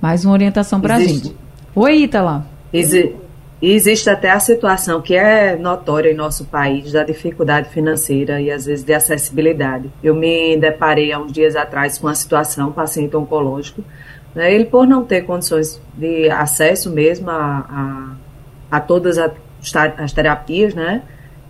Mais 0.00 0.24
uma 0.24 0.34
orientação 0.34 0.80
para 0.80 0.96
a 0.96 1.00
gente. 1.00 1.34
Oi, 1.74 2.02
Ítala. 2.02 2.46
Existe, 2.72 3.16
e 3.64 3.72
existe 3.72 4.10
até 4.10 4.30
a 4.30 4.38
situação 4.38 5.00
que 5.00 5.14
é 5.14 5.56
notória 5.56 6.10
em 6.10 6.14
nosso 6.14 6.44
país 6.44 6.92
da 6.92 7.02
dificuldade 7.02 7.70
financeira 7.70 8.38
e 8.38 8.50
às 8.50 8.66
vezes 8.66 8.84
de 8.84 8.92
acessibilidade. 8.92 9.90
Eu 10.02 10.14
me 10.14 10.54
deparei 10.58 11.10
há 11.12 11.18
uns 11.18 11.32
dias 11.32 11.56
atrás 11.56 11.96
com 11.96 12.06
uma 12.06 12.14
situação, 12.14 12.68
um 12.68 12.72
paciente 12.72 13.16
oncológico, 13.16 13.82
né, 14.34 14.54
ele 14.54 14.66
por 14.66 14.86
não 14.86 15.02
ter 15.02 15.22
condições 15.22 15.80
de 15.94 16.28
acesso 16.28 16.90
mesmo 16.90 17.30
a, 17.30 18.16
a, 18.70 18.76
a 18.76 18.80
todas 18.80 19.16
as 19.16 20.12
terapias, 20.12 20.74
né, 20.74 21.00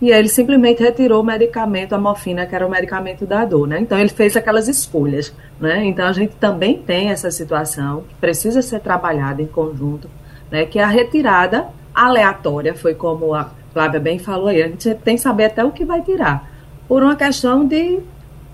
e 0.01 0.13
aí 0.13 0.19
ele 0.19 0.29
simplesmente 0.29 0.81
retirou 0.81 1.21
o 1.21 1.25
medicamento, 1.25 1.91
a 1.91 1.97
morfina, 1.97 2.45
que 2.45 2.55
era 2.55 2.65
o 2.65 2.71
medicamento 2.71 3.25
da 3.25 3.43
dor, 3.43 3.67
né? 3.67 3.79
Então 3.79 3.97
ele 3.97 4.09
fez 4.09 4.37
aquelas 4.37 4.67
escolhas, 4.67 5.33
né? 5.59 5.83
Então 5.85 6.05
a 6.05 6.13
gente 6.13 6.35
também 6.35 6.77
tem 6.77 7.11
essa 7.11 7.31
situação 7.31 8.03
que 8.07 8.15
precisa 8.15 8.61
ser 8.61 8.79
trabalhada 8.81 9.41
em 9.41 9.47
conjunto, 9.47 10.09
né? 10.51 10.65
Que 10.65 10.79
é 10.79 10.83
a 10.83 10.87
retirada 10.87 11.67
aleatória, 11.95 12.75
foi 12.75 12.93
como 12.93 13.33
a 13.33 13.51
Flávia 13.73 13.99
bem 13.99 14.19
falou 14.19 14.47
aí, 14.47 14.61
a 14.61 14.67
gente 14.67 14.93
tem 14.95 15.15
que 15.15 15.21
saber 15.21 15.45
até 15.45 15.63
o 15.63 15.71
que 15.71 15.85
vai 15.85 16.01
tirar, 16.01 16.49
por 16.87 17.01
uma 17.01 17.15
questão 17.15 17.65
de 17.65 17.99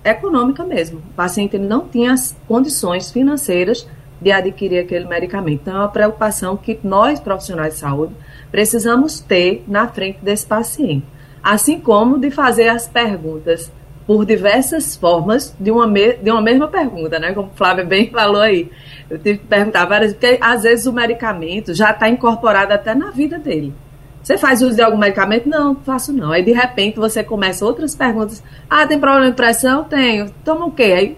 econômica 0.04 0.64
mesmo. 0.64 0.98
O 0.98 1.14
paciente 1.14 1.58
não 1.58 1.86
tinha 1.88 2.12
as 2.12 2.36
condições 2.48 3.10
financeiras 3.10 3.86
de 4.20 4.30
adquirir 4.30 4.78
aquele 4.78 5.04
medicamento. 5.04 5.62
Então, 5.62 5.74
é 5.74 5.78
uma 5.78 5.88
preocupação 5.88 6.56
que 6.56 6.78
nós, 6.82 7.20
profissionais 7.20 7.74
de 7.74 7.80
saúde, 7.80 8.14
precisamos 8.50 9.20
ter 9.20 9.64
na 9.66 9.88
frente 9.88 10.18
desse 10.22 10.46
paciente. 10.46 11.04
Assim 11.42 11.80
como 11.80 12.18
de 12.18 12.30
fazer 12.30 12.68
as 12.68 12.86
perguntas 12.86 13.70
por 14.06 14.24
diversas 14.24 14.96
formas 14.96 15.54
de 15.58 15.70
uma, 15.70 15.86
me 15.86 16.14
de 16.14 16.30
uma 16.30 16.40
mesma 16.40 16.68
pergunta, 16.68 17.18
né? 17.18 17.32
Como 17.32 17.50
Flávia 17.54 17.84
bem 17.84 18.10
falou 18.12 18.40
aí. 18.42 18.70
Eu 19.08 19.18
tive 19.18 19.38
que 19.38 19.46
perguntar 19.46 19.84
várias 19.84 20.12
porque 20.12 20.38
às 20.40 20.62
vezes 20.62 20.86
o 20.86 20.92
medicamento 20.92 21.74
já 21.74 21.90
está 21.90 22.08
incorporado 22.08 22.72
até 22.72 22.94
na 22.94 23.10
vida 23.10 23.38
dele. 23.38 23.74
Você 24.22 24.38
faz 24.38 24.62
uso 24.62 24.76
de 24.76 24.82
algum 24.82 24.96
medicamento? 24.96 25.48
Não, 25.48 25.74
faço 25.74 26.12
não. 26.12 26.30
Aí 26.30 26.44
de 26.44 26.52
repente 26.52 26.96
você 26.96 27.24
começa 27.24 27.64
outras 27.64 27.94
perguntas. 27.94 28.42
Ah, 28.70 28.86
tem 28.86 28.98
problema 28.98 29.30
de 29.30 29.36
pressão? 29.36 29.84
Tenho. 29.84 30.30
Toma 30.44 30.66
o 30.66 30.70
quê? 30.70 30.82
Aí, 30.82 31.16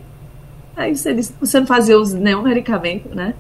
aí 0.77 0.97
você 0.97 1.13
diz, 1.13 1.35
você 1.39 1.61
não 1.61 1.67
fazia 1.67 1.99
uso 1.99 2.17
de 2.17 2.23
nenhum 2.23 2.43
medicamento, 2.43 3.15
né? 3.15 3.35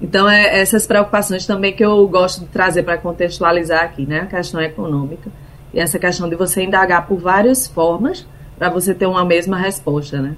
Então, 0.00 0.28
é 0.28 0.60
essas 0.60 0.86
preocupações 0.86 1.46
também 1.46 1.74
que 1.74 1.84
eu 1.84 2.08
gosto 2.08 2.40
de 2.40 2.46
trazer 2.46 2.82
para 2.82 2.96
contextualizar 2.96 3.84
aqui, 3.84 4.06
né? 4.06 4.20
A 4.20 4.26
questão 4.26 4.60
econômica 4.60 5.30
e 5.72 5.78
essa 5.78 5.98
questão 5.98 6.28
de 6.28 6.36
você 6.36 6.62
indagar 6.62 7.06
por 7.06 7.18
várias 7.18 7.66
formas 7.66 8.26
para 8.60 8.68
você 8.68 8.94
ter 8.94 9.06
uma 9.06 9.24
mesma 9.24 9.56
resposta, 9.56 10.20
né? 10.20 10.36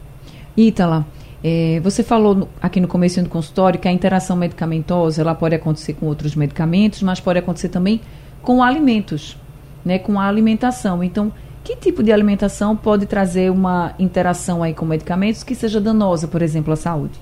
Ítala, 0.56 1.04
é, 1.42 1.80
você 1.82 2.04
falou 2.04 2.48
aqui 2.60 2.78
no 2.78 2.86
começo 2.86 3.20
do 3.20 3.28
consultório 3.28 3.80
que 3.80 3.88
a 3.88 3.90
interação 3.90 4.36
medicamentosa 4.36 5.20
ela 5.20 5.34
pode 5.34 5.56
acontecer 5.56 5.94
com 5.94 6.06
outros 6.06 6.36
medicamentos, 6.36 7.02
mas 7.02 7.18
pode 7.18 7.40
acontecer 7.40 7.68
também 7.68 8.00
com 8.40 8.62
alimentos, 8.62 9.36
né, 9.84 9.98
com 9.98 10.20
a 10.20 10.28
alimentação. 10.28 11.02
Então, 11.02 11.32
que 11.64 11.74
tipo 11.74 12.00
de 12.00 12.12
alimentação 12.12 12.76
pode 12.76 13.06
trazer 13.06 13.50
uma 13.50 13.92
interação 13.98 14.62
aí 14.62 14.72
com 14.72 14.86
medicamentos 14.86 15.42
que 15.42 15.56
seja 15.56 15.80
danosa, 15.80 16.28
por 16.28 16.42
exemplo, 16.42 16.72
à 16.72 16.76
saúde? 16.76 17.18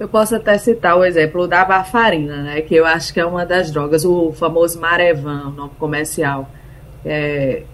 Eu 0.00 0.08
posso 0.08 0.34
até 0.34 0.56
citar 0.56 0.96
o 0.96 1.04
exemplo 1.04 1.46
da 1.46 1.62
varfarina, 1.62 2.42
né, 2.42 2.62
que 2.62 2.74
eu 2.74 2.86
acho 2.86 3.12
que 3.12 3.20
é 3.20 3.26
uma 3.26 3.44
das 3.44 3.70
drogas, 3.70 4.02
o 4.06 4.32
famoso 4.32 4.80
Marevan, 4.80 5.48
o 5.48 5.50
nome 5.50 5.72
comercial 5.78 6.48
é, 7.04 7.64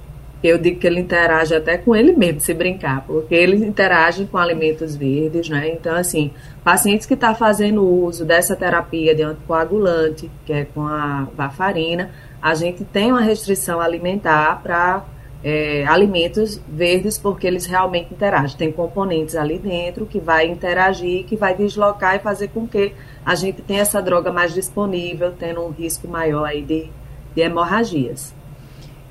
eu 0.47 0.59
digo 0.59 0.79
que 0.79 0.87
ele 0.87 1.01
interage 1.01 1.55
até 1.55 1.79
com 1.79 1.97
ele 1.97 2.13
mesmo, 2.13 2.41
se 2.41 2.53
brincar, 2.53 3.03
porque 3.07 3.35
ele 3.35 3.57
interage 3.57 4.27
com 4.27 4.37
alimentos 4.37 4.95
verdes, 4.95 5.49
né? 5.49 5.71
Então, 5.71 5.97
assim, 5.97 6.33
pacientes 6.63 7.07
que 7.07 7.15
estão 7.15 7.31
tá 7.31 7.35
fazendo 7.35 7.83
uso 7.83 8.25
dessa 8.25 8.55
terapia 8.55 9.15
de 9.15 9.23
anticoagulante, 9.23 10.31
que 10.45 10.53
é 10.53 10.65
com 10.67 10.87
a 10.87 11.27
varfarina, 11.35 12.11
a 12.43 12.55
gente 12.55 12.85
tem 12.85 13.11
uma 13.11 13.23
restrição 13.23 13.81
alimentar 13.81 14.61
para 14.63 15.05
é, 15.43 15.87
alimentos 15.87 16.61
verdes, 16.69 17.17
porque 17.17 17.47
eles 17.47 17.65
realmente 17.67 18.13
interagem. 18.13 18.57
Tem 18.57 18.71
componentes 18.71 19.37
ali 19.37 19.59
dentro 19.59 20.05
que 20.05 20.19
vai 20.19 20.47
interagir, 20.47 21.25
que 21.25 21.37
vai 21.37 21.55
deslocar 21.55 22.17
e 22.17 22.19
fazer 22.19 22.49
com 22.49 22.67
que 22.67 22.93
a 23.25 23.35
gente 23.35 23.63
tenha 23.63 23.81
essa 23.81 24.03
droga 24.03 24.33
mais 24.33 24.53
disponível, 24.53 25.33
tendo 25.33 25.63
um 25.63 25.71
risco 25.71 26.07
maior 26.07 26.45
aí 26.45 26.63
de, 26.63 26.91
de 27.35 27.43
hemorragias. 27.43 28.35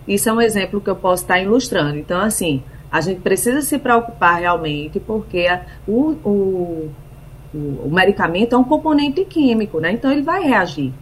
Isso 0.07 0.29
é 0.29 0.33
um 0.33 0.41
exemplo 0.41 0.81
que 0.81 0.89
eu 0.89 0.95
posso 0.95 1.23
estar 1.23 1.39
ilustrando. 1.39 1.97
Então, 1.97 2.19
assim, 2.19 2.63
a 2.91 3.01
gente 3.01 3.21
precisa 3.21 3.61
se 3.61 3.77
preocupar 3.77 4.39
realmente, 4.39 4.99
porque 4.99 5.47
o, 5.87 6.11
o, 6.23 6.89
o, 7.53 7.89
medicamento 7.89 8.53
é 8.53 8.57
um 8.57 8.63
componente 8.63 9.23
químico, 9.25 9.79
né? 9.79 9.91
Então, 9.91 10.11
ele 10.11 10.21
vai 10.21 10.43
reagir. 10.43 10.93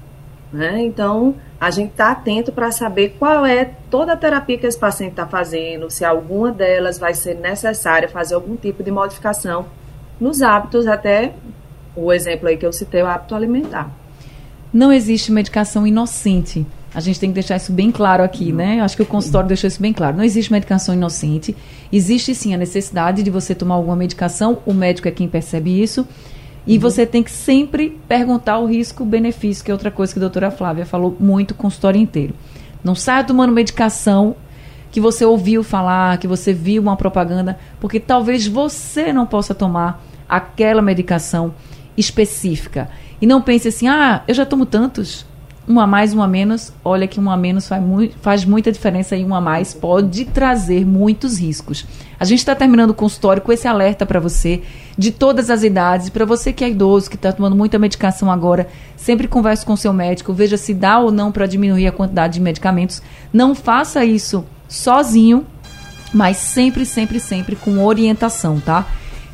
Né? 0.54 0.84
Então, 0.84 1.36
a 1.60 1.72
gente 1.72 1.92
está 1.92 2.12
atento 2.12 2.52
para 2.52 2.72
saber 2.72 3.16
qual 3.18 3.46
é 3.46 3.66
toda 3.90 4.14
a 4.14 4.18
terapia 4.18 4.58
que 4.58 4.68
esse 4.68 4.78
paciente 4.78 5.12
está 5.12 5.26
fazendo, 5.26 5.90
se 5.90 6.04
alguma 6.04 6.52
delas 6.52 7.00
vai 7.00 7.14
ser 7.14 7.36
necessária 7.36 8.10
fazer 8.10 8.36
algum 8.36 8.56
tipo 8.56 8.84
de 8.84 8.92
modificação 8.92 9.66
nos 10.20 10.42
hábitos, 10.42 10.88
até 10.88 11.34
o 11.96 12.12
exemplo 12.12 12.48
aí 12.48 12.58
que 12.58 12.66
eu 12.66 12.74
citei, 12.74 13.02
o 13.02 13.08
hábito 13.08 13.34
alimentar. 13.34 13.90
Não 14.74 14.92
existe 14.92 15.32
medicação 15.32 15.86
inocente. 15.86 16.66
A 16.94 17.00
gente 17.00 17.20
tem 17.20 17.30
que 17.30 17.36
deixar 17.36 17.56
isso 17.56 17.72
bem 17.72 17.90
claro 17.90 18.22
aqui, 18.22 18.52
né? 18.52 18.82
Acho 18.82 18.98
que 18.98 19.02
o 19.02 19.06
consultório 19.06 19.48
deixou 19.48 19.68
isso 19.68 19.82
bem 19.82 19.94
claro. 19.94 20.18
Não 20.18 20.24
existe 20.24 20.52
medicação 20.52 20.94
inocente. 20.94 21.56
Existe 21.92 22.36
sim 22.36 22.54
a 22.54 22.58
necessidade 22.58 23.24
de 23.24 23.30
você 23.30 23.56
tomar 23.56 23.76
alguma 23.76 23.96
medicação. 23.96 24.60
O 24.66 24.74
médico 24.74 25.08
é 25.08 25.12
quem 25.12 25.28
percebe 25.28 25.82
isso. 25.82 26.06
E 26.68 26.76
uhum. 26.76 26.82
você 26.82 27.06
tem 27.06 27.24
que 27.24 27.32
sempre 27.32 27.98
perguntar 28.08 28.60
o 28.60 28.66
risco-benefício, 28.66 29.64
que 29.64 29.72
é 29.72 29.74
outra 29.74 29.90
coisa 29.90 30.12
que 30.12 30.20
a 30.20 30.22
doutora 30.22 30.52
Flávia 30.52 30.86
falou 30.86 31.16
muito 31.18 31.52
o 31.52 31.56
consultório 31.56 32.00
inteiro. 32.00 32.34
Não 32.84 32.94
saia 32.94 33.24
tomando 33.24 33.54
medicação 33.54 34.36
que 34.92 35.00
você 35.00 35.24
ouviu 35.24 35.64
falar, 35.64 36.18
que 36.18 36.28
você 36.28 36.52
viu 36.52 36.82
uma 36.82 36.98
propaganda, 36.98 37.58
porque 37.80 38.00
talvez 38.00 38.46
você 38.46 39.14
não 39.14 39.26
possa 39.26 39.56
tomar 39.56 40.04
aquela 40.28 40.82
medicação 40.82 41.54
específica. 41.96 42.90
E 43.22 43.26
não 43.26 43.42
pense 43.42 43.70
assim, 43.70 43.88
ah, 43.88 44.24
eu 44.28 44.34
já 44.34 44.46
tomo 44.46 44.66
tantos, 44.66 45.26
um 45.68 45.80
a 45.80 45.86
mais, 45.86 46.14
um 46.14 46.22
a 46.22 46.28
menos, 46.28 46.74
olha 46.84 47.08
que 47.08 47.20
um 47.20 47.30
a 47.30 47.38
menos 47.38 47.68
faz, 47.68 47.84
muito, 47.84 48.16
faz 48.20 48.44
muita 48.44 48.72
diferença 48.72 49.16
e 49.16 49.24
um 49.24 49.34
a 49.34 49.40
mais 49.40 49.74
pode 49.74 50.26
trazer 50.26 50.86
muitos 50.86 51.40
riscos. 51.40 51.86
A 52.20 52.26
gente 52.26 52.40
está 52.40 52.56
terminando 52.56 52.90
o 52.90 52.96
consultório 52.96 53.42
com 53.42 53.52
esse 53.52 53.68
alerta 53.68 54.06
para 54.06 54.20
você, 54.20 54.62
de 54.98 55.12
todas 55.12 55.50
as 55.50 55.64
idades, 55.64 56.10
para 56.10 56.26
você 56.26 56.52
que 56.52 56.64
é 56.64 56.70
idoso, 56.70 57.10
que 57.10 57.16
está 57.16 57.32
tomando 57.32 57.56
muita 57.56 57.80
medicação 57.80 58.32
agora, 58.32 58.68
sempre 58.98 59.28
converse 59.28 59.66
com 59.66 59.76
seu 59.76 59.94
médico, 59.94 60.34
veja 60.34 60.58
se 60.58 60.74
dá 60.74 61.00
ou 61.00 61.12
não 61.12 61.32
para 61.32 61.46
diminuir 61.46 61.88
a 61.88 61.92
quantidade 61.92 62.34
de 62.34 62.42
medicamentos. 62.42 63.02
Não 63.32 63.54
faça 63.54 64.04
isso 64.04 64.44
sozinho, 64.68 65.46
mas 66.14 66.38
sempre, 66.38 66.86
sempre, 66.86 67.20
sempre 67.20 67.56
com 67.56 67.84
orientação, 67.84 68.60
tá? 68.60 68.86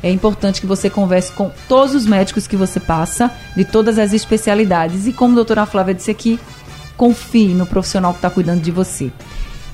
É 0.02 0.10
importante 0.10 0.60
que 0.60 0.66
você 0.66 0.88
converse 0.88 1.32
com 1.32 1.50
todos 1.68 1.94
os 1.94 2.06
médicos 2.06 2.46
que 2.46 2.56
você 2.56 2.78
passa, 2.78 3.30
de 3.56 3.64
todas 3.64 3.98
as 3.98 4.12
especialidades. 4.12 5.06
E 5.06 5.12
como 5.12 5.32
a 5.32 5.36
doutora 5.36 5.66
Flávia 5.66 5.94
disse 5.94 6.10
aqui, 6.10 6.38
confie 6.96 7.54
no 7.54 7.66
profissional 7.66 8.12
que 8.12 8.18
está 8.18 8.30
cuidando 8.30 8.60
de 8.60 8.70
você. 8.70 9.10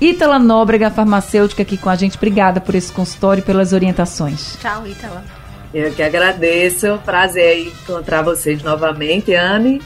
Ítala 0.01 0.39
Nóbrega, 0.39 0.91
farmacêutica, 0.91 1.63
aqui 1.63 1.77
com 1.77 1.89
a 1.89 1.95
gente. 1.95 2.17
Obrigada 2.17 2.61
por 2.61 2.75
esse 2.75 2.93
consultório 2.93 3.41
e 3.41 3.45
pelas 3.45 3.73
orientações. 3.73 4.57
Tchau, 4.61 4.87
Ítala. 4.87 5.25
Eu 5.73 5.93
que 5.93 6.03
agradeço. 6.03 6.99
Prazer 7.05 7.69
encontrar 7.69 8.23
vocês 8.23 8.63
novamente, 8.63 9.35
Anne 9.35 9.81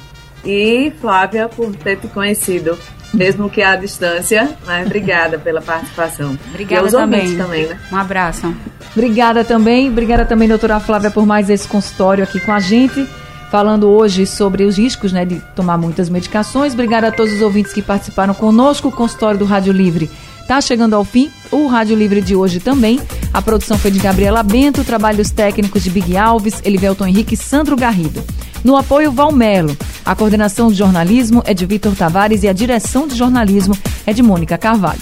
e 0.49 0.91
Flávia, 1.01 1.47
por 1.49 1.77
ter 1.77 1.97
te 1.97 2.09
conhecido 2.09 2.77
mesmo 3.13 3.49
que 3.49 3.63
à 3.63 3.77
distância. 3.77 4.57
Mas 4.67 4.87
obrigada 4.87 5.39
pela 5.39 5.61
participação. 5.61 6.39
Obrigada 6.51 6.91
também. 6.91 7.37
também 7.37 7.67
né? 7.67 7.79
Um 7.93 7.97
abraço. 7.97 8.55
Obrigada 8.93 9.45
também. 9.45 9.89
Obrigada 9.89 10.25
também, 10.25 10.49
doutora 10.49 10.81
Flávia, 10.81 11.11
por 11.11 11.27
mais 11.27 11.51
esse 11.51 11.69
consultório 11.69 12.25
aqui 12.25 12.41
com 12.41 12.53
a 12.53 12.61
gente. 12.61 13.07
Falando 13.51 13.89
hoje 13.89 14.27
sobre 14.27 14.65
os 14.65 14.77
riscos 14.77 15.11
né, 15.11 15.25
de 15.25 15.41
tomar 15.57 15.79
muitas 15.79 16.11
medicações. 16.11 16.75
Obrigada 16.75 17.09
a 17.09 17.13
todos 17.13 17.33
os 17.33 17.41
ouvintes 17.41 17.73
que 17.73 17.81
participaram 17.81 18.35
conosco. 18.35 18.89
O 18.89 18.93
consultório 18.93 19.39
do 19.39 19.47
Rádio 19.47 19.73
Livre 19.73 20.11
está 20.41 20.61
chegando 20.61 20.95
ao 20.95 21.05
fim. 21.05 21.31
O 21.51 21.67
Rádio 21.67 21.97
Livre 21.97 22.21
de 22.21 22.37
hoje 22.37 22.61
também. 22.61 23.01
A 23.33 23.41
produção 23.41 23.79
foi 23.79 23.91
de 23.91 23.99
Gabriela 23.99 24.43
Bento, 24.43 24.85
trabalhos 24.85 25.31
técnicos 25.31 25.83
de 25.83 25.89
Big 25.89 26.15
Alves, 26.15 26.61
Elivelton 26.63 27.07
Henrique 27.07 27.35
e 27.35 27.39
Sandro 27.39 27.75
Garrido. 27.75 28.23
No 28.65 28.77
apoio, 28.77 29.13
Valmelo. 29.13 29.77
A 30.05 30.15
coordenação 30.15 30.69
de 30.69 30.75
jornalismo 30.75 31.43
é 31.45 31.53
de 31.53 31.67
Vitor 31.67 31.95
Tavares 31.95 32.43
e 32.43 32.49
a 32.49 32.53
direção 32.53 33.07
de 33.07 33.17
jornalismo 33.17 33.77
é 34.07 34.13
de 34.13 34.23
Mônica 34.23 34.57
Carvalho. 34.57 35.01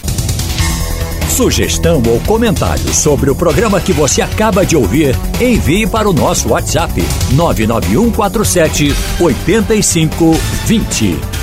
Sugestão 1.28 2.02
ou 2.08 2.18
comentário 2.20 2.94
sobre 2.94 3.28
o 3.28 3.36
programa 3.36 3.78
que 3.78 3.92
você 3.92 4.22
acaba 4.22 4.64
de 4.64 4.74
ouvir, 4.74 5.14
envie 5.38 5.86
para 5.86 6.08
o 6.08 6.12
nosso 6.12 6.48
WhatsApp 6.48 6.94
99147 7.34 8.94
8520. 9.20 11.35